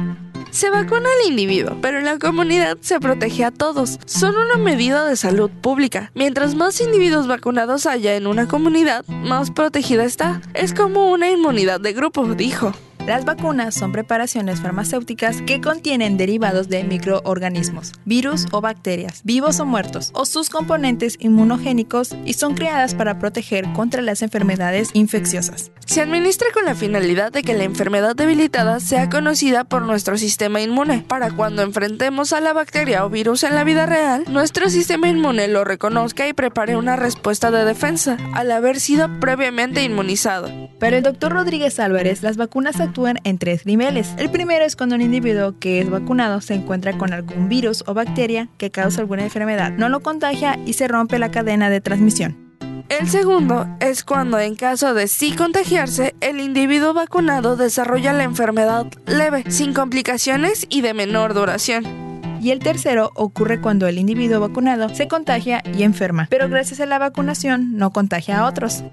Se 0.54 0.70
vacuna 0.70 1.08
al 1.08 1.28
individuo, 1.28 1.76
pero 1.82 2.00
la 2.00 2.16
comunidad 2.20 2.78
se 2.80 3.00
protege 3.00 3.44
a 3.44 3.50
todos. 3.50 3.98
Son 4.06 4.36
una 4.36 4.56
medida 4.56 5.04
de 5.04 5.16
salud 5.16 5.50
pública. 5.50 6.12
Mientras 6.14 6.54
más 6.54 6.80
individuos 6.80 7.26
vacunados 7.26 7.86
haya 7.86 8.14
en 8.14 8.28
una 8.28 8.46
comunidad, 8.46 9.03
más 9.08 9.50
protegida 9.50 10.04
está. 10.04 10.40
Es 10.54 10.74
como 10.74 11.10
una 11.10 11.30
inmunidad 11.30 11.80
de 11.80 11.92
grupo, 11.92 12.24
dijo. 12.34 12.72
Las 13.06 13.26
vacunas 13.26 13.74
son 13.74 13.92
preparaciones 13.92 14.62
farmacéuticas 14.62 15.42
que 15.42 15.60
contienen 15.60 16.16
derivados 16.16 16.70
de 16.70 16.84
microorganismos, 16.84 17.92
virus 18.06 18.46
o 18.50 18.62
bacterias, 18.62 19.20
vivos 19.24 19.60
o 19.60 19.66
muertos, 19.66 20.10
o 20.14 20.24
sus 20.24 20.48
componentes 20.48 21.16
inmunogénicos 21.20 22.16
y 22.24 22.32
son 22.32 22.54
creadas 22.54 22.94
para 22.94 23.18
proteger 23.18 23.70
contra 23.74 24.00
las 24.00 24.22
enfermedades 24.22 24.88
infecciosas. 24.94 25.70
Se 25.84 26.00
administra 26.00 26.48
con 26.54 26.64
la 26.64 26.74
finalidad 26.74 27.30
de 27.30 27.42
que 27.42 27.52
la 27.52 27.64
enfermedad 27.64 28.16
debilitada 28.16 28.80
sea 28.80 29.10
conocida 29.10 29.64
por 29.64 29.82
nuestro 29.82 30.16
sistema 30.16 30.62
inmune, 30.62 31.04
para 31.06 31.30
cuando 31.30 31.60
enfrentemos 31.60 32.32
a 32.32 32.40
la 32.40 32.54
bacteria 32.54 33.04
o 33.04 33.10
virus 33.10 33.42
en 33.42 33.54
la 33.54 33.64
vida 33.64 33.84
real, 33.84 34.24
nuestro 34.28 34.70
sistema 34.70 35.10
inmune 35.10 35.48
lo 35.48 35.64
reconozca 35.64 36.26
y 36.26 36.32
prepare 36.32 36.76
una 36.76 36.96
respuesta 36.96 37.50
de 37.50 37.66
defensa, 37.66 38.16
al 38.32 38.50
haber 38.50 38.80
sido 38.80 39.20
previamente 39.20 39.82
inmunizado. 39.82 40.50
Para 40.80 40.96
el 40.96 41.02
doctor 41.02 41.32
Rodríguez 41.32 41.78
Álvarez, 41.78 42.22
las 42.22 42.38
vacunas 42.38 42.80
actúan 42.94 43.18
en 43.24 43.38
tres 43.38 43.66
niveles. 43.66 44.14
El 44.18 44.30
primero 44.30 44.64
es 44.64 44.76
cuando 44.76 44.94
un 44.94 45.02
individuo 45.02 45.58
que 45.58 45.80
es 45.80 45.90
vacunado 45.90 46.40
se 46.40 46.54
encuentra 46.54 46.96
con 46.96 47.12
algún 47.12 47.48
virus 47.48 47.82
o 47.88 47.92
bacteria 47.92 48.48
que 48.56 48.70
causa 48.70 49.00
alguna 49.00 49.24
enfermedad, 49.24 49.72
no 49.72 49.88
lo 49.88 49.98
contagia 49.98 50.60
y 50.64 50.74
se 50.74 50.86
rompe 50.86 51.18
la 51.18 51.32
cadena 51.32 51.70
de 51.70 51.80
transmisión. 51.80 52.54
El 52.88 53.08
segundo 53.08 53.66
es 53.80 54.04
cuando 54.04 54.38
en 54.38 54.54
caso 54.54 54.94
de 54.94 55.08
sí 55.08 55.32
contagiarse, 55.32 56.14
el 56.20 56.38
individuo 56.38 56.94
vacunado 56.94 57.56
desarrolla 57.56 58.12
la 58.12 58.22
enfermedad 58.22 58.86
leve, 59.06 59.42
sin 59.48 59.74
complicaciones 59.74 60.64
y 60.70 60.80
de 60.80 60.94
menor 60.94 61.34
duración. 61.34 61.84
Y 62.40 62.52
el 62.52 62.60
tercero 62.60 63.10
ocurre 63.16 63.60
cuando 63.60 63.88
el 63.88 63.98
individuo 63.98 64.38
vacunado 64.38 64.88
se 64.94 65.08
contagia 65.08 65.64
y 65.76 65.82
enferma, 65.82 66.28
pero 66.30 66.48
gracias 66.48 66.78
a 66.78 66.86
la 66.86 67.00
vacunación 67.00 67.76
no 67.76 67.90
contagia 67.90 68.38
a 68.38 68.46
otros. 68.46 68.84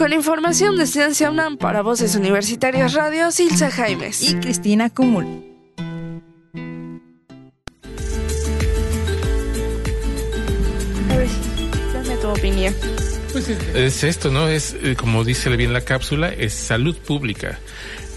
Con 0.00 0.14
información 0.14 0.78
de 0.78 0.86
Ciencia 0.86 1.30
UNAM 1.30 1.58
para 1.58 1.82
Voces 1.82 2.14
Universitarias 2.16 2.94
Radio, 2.94 3.30
Silsa 3.30 3.70
Jaimes 3.70 4.30
y 4.30 4.34
Cristina 4.36 4.88
Cumul. 4.88 5.26
línea. 12.42 12.72
Pues 13.32 13.50
es, 13.50 13.58
es 13.74 14.04
esto, 14.04 14.30
¿no? 14.30 14.48
Es, 14.48 14.74
eh, 14.82 14.96
como 14.96 15.22
dice 15.22 15.54
bien 15.54 15.74
la 15.74 15.82
cápsula, 15.82 16.30
es 16.30 16.54
salud 16.54 16.96
pública. 16.96 17.58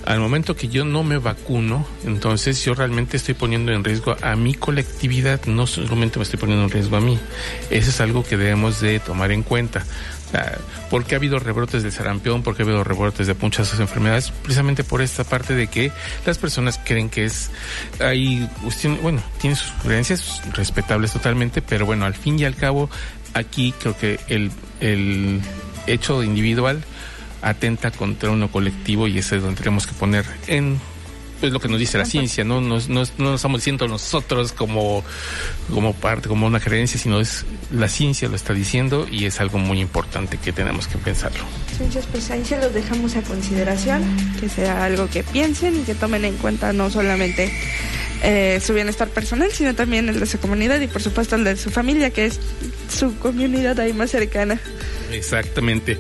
Al 0.05 0.19
momento 0.19 0.55
que 0.55 0.67
yo 0.67 0.85
no 0.85 1.03
me 1.03 1.17
vacuno, 1.17 1.85
entonces 2.05 2.63
yo 2.63 2.75
realmente 2.75 3.17
estoy 3.17 3.33
poniendo 3.33 3.71
en 3.71 3.83
riesgo 3.83 4.17
a 4.21 4.35
mi 4.35 4.53
colectividad, 4.53 5.45
no 5.45 5.65
solamente 5.65 6.19
me 6.19 6.23
estoy 6.23 6.39
poniendo 6.39 6.65
en 6.65 6.71
riesgo 6.71 6.97
a 6.97 7.01
mí. 7.01 7.17
Eso 7.69 7.89
es 7.89 8.01
algo 8.01 8.23
que 8.23 8.37
debemos 8.37 8.81
de 8.81 8.99
tomar 8.99 9.31
en 9.31 9.43
cuenta. 9.43 9.85
Ah, 10.33 10.53
¿Por 10.89 11.05
qué 11.05 11.13
ha 11.15 11.17
habido 11.19 11.37
rebrotes 11.39 11.83
de 11.83 11.91
sarampión? 11.91 12.41
¿Por 12.43 12.55
qué 12.55 12.63
ha 12.63 12.65
habido 12.65 12.83
rebrotes 12.83 13.27
de 13.27 13.35
muchas 13.35 13.79
enfermedades? 13.79 14.31
Precisamente 14.31 14.83
por 14.83 15.01
esta 15.01 15.23
parte 15.23 15.53
de 15.53 15.67
que 15.67 15.91
las 16.25 16.37
personas 16.39 16.79
creen 16.83 17.09
que 17.09 17.25
es, 17.25 17.51
hay, 17.99 18.49
cuestión- 18.63 18.99
bueno, 19.01 19.21
tienen 19.39 19.55
sus 19.57 19.71
creencias 19.83 20.41
respetables 20.53 21.11
totalmente, 21.13 21.61
pero 21.61 21.85
bueno, 21.85 22.05
al 22.05 22.15
fin 22.15 22.39
y 22.39 22.45
al 22.45 22.55
cabo, 22.55 22.89
aquí 23.35 23.73
creo 23.79 23.95
que 23.97 24.19
el, 24.27 24.51
el 24.79 25.39
hecho 25.85 26.23
individual 26.23 26.83
atenta 27.43 27.91
contra 27.91 28.31
uno 28.31 28.49
colectivo 28.49 29.07
y 29.07 29.17
ese 29.19 29.35
es 29.35 29.41
donde 29.43 29.57
tenemos 29.61 29.85
que 29.85 29.93
poner 29.93 30.25
en 30.47 30.79
pues 31.43 31.51
lo 31.51 31.59
que 31.59 31.67
nos 31.67 31.77
dice 31.77 31.97
la 31.97 32.05
ciencia, 32.05 32.45
no 32.45 32.61
nos, 32.61 32.87
no, 32.87 33.03
no 33.17 33.31
nos 33.31 33.35
estamos 33.35 33.59
diciendo 33.59 33.85
nosotros 33.85 34.53
como, 34.53 35.03
como 35.69 35.93
parte, 35.93 36.29
como 36.29 36.47
una 36.47 36.61
creencia, 36.61 36.97
sino 36.97 37.19
es 37.19 37.45
la 37.69 37.89
ciencia 37.89 38.29
lo 38.29 38.37
está 38.37 38.53
diciendo 38.53 39.05
y 39.11 39.25
es 39.25 39.41
algo 39.41 39.57
muy 39.57 39.81
importante 39.81 40.37
que 40.37 40.53
tenemos 40.53 40.87
que 40.87 40.97
pensarlo. 40.97 41.43
Entonces, 41.73 42.05
pues 42.09 42.31
ahí 42.31 42.45
se 42.45 42.57
los 42.61 42.73
dejamos 42.73 43.17
a 43.17 43.21
consideración, 43.23 44.05
que 44.39 44.47
sea 44.47 44.85
algo 44.85 45.09
que 45.09 45.23
piensen 45.23 45.81
y 45.81 45.83
que 45.83 45.95
tomen 45.95 46.23
en 46.23 46.37
cuenta 46.37 46.71
no 46.71 46.89
solamente 46.89 47.51
eh, 48.23 48.61
su 48.65 48.73
bienestar 48.73 49.09
personal, 49.09 49.51
sino 49.51 49.75
también 49.75 50.07
el 50.07 50.21
de 50.21 50.25
su 50.25 50.39
comunidad 50.39 50.79
y 50.79 50.87
por 50.87 51.01
supuesto 51.01 51.35
el 51.35 51.43
de 51.43 51.57
su 51.57 51.71
familia, 51.71 52.11
que 52.11 52.27
es 52.27 52.39
su 52.87 53.17
comunidad 53.17 53.77
ahí 53.81 53.91
más 53.91 54.11
cercana. 54.11 54.61
Exactamente. 55.13 55.97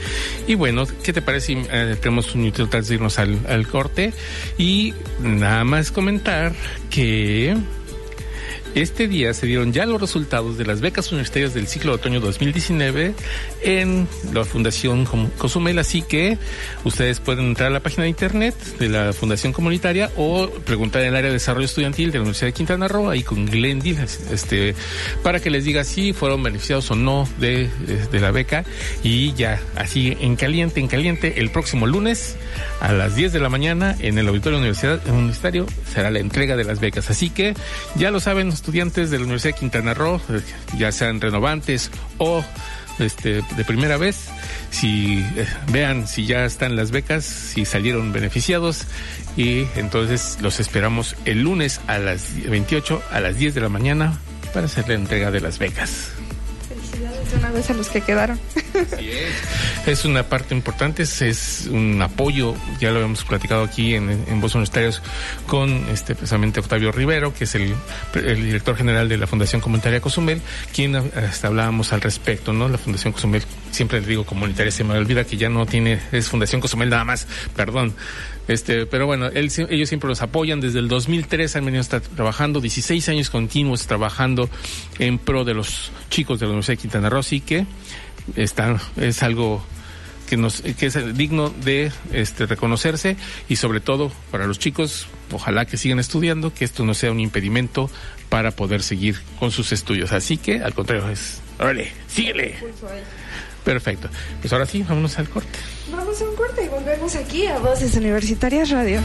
Y 0.47 0.55
bueno, 0.55 0.85
¿qué 1.03 1.13
te 1.13 1.21
parece 1.21 1.53
eh, 1.71 1.95
tenemos 2.01 2.33
un 2.35 2.41
minuto 2.41 2.63
antes 2.63 2.87
de 2.87 2.95
irnos 2.95 3.19
al 3.19 3.67
corte? 3.67 4.13
Y 4.57 4.93
nada 5.21 5.63
más 5.63 5.91
comentar 5.91 6.53
que 6.89 7.55
este 8.75 9.07
día 9.07 9.33
se 9.33 9.45
dieron 9.45 9.71
ya 9.73 9.85
los 9.85 10.01
resultados 10.01 10.57
de 10.57 10.65
las 10.65 10.81
becas 10.81 11.11
universitarias 11.11 11.53
del 11.53 11.67
ciclo 11.67 11.91
de 11.91 11.95
otoño 11.95 12.19
2019 12.19 13.13
en 13.61 14.07
la 14.33 14.45
Fundación 14.45 15.05
Cozumel, 15.37 15.79
así 15.79 16.01
que 16.01 16.37
ustedes 16.83 17.19
pueden 17.19 17.45
entrar 17.45 17.69
a 17.69 17.73
la 17.73 17.79
página 17.81 18.03
de 18.03 18.09
internet 18.09 18.55
de 18.79 18.89
la 18.89 19.13
Fundación 19.13 19.53
Comunitaria 19.53 20.11
o 20.17 20.49
preguntar 20.65 21.03
en 21.03 21.09
el 21.09 21.15
área 21.15 21.29
de 21.29 21.33
desarrollo 21.33 21.65
estudiantil 21.65 22.11
de 22.11 22.17
la 22.17 22.21
Universidad 22.21 22.47
de 22.47 22.53
Quintana 22.53 22.87
Roo, 22.87 23.09
ahí 23.09 23.23
con 23.23 23.45
Glendil, 23.45 23.97
este, 24.31 24.75
para 25.21 25.39
que 25.39 25.49
les 25.49 25.65
diga 25.65 25.83
si 25.83 26.13
fueron 26.13 26.41
beneficiados 26.41 26.89
o 26.91 26.95
no 26.95 27.27
de, 27.39 27.69
de 28.11 28.19
la 28.19 28.31
beca 28.31 28.63
y 29.03 29.33
ya 29.33 29.61
así 29.75 30.17
en 30.19 30.35
caliente, 30.35 30.79
en 30.79 30.87
caliente, 30.87 31.35
el 31.37 31.49
próximo 31.49 31.87
lunes 31.87 32.35
a 32.79 32.91
las 32.91 33.15
10 33.15 33.33
de 33.33 33.39
la 33.39 33.49
mañana 33.49 33.95
en 33.99 34.17
el 34.17 34.27
auditorio 34.27 34.59
universidad, 34.59 35.05
universitario 35.07 35.65
será 35.91 36.11
la 36.11 36.19
entrega 36.19 36.55
de 36.55 36.63
las 36.63 36.79
becas. 36.79 37.09
Así 37.09 37.29
que 37.29 37.53
ya 37.95 38.11
lo 38.11 38.19
saben 38.19 38.51
estudiantes 38.63 39.11
de 39.11 39.17
la 39.17 39.25
Universidad 39.25 39.55
de 39.55 39.59
Quintana 39.59 39.93
Roo, 39.93 40.21
eh, 40.29 40.39
ya 40.77 40.93
sean 40.93 41.19
renovantes 41.19 41.91
o 42.17 42.45
este, 42.97 43.41
de 43.41 43.65
primera 43.65 43.97
vez, 43.97 44.29
si 44.71 45.17
eh, 45.35 45.45
vean 45.69 46.07
si 46.07 46.25
ya 46.25 46.45
están 46.45 46.77
las 46.77 46.89
becas, 46.89 47.25
si 47.25 47.65
salieron 47.65 48.13
beneficiados 48.13 48.85
y 49.35 49.65
entonces 49.75 50.37
los 50.41 50.61
esperamos 50.61 51.17
el 51.25 51.41
lunes 51.41 51.81
a 51.87 51.97
las 51.97 52.41
28 52.49 53.03
a 53.11 53.19
las 53.19 53.35
10 53.35 53.53
de 53.53 53.59
la 53.59 53.67
mañana 53.67 54.17
para 54.53 54.67
hacer 54.67 54.87
la 54.87 54.93
entrega 54.93 55.29
de 55.29 55.41
las 55.41 55.59
becas. 55.59 56.13
Felicidades 56.93 57.31
de 57.31 57.37
una 57.37 57.51
vez 57.51 57.69
a 57.69 57.73
los 57.73 57.89
que 57.89 58.01
quedaron. 58.01 58.39
Es 59.85 60.05
una 60.05 60.23
parte 60.23 60.55
importante, 60.55 61.03
es, 61.03 61.67
un 61.69 62.01
apoyo, 62.01 62.55
ya 62.79 62.91
lo 62.91 63.01
hemos 63.01 63.25
platicado 63.25 63.63
aquí 63.63 63.95
en, 63.95 64.09
en 64.09 64.41
Voz 64.41 64.55
Universitarios 64.55 65.01
con 65.47 65.87
este 65.89 66.15
precisamente 66.15 66.59
Octavio 66.59 66.91
Rivero, 66.91 67.33
que 67.33 67.43
es 67.43 67.55
el, 67.55 67.75
el 68.13 68.43
director 68.45 68.77
general 68.77 69.09
de 69.09 69.17
la 69.17 69.27
Fundación 69.27 69.61
Comunitaria 69.61 69.99
Cozumel, 69.99 70.41
quien 70.73 70.95
hasta 70.95 71.47
hablábamos 71.47 71.91
al 71.91 72.01
respecto, 72.01 72.53
¿no? 72.53 72.69
La 72.69 72.77
Fundación 72.77 73.11
Cozumel, 73.11 73.43
siempre 73.71 73.99
le 73.99 74.07
digo 74.07 74.25
comunitaria, 74.25 74.71
se 74.71 74.83
me 74.83 74.97
olvida 74.97 75.25
que 75.25 75.35
ya 75.35 75.49
no 75.49 75.65
tiene, 75.65 75.99
es 76.11 76.29
Fundación 76.29 76.61
Cozumel 76.61 76.89
nada 76.89 77.03
más, 77.03 77.27
perdón. 77.55 77.93
Este, 78.47 78.85
pero 78.85 79.05
bueno, 79.05 79.27
él, 79.27 79.51
ellos 79.69 79.89
siempre 79.89 80.09
los 80.09 80.21
apoyan. 80.21 80.59
Desde 80.59 80.79
el 80.79 80.87
2003 80.87 81.55
han 81.55 81.65
venido 81.65 81.79
a 81.79 81.83
estar 81.83 82.01
trabajando, 82.01 82.59
16 82.59 83.09
años 83.09 83.29
continuos 83.29 83.87
trabajando 83.87 84.49
en 84.99 85.17
pro 85.17 85.45
de 85.45 85.53
los 85.53 85.91
chicos 86.09 86.39
de 86.39 86.45
la 86.45 86.51
Universidad 86.51 86.77
de 86.77 86.81
Quintana 86.81 87.09
Roo, 87.09 87.19
así 87.19 87.39
que 87.39 87.65
está, 88.35 88.79
es 88.97 89.23
algo 89.23 89.63
que 90.27 90.37
nos 90.37 90.61
que 90.61 90.85
es 90.85 91.17
digno 91.17 91.49
de 91.49 91.91
este 92.13 92.45
reconocerse 92.45 93.17
y 93.49 93.57
sobre 93.57 93.81
todo 93.81 94.11
para 94.31 94.47
los 94.47 94.57
chicos 94.57 95.07
ojalá 95.31 95.65
que 95.65 95.75
sigan 95.75 95.99
estudiando 95.99 96.53
que 96.53 96.63
esto 96.63 96.85
no 96.85 96.93
sea 96.93 97.11
un 97.11 97.19
impedimento 97.19 97.89
para 98.29 98.51
poder 98.51 98.81
seguir 98.81 99.17
con 99.37 99.51
sus 99.51 99.73
estudios. 99.73 100.13
Así 100.13 100.37
que 100.37 100.61
al 100.61 100.73
contrario 100.73 101.09
es 101.09 101.41
órale 101.59 101.91
síguele 102.07 102.55
perfecto 103.63 104.09
pues 104.41 104.51
ahora 104.53 104.65
sí 104.65 104.83
vámonos 104.83 105.17
al 105.17 105.29
corte 105.29 105.59
Vamos 105.91 106.19
a 106.21 106.25
un 106.25 106.35
corte 106.35 106.65
y 106.65 106.69
volvemos 106.69 107.15
aquí 107.15 107.45
a 107.45 107.59
Voces 107.59 107.95
Universitarias 107.95 108.69
Radio. 108.71 108.99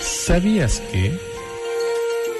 ¿Sabías 0.00 0.80
que? 0.92 1.31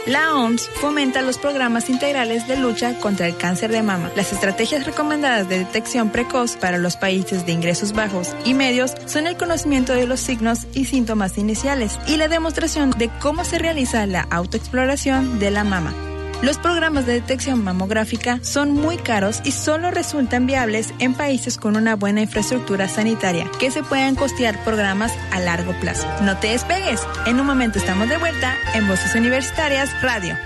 La 0.06 0.34
OMS 0.34 0.68
fomenta 0.80 1.22
los 1.22 1.38
programas 1.38 1.88
integrales 1.88 2.48
de 2.48 2.56
lucha 2.56 2.98
contra 2.98 3.28
el 3.28 3.36
cáncer 3.36 3.70
de 3.70 3.82
mama. 3.82 4.10
Las 4.16 4.32
estrategias 4.32 4.84
recomendadas 4.84 5.48
de 5.48 5.58
detección 5.58 6.10
precoz 6.10 6.56
para 6.56 6.76
los 6.76 6.96
países 6.96 7.46
de 7.46 7.52
ingresos 7.52 7.92
bajos 7.92 8.34
y 8.44 8.54
medios 8.54 8.94
son 9.06 9.28
el 9.28 9.36
conocimiento 9.36 9.92
de 9.92 10.08
los 10.08 10.18
signos 10.18 10.66
y 10.74 10.86
síntomas 10.86 11.38
iniciales 11.38 12.00
y 12.08 12.16
la 12.16 12.26
demostración 12.26 12.90
de 12.90 13.10
cómo 13.20 13.44
se 13.44 13.60
realiza 13.60 14.04
la 14.06 14.22
autoexploración 14.22 15.38
de 15.38 15.52
la 15.52 15.62
mama. 15.62 16.11
Los 16.42 16.58
programas 16.58 17.06
de 17.06 17.12
detección 17.12 17.62
mamográfica 17.62 18.40
son 18.42 18.72
muy 18.72 18.96
caros 18.96 19.40
y 19.44 19.52
solo 19.52 19.92
resultan 19.92 20.44
viables 20.44 20.92
en 20.98 21.14
países 21.14 21.56
con 21.56 21.76
una 21.76 21.94
buena 21.94 22.20
infraestructura 22.20 22.88
sanitaria, 22.88 23.48
que 23.60 23.70
se 23.70 23.84
puedan 23.84 24.16
costear 24.16 24.62
programas 24.64 25.12
a 25.30 25.38
largo 25.38 25.72
plazo. 25.78 26.04
No 26.22 26.36
te 26.38 26.48
despegues, 26.48 27.00
en 27.26 27.38
un 27.38 27.46
momento 27.46 27.78
estamos 27.78 28.08
de 28.08 28.18
vuelta 28.18 28.56
en 28.74 28.88
Voces 28.88 29.14
Universitarias 29.14 29.90
Radio. 30.02 30.36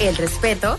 El 0.00 0.16
respeto 0.16 0.78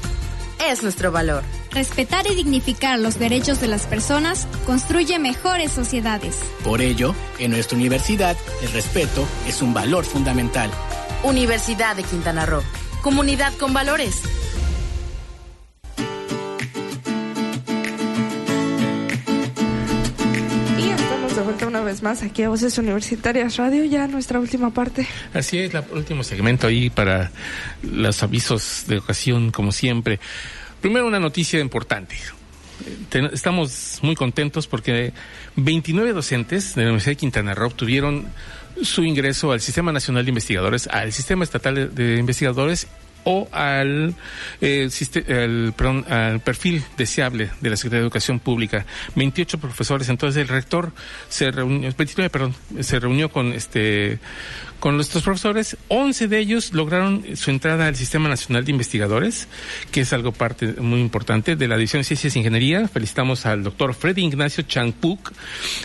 es 0.72 0.82
nuestro 0.82 1.12
valor. 1.12 1.44
Respetar 1.70 2.26
y 2.26 2.34
dignificar 2.34 2.98
los 2.98 3.20
derechos 3.20 3.62
de 3.62 3.68
las 3.68 3.86
personas 3.86 4.48
construye 4.66 5.20
mejores 5.20 5.72
sociedades. 5.72 6.40
Por 6.64 6.82
ello, 6.82 7.14
en 7.38 7.52
nuestra 7.52 7.78
universidad, 7.78 8.36
el 8.64 8.72
respeto 8.72 9.24
es 9.48 9.62
un 9.62 9.76
valor 9.76 10.04
fundamental. 10.04 10.72
Universidad 11.24 11.96
de 11.96 12.02
Quintana 12.02 12.48
Roo. 12.48 12.64
Comunidad 13.02 13.52
con 13.58 13.74
valores. 13.74 14.22
Y 20.78 20.90
estamos 20.90 21.36
de 21.36 21.42
vuelta 21.42 21.68
una 21.68 21.82
vez 21.82 22.04
más 22.04 22.22
aquí 22.22 22.44
a 22.44 22.50
Voces 22.50 22.78
Universitarias 22.78 23.58
Radio, 23.58 23.86
ya 23.86 24.08
nuestra 24.08 24.40
última 24.40 24.70
parte. 24.72 25.08
Así 25.34 25.58
es, 25.58 25.74
el 25.74 25.84
último 25.94 26.24
segmento 26.24 26.68
ahí 26.68 26.92
para 26.92 27.32
los 27.82 28.22
avisos 28.22 28.84
de 28.88 29.00
ocasión, 29.00 29.50
como 29.50 29.72
siempre. 29.72 30.20
Primero, 30.80 31.08
una 31.08 31.20
noticia 31.20 31.60
importante. 31.60 32.16
Estamos 33.34 34.00
muy 34.04 34.16
contentos 34.16 34.68
porque 34.68 35.14
29 35.56 36.14
docentes 36.14 36.76
de 36.76 36.84
la 36.84 36.90
Universidad 36.90 37.14
de 37.14 37.18
Quintana 37.18 37.56
Roo 37.56 37.68
obtuvieron 37.68 38.28
su 38.84 39.04
ingreso 39.04 39.52
al 39.52 39.62
Sistema 39.62 39.92
Nacional 39.92 40.26
de 40.26 40.30
Investigadores, 40.30 40.88
al 40.88 41.12
Sistema 41.14 41.44
Estatal 41.44 41.94
de- 41.94 42.18
Investigadores 42.18 42.88
o 43.24 43.48
al, 43.52 44.16
eh, 44.62 44.90
al, 45.30 45.74
perdón, 45.78 46.06
al 46.12 46.40
perfil 46.40 46.84
deseable 46.98 47.52
de 47.62 47.70
la 47.70 47.78
Secretaría 47.78 48.00
de 48.00 48.06
Educación 48.06 48.40
Pública. 48.40 48.86
28 49.16 49.60
profesores. 49.60 50.10
Entonces 50.10 50.42
el 50.42 50.48
rector 50.48 50.92
se 51.30 51.52
reunió, 51.52 51.94
29, 51.96 52.30
perdón, 52.32 52.56
se 52.80 53.00
reunió 53.00 53.30
con 53.30 53.54
este 53.54 54.18
con 54.82 54.96
nuestros 54.96 55.24
profesores. 55.24 55.78
11 55.90 56.28
de 56.28 56.40
ellos 56.40 56.74
lograron 56.74 57.24
su 57.36 57.52
entrada 57.52 57.88
al 57.88 57.96
Sistema 57.96 58.28
Nacional 58.28 58.66
de 58.66 58.72
Investigadores, 58.72 59.48
que 59.92 60.02
es 60.02 60.12
algo 60.12 60.32
parte 60.32 60.74
muy 60.82 61.00
importante 61.00 61.56
de 61.56 61.68
la 61.68 61.78
División 61.78 62.02
de 62.02 62.06
Ciencias 62.06 62.36
e 62.36 62.40
Ingeniería. 62.40 62.88
Felicitamos 62.88 63.46
al 63.46 63.64
doctor 63.64 63.94
Freddy 63.94 64.26
Ignacio 64.26 64.64
Changpuk, 64.64 65.32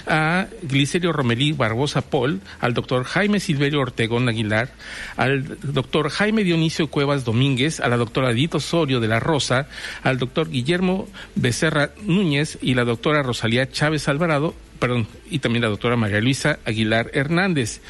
a 0.06 0.46
Glicerio 0.62 1.12
Romelí 1.12 1.52
Barbosa 1.52 2.00
Paul, 2.00 2.40
al 2.58 2.72
doctor 2.72 3.04
Jaime 3.04 3.38
Silverio 3.38 3.80
Ortegón 3.80 4.30
Aguilar, 4.30 4.72
al 5.18 5.58
doctor 5.60 6.08
Jaime 6.08 6.42
Dionisio 6.42 6.88
Cuevas 6.88 7.26
Domínguez, 7.26 7.80
a 7.80 7.88
la 7.88 7.98
doctora 7.98 8.30
Edith 8.30 8.54
Osorio 8.54 8.98
de 8.98 9.08
la 9.08 9.20
Rosa, 9.20 9.68
al 10.02 10.16
doctor 10.16 10.48
Guillermo 10.48 11.06
Becerra 11.34 11.90
Núñez 12.02 12.58
y 12.62 12.72
la 12.72 12.84
doctora 12.84 13.22
Rosalía 13.22 13.70
Chávez 13.70 14.08
Alvarado 14.08 14.54
perdón, 14.78 15.06
y 15.30 15.38
también 15.40 15.62
la 15.62 15.68
doctora 15.68 15.96
María 15.96 16.20
Luisa 16.20 16.58
Aguilar 16.64 17.10
Hernández. 17.14 17.80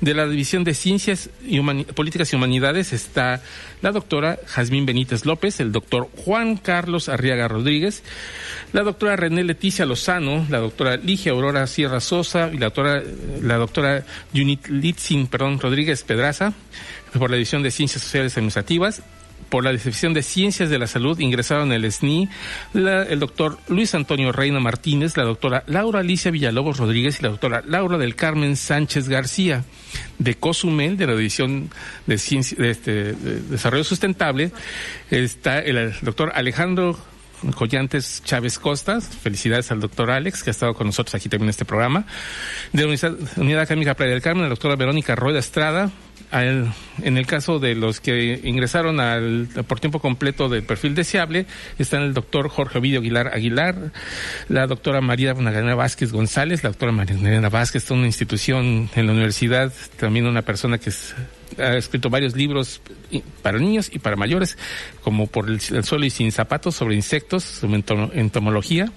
De 0.00 0.14
la 0.14 0.26
División 0.26 0.64
de 0.64 0.74
Ciencias 0.74 1.30
y 1.46 1.58
Humani- 1.58 1.84
Políticas 1.84 2.32
y 2.32 2.36
Humanidades 2.36 2.92
está 2.92 3.42
la 3.82 3.92
doctora 3.92 4.38
Jazmín 4.46 4.86
Benítez 4.86 5.26
López, 5.26 5.60
el 5.60 5.72
doctor 5.72 6.08
Juan 6.24 6.56
Carlos 6.56 7.08
Arriaga 7.08 7.48
Rodríguez, 7.48 8.02
la 8.72 8.82
doctora 8.82 9.16
René 9.16 9.44
Leticia 9.44 9.84
Lozano, 9.86 10.46
la 10.50 10.58
doctora 10.58 10.96
Ligia 10.96 11.32
Aurora 11.32 11.66
Sierra 11.66 12.00
Sosa 12.00 12.50
y 12.52 12.58
la 12.58 12.66
doctora, 12.66 13.02
la 13.42 13.56
doctora 13.56 14.04
Junit 14.34 14.68
Litzin, 14.68 15.26
perdón, 15.26 15.60
Rodríguez 15.60 16.02
Pedraza, 16.02 16.52
por 17.18 17.30
la 17.30 17.36
División 17.36 17.62
de 17.62 17.70
Ciencias 17.70 18.02
Sociales 18.02 18.36
Administrativas, 18.36 19.02
por 19.54 19.62
la 19.62 19.70
División 19.70 20.14
de 20.14 20.24
Ciencias 20.24 20.68
de 20.68 20.80
la 20.80 20.88
Salud 20.88 21.16
ingresaron 21.20 21.70
el 21.70 21.88
SNI 21.92 22.28
el 22.74 23.20
doctor 23.20 23.56
Luis 23.68 23.94
Antonio 23.94 24.32
Reina 24.32 24.58
Martínez, 24.58 25.16
la 25.16 25.22
doctora 25.22 25.62
Laura 25.68 26.00
Alicia 26.00 26.32
Villalobos 26.32 26.78
Rodríguez 26.78 27.20
y 27.20 27.22
la 27.22 27.28
doctora 27.28 27.62
Laura 27.64 27.96
del 27.96 28.16
Carmen 28.16 28.56
Sánchez 28.56 29.08
García. 29.08 29.62
De 30.18 30.34
COSUMEL, 30.34 30.96
de 30.96 31.06
la 31.06 31.14
División 31.14 31.70
de, 32.04 32.18
Ciencia, 32.18 32.58
de, 32.58 32.70
este, 32.70 33.12
de 33.12 33.42
Desarrollo 33.42 33.84
Sustentable, 33.84 34.50
está 35.12 35.60
el 35.60 35.94
doctor 36.02 36.32
Alejandro 36.34 36.98
Collantes 37.52 38.22
Chávez 38.24 38.58
Costas. 38.58 39.06
Felicidades 39.06 39.70
al 39.70 39.78
doctor 39.78 40.10
Alex, 40.10 40.42
que 40.42 40.50
ha 40.50 40.52
estado 40.52 40.74
con 40.74 40.88
nosotros 40.88 41.14
aquí 41.14 41.28
también 41.28 41.46
en 41.46 41.50
este 41.50 41.64
programa. 41.64 42.06
De 42.72 42.82
la 42.82 43.16
Unidad 43.36 43.60
Académica 43.60 43.94
Playa 43.94 44.14
del 44.14 44.22
Carmen, 44.22 44.42
la 44.42 44.48
doctora 44.48 44.74
Verónica 44.74 45.14
Rueda 45.14 45.38
Estrada. 45.38 45.92
Al- 46.30 46.72
en 47.02 47.16
el 47.16 47.26
caso 47.26 47.58
de 47.58 47.74
los 47.74 48.00
que 48.00 48.40
ingresaron 48.44 48.98
al, 49.00 49.48
por 49.68 49.78
tiempo 49.80 50.00
completo 50.00 50.48
del 50.48 50.62
perfil 50.64 50.94
deseable, 50.94 51.46
están 51.78 52.02
el 52.02 52.14
doctor 52.14 52.48
Jorge 52.48 52.78
Ovidio 52.78 53.00
Aguilar 53.00 53.28
Aguilar, 53.34 53.76
la 54.48 54.66
doctora 54.66 55.00
María 55.00 55.34
Magdalena 55.34 55.74
Vázquez 55.74 56.12
González, 56.12 56.62
la 56.64 56.70
doctora 56.70 56.92
María 56.92 57.48
Vázquez, 57.48 57.84
toda 57.84 57.98
una 57.98 58.06
institución 58.08 58.88
en 58.94 59.06
la 59.06 59.12
universidad, 59.12 59.72
también 59.98 60.26
una 60.26 60.42
persona 60.42 60.78
que 60.78 60.90
es- 60.90 61.14
ha 61.58 61.76
escrito 61.76 62.10
varios 62.10 62.36
libros 62.36 62.80
para 63.42 63.58
niños 63.58 63.90
y 63.92 63.98
para 63.98 64.16
mayores, 64.16 64.58
como 65.02 65.26
por 65.26 65.48
el, 65.48 65.60
el 65.70 65.84
suelo 65.84 66.04
y 66.04 66.10
sin 66.10 66.32
zapatos, 66.32 66.74
sobre 66.74 66.94
insectos, 66.94 67.62
entomología. 68.12 68.92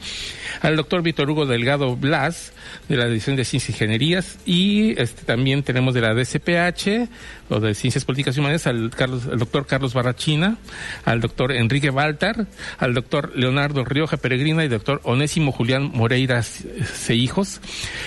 Al 0.61 0.75
doctor 0.75 1.01
Víctor 1.01 1.29
Hugo 1.29 1.45
Delgado 1.45 1.95
Blas, 1.95 2.53
de 2.89 2.97
la 2.97 3.07
División 3.07 3.35
de 3.35 3.45
Ciencias 3.45 3.69
e 3.69 3.73
Ingenierías, 3.73 4.39
y 4.45 4.99
este, 4.99 5.23
también 5.23 5.63
tenemos 5.63 5.93
de 5.93 6.01
la 6.01 6.13
DCPH, 6.13 7.09
o 7.49 7.59
de 7.59 7.73
Ciencias 7.73 8.05
Políticas 8.05 8.35
y 8.35 8.39
Humanidades, 8.39 8.67
al, 8.67 8.89
Carlos, 8.89 9.25
doctor 9.37 9.65
Carlos 9.65 9.93
Barrachina, 9.93 10.57
al 11.05 11.21
doctor 11.21 11.51
Enrique 11.51 11.89
Baltar, 11.89 12.47
al 12.77 12.93
doctor 12.93 13.31
Leonardo 13.35 13.85
Rioja 13.85 14.17
Peregrina 14.17 14.65
y 14.65 14.67
doctor 14.67 15.01
Onésimo 15.03 15.51
Julián 15.51 15.91
Moreira 15.93 16.43
Seijos, 16.43 17.61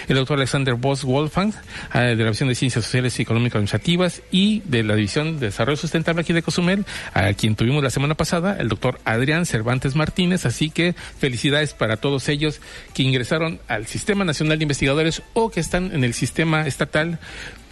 el 0.08 0.16
doctor 0.16 0.38
Alexander 0.38 0.74
Voss 0.74 1.04
Wolfgang, 1.04 1.52
eh, 1.94 1.98
de 1.98 2.16
la 2.16 2.24
División 2.24 2.48
de 2.48 2.54
Ciencias 2.54 2.84
Sociales 2.84 3.18
y 3.18 3.22
Económicas 3.22 3.56
Administrativas, 3.56 4.22
y 4.32 4.60
de 4.64 4.82
la 4.82 4.94
División 4.94 5.40
de 5.40 5.46
Desarrollo 5.46 5.76
Sustentable 5.76 6.22
aquí 6.22 6.32
de 6.32 6.42
Cozumel, 6.42 6.84
a 7.14 7.32
quien 7.34 7.56
tuvimos 7.56 7.82
la 7.82 7.90
semana 7.90 8.14
pasada, 8.14 8.56
el 8.58 8.68
doctor 8.68 9.00
Adrián 9.04 9.46
Cervantes 9.46 9.96
Martínez. 9.96 10.46
Así 10.46 10.70
que 10.70 10.94
felicidades 11.18 11.74
para 11.74 11.96
todos 11.96 12.28
ellos 12.28 12.60
que 12.94 13.02
ingresaron 13.02 13.60
al 13.68 13.86
Sistema 13.86 14.24
Nacional 14.24 14.58
de 14.58 14.64
Investigadores 14.64 15.22
o 15.34 15.50
que 15.50 15.60
están 15.60 15.92
en 15.92 16.04
el 16.04 16.14
sistema 16.14 16.66
estatal, 16.66 17.18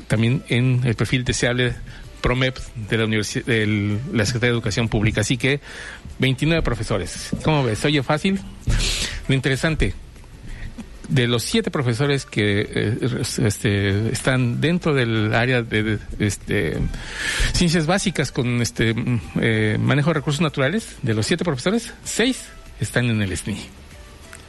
también 0.06 0.42
en 0.48 0.82
el 0.84 0.94
perfil 0.94 1.24
deseable 1.24 1.74
PROMEP 2.20 2.56
de 2.88 2.98
la, 2.98 3.04
universi- 3.06 3.44
de 3.44 3.98
la 4.12 4.26
Secretaría 4.26 4.50
de 4.52 4.56
Educación 4.56 4.88
Pública. 4.88 5.20
Así 5.20 5.36
que 5.36 5.60
29 6.18 6.62
profesores. 6.62 7.30
¿Cómo 7.44 7.62
ves? 7.62 7.84
¿Oye 7.84 8.02
fácil? 8.02 8.40
Lo 9.28 9.34
interesante, 9.34 9.94
de 11.08 11.26
los 11.26 11.42
siete 11.42 11.70
profesores 11.70 12.26
que 12.26 12.60
eh, 12.60 13.24
este, 13.38 14.10
están 14.10 14.60
dentro 14.60 14.94
del 14.94 15.34
área 15.34 15.62
de, 15.62 15.98
este, 16.18 16.78
ciencias 17.52 17.86
básicas 17.86 18.30
con 18.30 18.60
este 18.60 18.94
mm, 18.94 19.20
eh, 19.40 19.76
manejo 19.80 20.10
de 20.10 20.14
recursos 20.14 20.40
naturales, 20.40 20.96
de 21.02 21.14
los 21.14 21.26
siete 21.26 21.44
profesores, 21.44 21.92
seis 22.04 22.48
están 22.80 23.06
en 23.06 23.22
el 23.22 23.36
SNI. 23.36 23.58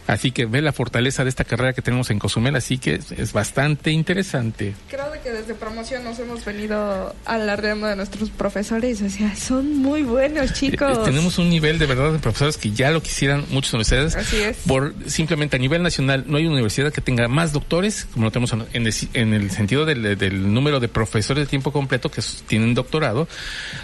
Así 0.09 0.31
que 0.31 0.47
ve 0.47 0.63
la 0.63 0.73
fortaleza 0.73 1.23
de 1.23 1.29
esta 1.29 1.43
carrera 1.43 1.73
que 1.73 1.83
tenemos 1.83 2.09
en 2.09 2.17
Cozumel, 2.17 2.55
así 2.55 2.79
que 2.79 2.95
es, 2.95 3.11
es 3.11 3.31
bastante 3.31 3.91
interesante. 3.91 4.73
Creo 4.89 5.11
de 5.11 5.19
que 5.19 5.29
desde 5.29 5.53
promoción 5.53 6.03
nos 6.03 6.17
hemos 6.17 6.43
venido 6.43 7.15
alardeando 7.25 7.85
de 7.85 7.95
nuestros 7.95 8.31
profesores. 8.31 9.03
O 9.03 9.09
sea, 9.11 9.35
son 9.35 9.77
muy 9.77 10.01
buenos, 10.01 10.53
chicos. 10.53 10.97
Eh, 10.97 11.01
tenemos 11.05 11.37
un 11.37 11.51
nivel 11.51 11.77
de 11.77 11.85
verdad 11.85 12.11
de 12.11 12.17
profesores 12.17 12.57
que 12.57 12.71
ya 12.71 12.89
lo 12.89 13.03
quisieran 13.03 13.45
muchas 13.51 13.73
universidades. 13.73 14.15
Así 14.15 14.37
es. 14.37 14.57
Por 14.65 14.95
simplemente 15.05 15.57
a 15.57 15.59
nivel 15.59 15.83
nacional 15.83 16.23
no 16.25 16.37
hay 16.37 16.47
universidad 16.47 16.91
que 16.91 17.01
tenga 17.01 17.27
más 17.27 17.53
doctores, 17.53 18.07
como 18.11 18.25
lo 18.25 18.31
tenemos 18.31 18.51
en 18.51 18.87
el, 18.87 18.93
en 19.13 19.33
el 19.35 19.51
sentido 19.51 19.85
del, 19.85 20.17
del 20.17 20.51
número 20.51 20.79
de 20.79 20.87
profesores 20.87 21.43
de 21.43 21.47
tiempo 21.47 21.71
completo 21.71 22.09
que 22.09 22.23
tienen 22.47 22.73
doctorado, 22.73 23.27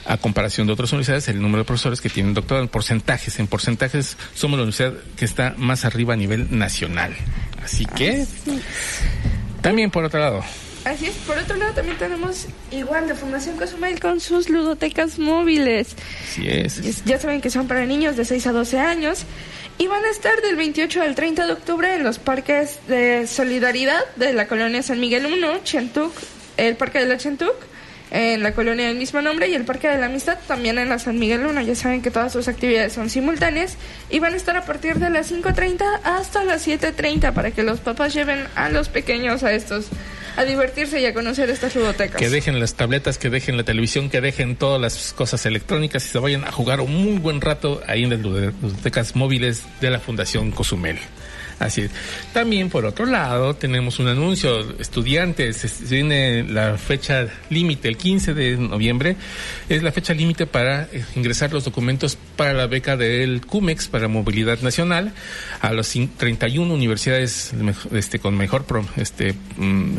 a 0.07 0.17
comparación 0.17 0.65
de 0.65 0.73
otras 0.73 0.91
universidades, 0.91 1.27
el 1.27 1.39
número 1.39 1.59
de 1.59 1.65
profesores 1.65 2.01
que 2.01 2.09
tienen 2.09 2.33
doctorado 2.33 2.63
en 2.63 2.69
porcentajes. 2.69 3.37
En 3.37 3.45
porcentajes 3.45 4.17
somos 4.33 4.57
la 4.57 4.63
universidad 4.63 4.93
que 5.15 5.25
está 5.25 5.53
más 5.57 5.85
arriba 5.85 6.14
a 6.15 6.17
nivel 6.17 6.47
nacional. 6.57 7.15
Así 7.63 7.85
que 7.85 8.25
también 9.61 9.91
por 9.91 10.03
otro 10.03 10.19
lado. 10.19 10.43
Así 10.85 11.07
es. 11.07 11.15
Por 11.15 11.37
otro 11.37 11.55
lado, 11.55 11.73
también 11.73 11.97
tenemos 11.97 12.45
igual 12.71 13.07
de 13.07 13.15
Fundación 13.15 13.57
Cozumel 13.57 13.99
con 13.99 14.19
sus 14.19 14.49
ludotecas 14.49 15.17
móviles. 15.17 15.95
Así 16.29 16.47
es. 16.47 17.03
Ya 17.05 17.19
saben 17.19 17.41
que 17.41 17.49
son 17.49 17.67
para 17.67 17.85
niños 17.85 18.15
de 18.15 18.23
6 18.23 18.47
a 18.47 18.51
12 18.51 18.79
años. 18.79 19.25
Y 19.77 19.87
van 19.87 20.05
a 20.05 20.09
estar 20.09 20.41
del 20.41 20.55
28 20.55 21.01
al 21.01 21.15
30 21.15 21.47
de 21.47 21.53
octubre 21.53 21.95
en 21.95 22.03
los 22.03 22.19
parques 22.19 22.79
de 22.87 23.27
solidaridad 23.27 23.99
de 24.15 24.33
la 24.33 24.47
colonia 24.47 24.81
San 24.83 24.99
Miguel 25.01 25.25
1, 25.25 25.63
Chentuc, 25.63 26.13
el 26.55 26.77
parque 26.77 26.99
de 26.99 27.07
la 27.07 27.17
Chentuc, 27.17 27.55
en 28.15 28.41
la 28.43 28.53
colonia 28.53 28.87
del 28.87 28.97
mismo 28.97 29.21
nombre, 29.21 29.49
y 29.49 29.55
el 29.55 29.65
parque 29.65 29.89
de 29.89 29.97
la 29.97 30.05
Amistad 30.05 30.37
también 30.47 30.77
en 30.77 30.87
la 30.87 30.99
San 30.99 31.19
Miguel 31.19 31.45
1. 31.45 31.61
Ya 31.63 31.75
saben 31.75 32.01
que 32.01 32.11
todas 32.11 32.31
sus 32.31 32.47
actividades 32.47 32.93
son 32.93 33.09
simultáneas 33.09 33.77
y 34.09 34.19
van 34.19 34.33
a 34.33 34.37
estar 34.37 34.55
a 34.55 34.63
partir 34.65 34.95
de 34.99 35.09
las 35.09 35.31
5.30 35.31 35.83
hasta 36.03 36.43
las 36.45 36.65
7.30 36.65 37.33
para 37.33 37.51
que 37.51 37.63
los 37.63 37.81
papás 37.81 38.13
lleven 38.13 38.45
a 38.55 38.69
los 38.69 38.87
pequeños 38.89 39.43
a 39.43 39.51
estos 39.53 39.87
a 40.37 40.43
divertirse 40.43 40.99
y 40.99 41.05
a 41.05 41.13
conocer 41.13 41.49
estas 41.49 41.75
ludotecas. 41.75 42.19
Que 42.19 42.29
dejen 42.29 42.59
las 42.59 42.73
tabletas, 42.75 43.17
que 43.17 43.29
dejen 43.29 43.55
la 43.57 43.63
televisión, 43.63 44.09
que 44.09 44.19
dejen 44.19 44.55
todas 44.57 44.81
las 44.81 45.13
cosas 45.13 45.45
electrónicas 45.45 46.05
y 46.05 46.09
se 46.09 46.19
vayan 46.19 46.43
a 46.43 46.51
jugar 46.51 46.81
un 46.81 46.93
muy 46.93 47.19
buen 47.19 47.39
rato 47.41 47.81
ahí 47.87 48.03
en 48.03 48.09
las 48.09 48.19
ludo- 48.19 48.51
ludotecas 48.61 49.15
móviles 49.15 49.63
de 49.79 49.89
la 49.91 49.99
Fundación 49.99 50.51
Cozumel. 50.51 50.97
Así 51.57 51.81
es. 51.81 51.91
También, 52.33 52.69
por 52.69 52.85
otro 52.85 53.05
lado, 53.05 53.53
tenemos 53.55 53.99
un 53.99 54.09
anuncio. 54.09 54.77
Estudiantes, 54.77 55.63
es- 55.63 55.89
viene 55.89 56.43
la 56.43 56.77
fecha 56.77 57.27
límite, 57.49 57.87
el 57.87 57.95
15 57.97 58.33
de 58.33 58.57
noviembre, 58.57 59.15
es 59.69 59.81
la 59.81 59.91
fecha 59.93 60.13
límite 60.13 60.47
para 60.47 60.83
eh, 60.91 61.05
ingresar 61.15 61.53
los 61.53 61.63
documentos 61.63 62.17
para 62.35 62.51
la 62.53 62.67
beca 62.67 62.97
del 62.97 63.41
CUMEX 63.45 63.87
para 63.87 64.07
movilidad 64.09 64.59
nacional 64.61 65.13
a 65.61 65.71
las 65.71 65.95
cin- 65.95 66.09
31 66.17 66.73
universidades 66.73 67.53
este, 67.93 68.19
con 68.19 68.35
mejor 68.35 68.65
este, 68.97 69.33
mm, 69.57 69.97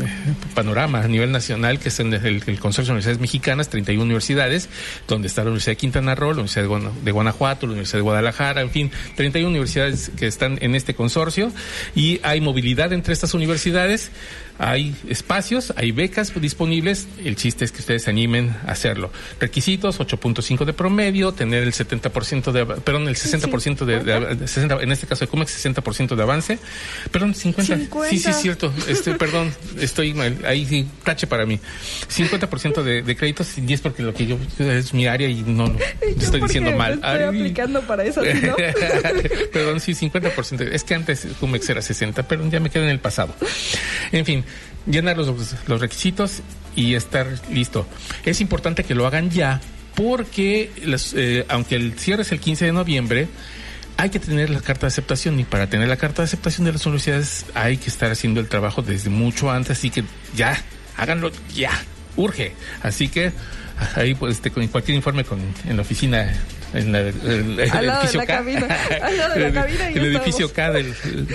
panorama 0.54 1.00
a 1.00 1.08
nivel 1.08 1.32
nacional, 1.32 1.78
que 1.78 1.88
es 1.88 2.00
en 2.00 2.12
el, 2.12 2.42
el 2.46 2.58
Consorcio 2.60 2.86
de 2.92 2.98
Universidades 2.98 3.20
Mexicanas, 3.20 3.70
31 3.70 4.02
universidades, 4.04 4.68
donde 5.08 5.28
está 5.28 5.40
la 5.42 5.48
Universidad 5.50 5.72
de 5.72 5.76
Quintana 5.78 6.14
Roo, 6.14 6.34
la 6.34 6.42
Universidad 6.42 6.66
de 7.02 7.10
Guanajuato, 7.12 7.66
la 7.66 7.72
Universidad 7.72 7.98
de 7.98 8.02
Guadalajara, 8.02 8.60
en 8.60 8.70
fin, 8.70 8.90
31 9.16 9.48
universidades 9.48 10.10
que 10.18 10.26
están 10.26 10.58
en 10.60 10.74
este 10.74 10.94
consorcio 10.94 11.45
y 11.94 12.20
hay 12.22 12.40
movilidad 12.40 12.92
entre 12.92 13.12
estas 13.12 13.34
universidades, 13.34 14.10
hay 14.58 14.94
espacios, 15.08 15.72
hay 15.76 15.92
becas 15.92 16.32
disponibles, 16.40 17.06
el 17.24 17.36
chiste 17.36 17.64
es 17.64 17.72
que 17.72 17.80
ustedes 17.80 18.04
se 18.04 18.10
animen 18.10 18.54
a 18.66 18.72
hacerlo. 18.72 19.10
Requisitos, 19.40 19.98
8.5 20.00 20.64
de 20.64 20.72
promedio, 20.72 21.32
tener 21.32 21.62
el 21.62 21.72
70% 21.72 22.52
de, 22.52 22.66
perdón, 22.66 23.08
el 23.08 23.16
60% 23.16 23.84
de, 23.84 24.00
de- 24.00 24.34
de 24.36 24.48
60, 24.48 24.82
en 24.82 24.92
este 24.92 25.06
caso 25.06 25.24
de 25.24 25.30
CUMEX, 25.30 25.64
60% 25.64 26.14
de 26.16 26.22
avance, 26.22 26.58
perdón, 27.10 27.34
50, 27.34 27.76
50. 27.76 28.10
sí, 28.10 28.18
sí, 28.18 28.30
es 28.30 28.36
cierto, 28.36 28.72
este, 28.88 29.14
perdón, 29.14 29.52
estoy 29.78 30.14
mal, 30.14 30.36
ahí 30.46 30.64
sí, 30.66 30.86
tache 31.04 31.26
para 31.26 31.44
mí, 31.46 31.60
50% 32.08 32.82
de, 32.82 33.02
de 33.02 33.16
créditos 33.16 33.58
y 33.58 33.72
es 33.72 33.80
porque 33.80 34.02
lo 34.02 34.14
que 34.14 34.26
yo, 34.26 34.38
es 34.58 34.94
mi 34.94 35.06
área 35.06 35.28
y 35.28 35.42
no, 35.42 35.68
no, 35.68 35.76
estoy 36.00 36.40
diciendo 36.40 36.72
mal. 36.72 36.94
Estoy 36.94 37.10
Ay. 37.10 37.22
aplicando 37.24 37.80
para 37.82 38.04
eso, 38.04 38.22
¿sí, 38.22 38.28
¿no? 38.42 38.56
Perdón, 39.52 39.80
sí, 39.80 39.92
50%. 39.92 40.60
Es 40.72 40.84
que 40.84 40.94
antes 40.94 41.26
Cumex 41.40 41.68
era 41.68 41.82
60, 41.82 42.22
pero 42.28 42.48
ya 42.48 42.60
me 42.60 42.70
queda 42.70 42.84
en 42.84 42.90
el 42.90 43.00
pasado. 43.00 43.34
En 44.12 44.24
fin, 44.24 44.44
llenar 44.86 45.16
los, 45.16 45.54
los 45.66 45.80
requisitos 45.80 46.42
y 46.74 46.94
estar 46.94 47.26
listo. 47.50 47.86
Es 48.24 48.40
importante 48.40 48.84
que 48.84 48.94
lo 48.94 49.06
hagan 49.06 49.30
ya 49.30 49.60
porque 49.94 50.70
las, 50.84 51.14
eh, 51.14 51.46
aunque 51.48 51.76
el 51.76 51.98
cierre 51.98 52.22
es 52.22 52.32
el 52.32 52.40
15 52.40 52.66
de 52.66 52.72
noviembre, 52.72 53.28
hay 53.96 54.10
que 54.10 54.20
tener 54.20 54.50
la 54.50 54.60
carta 54.60 54.82
de 54.82 54.88
aceptación 54.88 55.40
y 55.40 55.44
para 55.44 55.68
tener 55.68 55.88
la 55.88 55.96
carta 55.96 56.22
de 56.22 56.26
aceptación 56.26 56.66
de 56.66 56.72
las 56.72 56.84
universidades 56.84 57.46
hay 57.54 57.78
que 57.78 57.88
estar 57.88 58.10
haciendo 58.10 58.40
el 58.40 58.48
trabajo 58.48 58.82
desde 58.82 59.08
mucho 59.08 59.50
antes, 59.50 59.78
así 59.78 59.90
que 59.90 60.04
ya, 60.36 60.62
háganlo 60.96 61.32
ya. 61.54 61.72
urge. 62.16 62.52
Así 62.82 63.08
que 63.08 63.32
ahí 63.94 64.14
pues 64.14 64.36
este, 64.36 64.50
con 64.50 64.66
cualquier 64.68 64.96
informe 64.96 65.24
con, 65.24 65.38
en 65.68 65.76
la 65.76 65.82
oficina 65.82 66.32
en 66.74 66.92
la- 66.92 67.00
el, 67.00 67.60
el 67.60 67.70
Al 67.70 67.86
lado 67.86 68.00
de 68.02 68.08
edificio 68.08 68.20
la 68.20 68.26
K. 68.26 68.36
cabina. 68.38 68.66
Al 69.02 69.16
lado 69.16 69.34
de 69.34 69.40
la 69.40 69.46
El- 69.46 69.54
cabina 69.54 69.88
el 69.88 70.04
edificio. 70.16 70.52
K 70.52 70.70
del, 70.72 70.94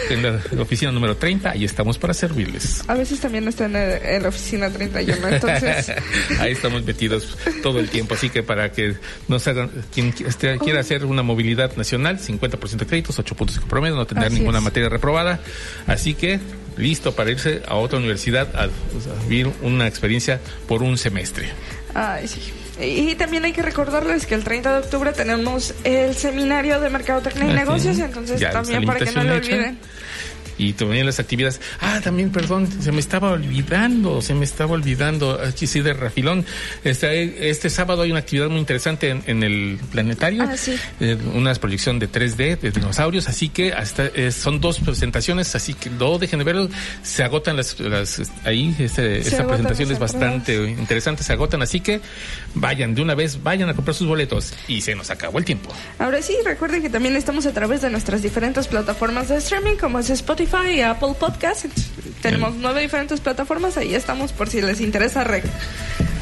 en 0.09 0.23
la 0.23 0.39
oficina 0.61 0.91
número 0.91 1.15
30, 1.17 1.51
ahí 1.51 1.63
estamos 1.65 1.97
para 1.97 2.13
servirles. 2.13 2.83
A 2.87 2.93
veces 2.95 3.19
también 3.19 3.47
está 3.47 3.65
en, 3.65 3.75
el- 3.75 4.01
en 4.03 4.23
la 4.23 4.29
oficina 4.29 4.69
31, 4.69 5.27
entonces... 5.29 5.91
Ahí 6.39 6.51
estamos 6.53 6.83
metidos 6.85 7.37
todo 7.63 7.79
el 7.79 7.89
tiempo, 7.89 8.13
así 8.15 8.29
que 8.29 8.43
para 8.43 8.71
que 8.71 8.95
nos 9.27 9.47
hagan, 9.47 9.69
quien 9.93 10.13
este, 10.27 10.57
quiera 10.59 10.79
hacer 10.81 11.05
una 11.05 11.23
movilidad 11.23 11.75
nacional, 11.75 12.19
50% 12.19 12.69
de 12.77 12.85
créditos, 12.85 13.17
8 13.19 13.35
puntos 13.35 13.55
de 13.59 13.65
promedio, 13.65 13.95
no 13.95 14.05
tener 14.05 14.25
Así 14.25 14.35
ninguna 14.35 14.57
es. 14.59 14.63
materia 14.63 14.89
reprobada, 14.89 15.39
así 15.87 16.13
que 16.13 16.39
listo 16.77 17.13
para 17.15 17.31
irse 17.31 17.61
a 17.67 17.75
otra 17.75 17.97
universidad 17.99 18.55
a, 18.55 18.63
a 18.63 18.69
vivir 19.27 19.49
una 19.61 19.87
experiencia 19.87 20.39
por 20.67 20.83
un 20.83 20.97
semestre. 20.97 21.49
Ay, 21.93 22.27
sí. 22.27 22.53
Y 22.79 23.15
también 23.15 23.45
hay 23.45 23.53
que 23.53 23.61
recordarles 23.61 24.25
que 24.25 24.33
el 24.33 24.43
30 24.43 24.71
de 24.73 24.79
octubre 24.79 25.11
tenemos 25.13 25.73
el 25.83 26.15
seminario 26.15 26.79
de 26.79 26.89
Mercadotecnia 26.89 27.51
y 27.51 27.53
Negocios, 27.53 27.99
entonces 27.99 28.39
Ya 28.39 28.51
también 28.51 28.85
para 28.85 28.99
que 28.99 29.11
no 29.11 29.23
lo 29.23 29.35
hecha. 29.35 29.73
Y 30.61 30.73
también 30.73 31.07
las 31.07 31.19
actividades. 31.19 31.59
Ah, 31.79 32.01
también, 32.03 32.31
perdón, 32.31 32.69
se 32.81 32.91
me 32.91 32.99
estaba 32.99 33.31
olvidando, 33.31 34.21
se 34.21 34.35
me 34.35 34.45
estaba 34.45 34.73
olvidando. 34.73 35.41
Aquí 35.43 35.65
sí, 35.65 35.81
de 35.81 35.93
Rafilón. 35.93 36.45
Este, 36.83 37.49
este 37.49 37.71
sábado 37.71 38.03
hay 38.03 38.11
una 38.11 38.19
actividad 38.19 38.47
muy 38.47 38.59
interesante 38.59 39.09
en, 39.09 39.23
en 39.25 39.41
el 39.41 39.79
planetario. 39.91 40.43
Ah, 40.43 40.55
sí. 40.55 40.75
Eh, 40.99 41.17
una 41.33 41.51
proyección 41.55 41.97
de 41.97 42.11
3D 42.11 42.59
de 42.59 42.69
dinosaurios. 42.69 43.27
Así 43.27 43.49
que 43.49 43.73
hasta 43.73 44.05
eh, 44.05 44.31
son 44.31 44.61
dos 44.61 44.79
presentaciones, 44.79 45.55
así 45.55 45.73
que 45.73 45.89
no 45.89 46.19
dejen 46.19 46.37
de 46.37 46.45
verlo. 46.45 46.69
Se 47.01 47.23
agotan 47.23 47.57
las. 47.57 47.79
las 47.79 48.21
ahí, 48.45 48.75
este, 48.77 49.17
esta 49.17 49.47
presentación 49.47 49.91
es 49.91 49.97
bastante 49.97 50.53
interesante, 50.63 51.23
se 51.23 51.33
agotan. 51.33 51.63
Así 51.63 51.79
que 51.79 52.01
vayan 52.53 52.93
de 52.93 53.01
una 53.01 53.15
vez, 53.15 53.41
vayan 53.41 53.67
a 53.69 53.73
comprar 53.73 53.95
sus 53.95 54.07
boletos. 54.07 54.53
Y 54.67 54.81
se 54.81 54.93
nos 54.93 55.09
acabó 55.09 55.39
el 55.39 55.45
tiempo. 55.45 55.73
Ahora 55.97 56.21
sí, 56.21 56.37
recuerden 56.45 56.83
que 56.83 56.91
también 56.91 57.15
estamos 57.15 57.47
a 57.47 57.51
través 57.51 57.81
de 57.81 57.89
nuestras 57.89 58.21
diferentes 58.21 58.67
plataformas 58.67 59.29
de 59.29 59.37
streaming, 59.37 59.77
como 59.77 59.97
es 59.97 60.11
Spotify 60.11 60.50
y 60.69 60.81
Apple 60.81 61.13
Podcast. 61.19 61.65
Tenemos 62.21 62.53
nueve 62.55 62.81
diferentes 62.81 63.19
plataformas, 63.19 63.77
ahí 63.77 63.95
estamos 63.95 64.31
por 64.31 64.47
si 64.49 64.61
les 64.61 64.79
interesa 64.81 65.23
re- 65.23 65.41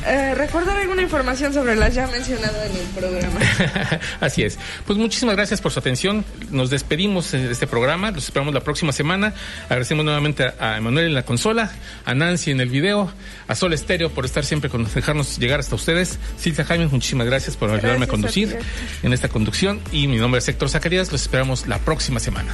eh, 0.08 0.34
recordar 0.34 0.78
alguna 0.78 1.02
información 1.02 1.54
sobre 1.54 1.76
las 1.76 1.94
ya 1.94 2.08
mencionadas 2.08 2.70
en 2.70 2.78
el 2.78 2.86
programa. 2.96 3.40
Así 4.22 4.44
es. 4.44 4.58
Pues 4.88 4.98
muchísimas 4.98 5.36
gracias 5.36 5.60
por 5.60 5.72
su 5.74 5.80
atención. 5.80 6.24
Nos 6.52 6.70
despedimos 6.70 7.32
de 7.32 7.52
este 7.52 7.68
programa. 7.68 8.12
Los 8.12 8.26
esperamos 8.26 8.54
la 8.54 8.62
próxima 8.62 8.94
semana. 8.94 9.34
Agradecemos 9.66 10.06
nuevamente 10.06 10.44
a 10.46 10.54
a 10.74 10.78
Emanuel 10.78 11.08
en 11.08 11.14
la 11.16 11.24
consola, 11.24 11.72
a 12.06 12.14
Nancy 12.14 12.52
en 12.52 12.62
el 12.62 12.70
video, 12.70 13.12
a 13.48 13.56
Sol 13.56 13.74
Estéreo 13.74 14.10
por 14.12 14.24
estar 14.26 14.46
siempre 14.46 14.70
con 14.70 14.86
dejarnos 14.94 15.38
llegar 15.40 15.60
hasta 15.60 15.76
ustedes. 15.76 16.18
Silvia 16.38 16.64
Jaime, 16.64 16.86
muchísimas 16.88 17.26
gracias 17.28 17.58
por 17.58 17.70
ayudarme 17.72 18.06
a 18.06 18.08
Gracias 18.08 18.10
a 18.10 18.12
conducir 18.12 18.50
Héctor. 18.50 18.66
en 19.04 19.14
esta 19.14 19.28
conducción. 19.28 19.82
Y 19.92 20.08
mi 20.08 20.18
nombre 20.18 20.40
es 20.40 20.48
Héctor 20.48 20.70
Zacarías. 20.70 21.12
Los 21.12 21.24
esperamos 21.24 21.68
la 21.68 21.80
próxima 21.80 22.20
semana. 22.22 22.54